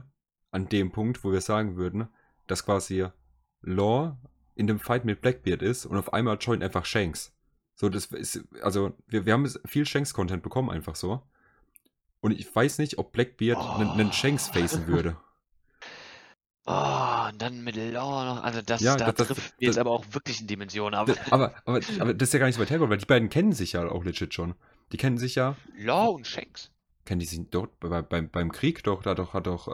[0.50, 2.08] an dem Punkt, wo wir sagen würden,
[2.46, 3.06] dass quasi
[3.62, 4.16] Law
[4.54, 7.32] in dem Fight mit Blackbeard ist und auf einmal joint einfach Shanks.
[7.74, 11.22] So, das ist, also, wir, wir haben viel Shanks-Content bekommen, einfach so.
[12.20, 15.16] Und ich weiß nicht, ob Blackbeard einen, einen Shanks facen würde.
[16.66, 18.42] Oh, und dann mit Law noch.
[18.42, 20.94] Also das, Ja, da das- das- trifft mir jetzt das- aber auch wirklich in Dimensionen
[20.98, 21.06] ab.
[21.08, 23.28] Das- aber, aber, aber das ist ja gar nicht so weit hergeholt, weil die beiden
[23.28, 24.54] kennen sich ja auch legit schon.
[24.90, 26.70] Die kennen sich ja, Law und Shanks.
[27.04, 29.68] kennen die sich dort bei, beim, beim Krieg doch, da doch, hat doch,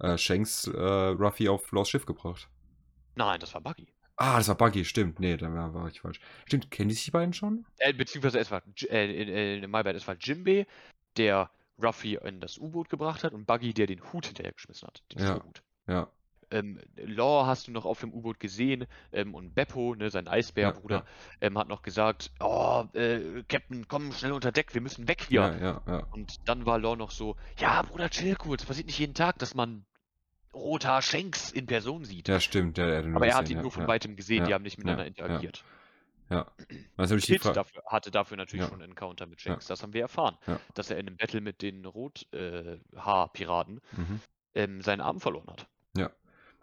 [0.00, 2.48] äh, äh, Shanks äh, Ruffy auf Laws Schiff gebracht.
[3.14, 3.88] Nein, das war Buggy.
[4.20, 5.20] Ah, das war Buggy, stimmt.
[5.20, 6.18] Nee, da war, ich falsch.
[6.44, 7.64] Stimmt, kennen die sich beiden schon?
[7.78, 10.66] Äh, beziehungsweise es war, äh, in Bad, es war Jimbei,
[11.16, 11.50] der
[11.80, 15.02] Ruffy in das U-Boot gebracht hat und Buggy, der den Hut hinterhergeschmissen hat.
[15.12, 15.40] Den Ja.
[15.86, 16.08] Ja,
[16.50, 21.04] Ähm, Law hast du noch auf dem U-Boot gesehen ähm, und Beppo, ne, sein Eisbärbruder,
[21.40, 25.42] ähm, hat noch gesagt, oh, äh, Captain, komm schnell unter Deck, wir müssen weg hier.
[25.42, 26.06] ja, ja, ja.
[26.12, 29.54] Und dann war Law noch so, ja, Bruder, chill kurz, passiert nicht jeden Tag, dass
[29.54, 29.84] man
[30.58, 32.28] Roter Shanks in Person sieht.
[32.28, 32.76] Ja, stimmt.
[32.76, 34.78] Der Aber er hat ihn ja, nur von ja, weitem gesehen, die ja, haben nicht
[34.78, 35.24] miteinander ja, ja.
[35.24, 35.64] interagiert.
[36.30, 36.46] Ja.
[36.98, 37.54] Natürlich die Kid Frage.
[37.54, 38.68] dafür, hatte dafür natürlich Ja.
[38.68, 40.36] schon einen Encounter mit Shanks, das haben wir erfahren.
[40.46, 40.60] Ja.
[40.74, 44.20] Dass er in einem Battle mit den Rothaar-Piraten Mhm.
[44.54, 45.66] ähm, seinen Arm verloren hat.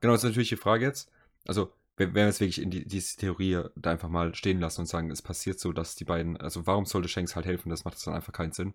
[0.01, 1.09] Genau, das ist natürlich die Frage jetzt.
[1.47, 4.87] Also, wenn wir jetzt wirklich in die, diese Theorie da einfach mal stehen lassen und
[4.87, 7.69] sagen, es passiert so, dass die beiden, also warum sollte Shanks halt helfen?
[7.69, 8.73] Das macht dann einfach keinen Sinn.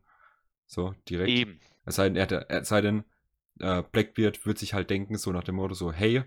[0.66, 1.28] So, direkt.
[1.30, 1.60] Eben.
[1.84, 3.04] Es sei denn, er, hätte- es sei denn
[3.58, 6.22] äh, Blackbeard wird sich halt denken, so nach dem Motto, so, hey,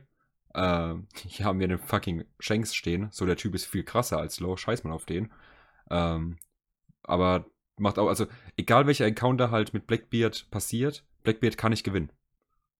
[0.53, 0.93] äh,
[1.26, 3.09] hier haben wir einen fucking Shanks stehen.
[3.11, 5.32] So, der Typ ist viel krasser als Law, scheiß mal auf den.
[5.89, 6.38] Ähm,
[7.03, 7.45] aber
[7.78, 12.11] macht auch, also, egal welcher Encounter halt mit Blackbeard passiert, Blackbeard kann nicht gewinnen.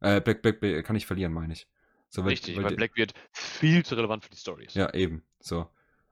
[0.02, 1.68] Äh, Black, Blackbeard kann nicht verlieren, meine ich.
[2.10, 4.76] So, weil- Richtig, weil weil Blackbeard viel zu relevant für die Story ist.
[4.76, 5.24] ja, eben.
[5.40, 5.68] So.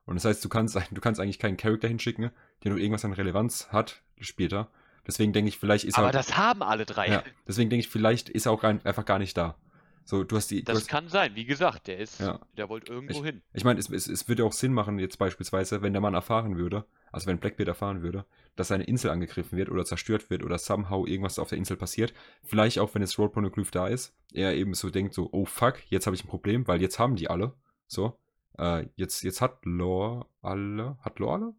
[0.05, 2.31] Und das heißt, du kannst, du kannst eigentlich keinen Charakter hinschicken,
[2.63, 4.71] der noch irgendwas an Relevanz hat später.
[5.07, 6.13] Deswegen denke ich, vielleicht ist Aber er.
[6.13, 7.09] das haben alle drei.
[7.09, 9.55] ja, deswegen denke ich, vielleicht ist er auch rein, einfach gar nicht da.
[10.03, 10.63] So, du hast die.
[10.63, 12.39] Du Das hast, kann sein, wie gesagt, der ist, Ja.
[12.57, 13.41] der wollte irgendwo hin.
[13.53, 16.57] ich meine, es, es, es würde auch Sinn machen, jetzt beispielsweise, wenn der Mann erfahren
[16.57, 18.25] würde, also wenn Blackbeard erfahren würde,
[18.55, 22.13] dass seine Insel angegriffen wird oder zerstört wird oder somehow irgendwas auf der Insel passiert.
[22.43, 25.79] Vielleicht auch, wenn jetzt Road Poneglyph da ist, er eben so denkt, so, oh fuck,
[25.89, 27.53] jetzt habe ich ein Problem, weil jetzt haben die alle.
[27.87, 28.17] So.
[28.57, 30.97] Äh, jetzt, jetzt hat Lore alle.
[31.01, 31.53] Hat Lore alle?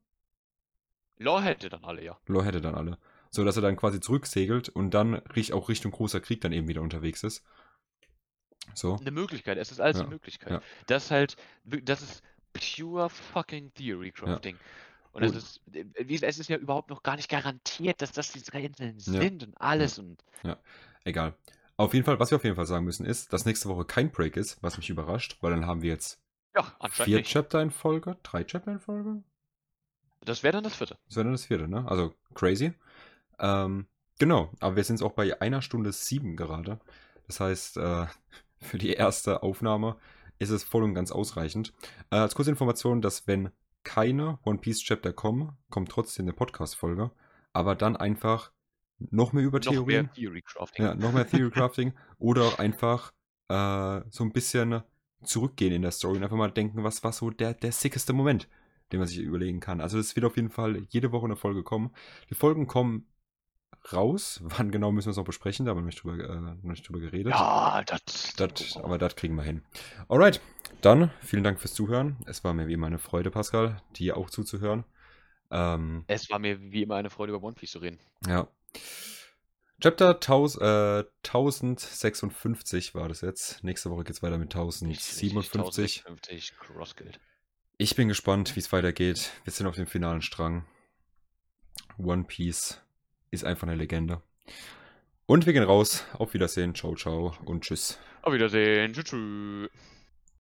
[1.18, 2.18] Law hätte dann alle, ja.
[2.26, 2.99] Lore hätte dann alle.
[3.34, 5.22] So dass er dann quasi zurücksegelt und dann
[5.52, 7.42] auch Richtung großer Krieg dann eben wieder unterwegs ist.
[8.74, 8.96] So.
[8.96, 10.52] Eine Möglichkeit, es ist alles Ja, eine Möglichkeit.
[10.52, 10.62] ja.
[10.86, 12.22] Das ist halt, das ist
[12.52, 14.56] pure fucking Theory Crafting.
[15.12, 18.32] Und es ist, äh, gesagt, es ist ja überhaupt noch gar nicht garantiert, dass das
[18.32, 19.20] die drei Inseln Ja.
[19.20, 20.22] sind und alles und
[21.04, 21.34] Egal.
[21.76, 24.12] Auf jeden Fall, was wir auf jeden Fall sagen müssen, ist, dass nächste Woche kein
[24.12, 26.20] Break ist, was mich überrascht, weil dann haben wir jetzt
[26.54, 27.30] ja, vier nicht.
[27.30, 29.22] Chapter in Folge, drei Chapter in Folge.
[30.24, 30.96] Das wäre dann das vierte.
[31.06, 31.84] Das wäre dann das vierte, ne?
[31.88, 32.72] Also crazy.
[33.43, 33.86] Ähm,
[34.18, 36.80] genau, aber wir sind jetzt auch bei einer Stunde sieben gerade.
[37.26, 38.07] Das heißt, äh,
[38.61, 39.97] für die erste Aufnahme
[40.38, 41.74] ist es voll und ganz ausreichend.
[42.11, 43.51] Äh, als kurze Information, dass wenn
[43.84, 47.11] keine One Piece Chapter kommen, kommt trotzdem eine Podcast-Folge,
[47.53, 48.53] aber dann einfach
[49.11, 50.07] noch mehr über Noch Theorien.
[50.07, 50.84] mehr Theory Crafting.
[50.84, 53.12] Ja, noch mehr Theory Crafting oder auch einfach
[53.49, 54.82] äh, so ein bisschen
[55.24, 58.49] zurückgehen in der Story und einfach mal denken, was war so der, der sickeste Moment,
[58.90, 59.80] den man sich überlegen kann.
[59.80, 61.90] Also es wird auf jeden Fall jede Woche eine Folge kommen.
[62.30, 63.07] Die Folgen kommen
[63.92, 64.40] raus.
[64.44, 66.70] Wann genau müssen wir es noch besprechen, da haben wir noch nicht drüber, äh, noch
[66.70, 67.32] nicht drüber geredet.
[67.32, 68.34] Ja, das.
[68.36, 69.62] Das, aber das kriegen wir hin.
[70.08, 70.40] Alright,
[70.80, 72.16] dann vielen Dank fürs Zuhören.
[72.26, 74.84] Es war mir wie immer eine Freude, Pascal, dir auch zuzuhören.
[75.50, 77.98] Ähm, es war mir wie immer eine Freude, über One Piece zu reden.
[78.26, 78.48] ja.
[79.80, 83.64] Chapter 1000, äh, 1056 war das jetzt.
[83.64, 86.04] Nächste Woche geht es weiter mit 1057.
[86.04, 87.18] 1050 Crossguild.
[87.78, 89.32] Ich bin gespannt, wie es weitergeht.
[89.42, 90.64] Wir sind auf dem finalen Strang.
[91.98, 92.80] One Piece
[93.32, 94.22] ist einfach eine Legende.
[95.26, 96.04] Und wir gehen raus.
[96.18, 96.74] Auf Wiedersehen.
[96.74, 97.98] Ciao, ciao und tschüss.
[98.22, 98.92] Auf Wiedersehen.
[98.92, 99.04] Tschüss.
[99.04, 99.70] tschüss.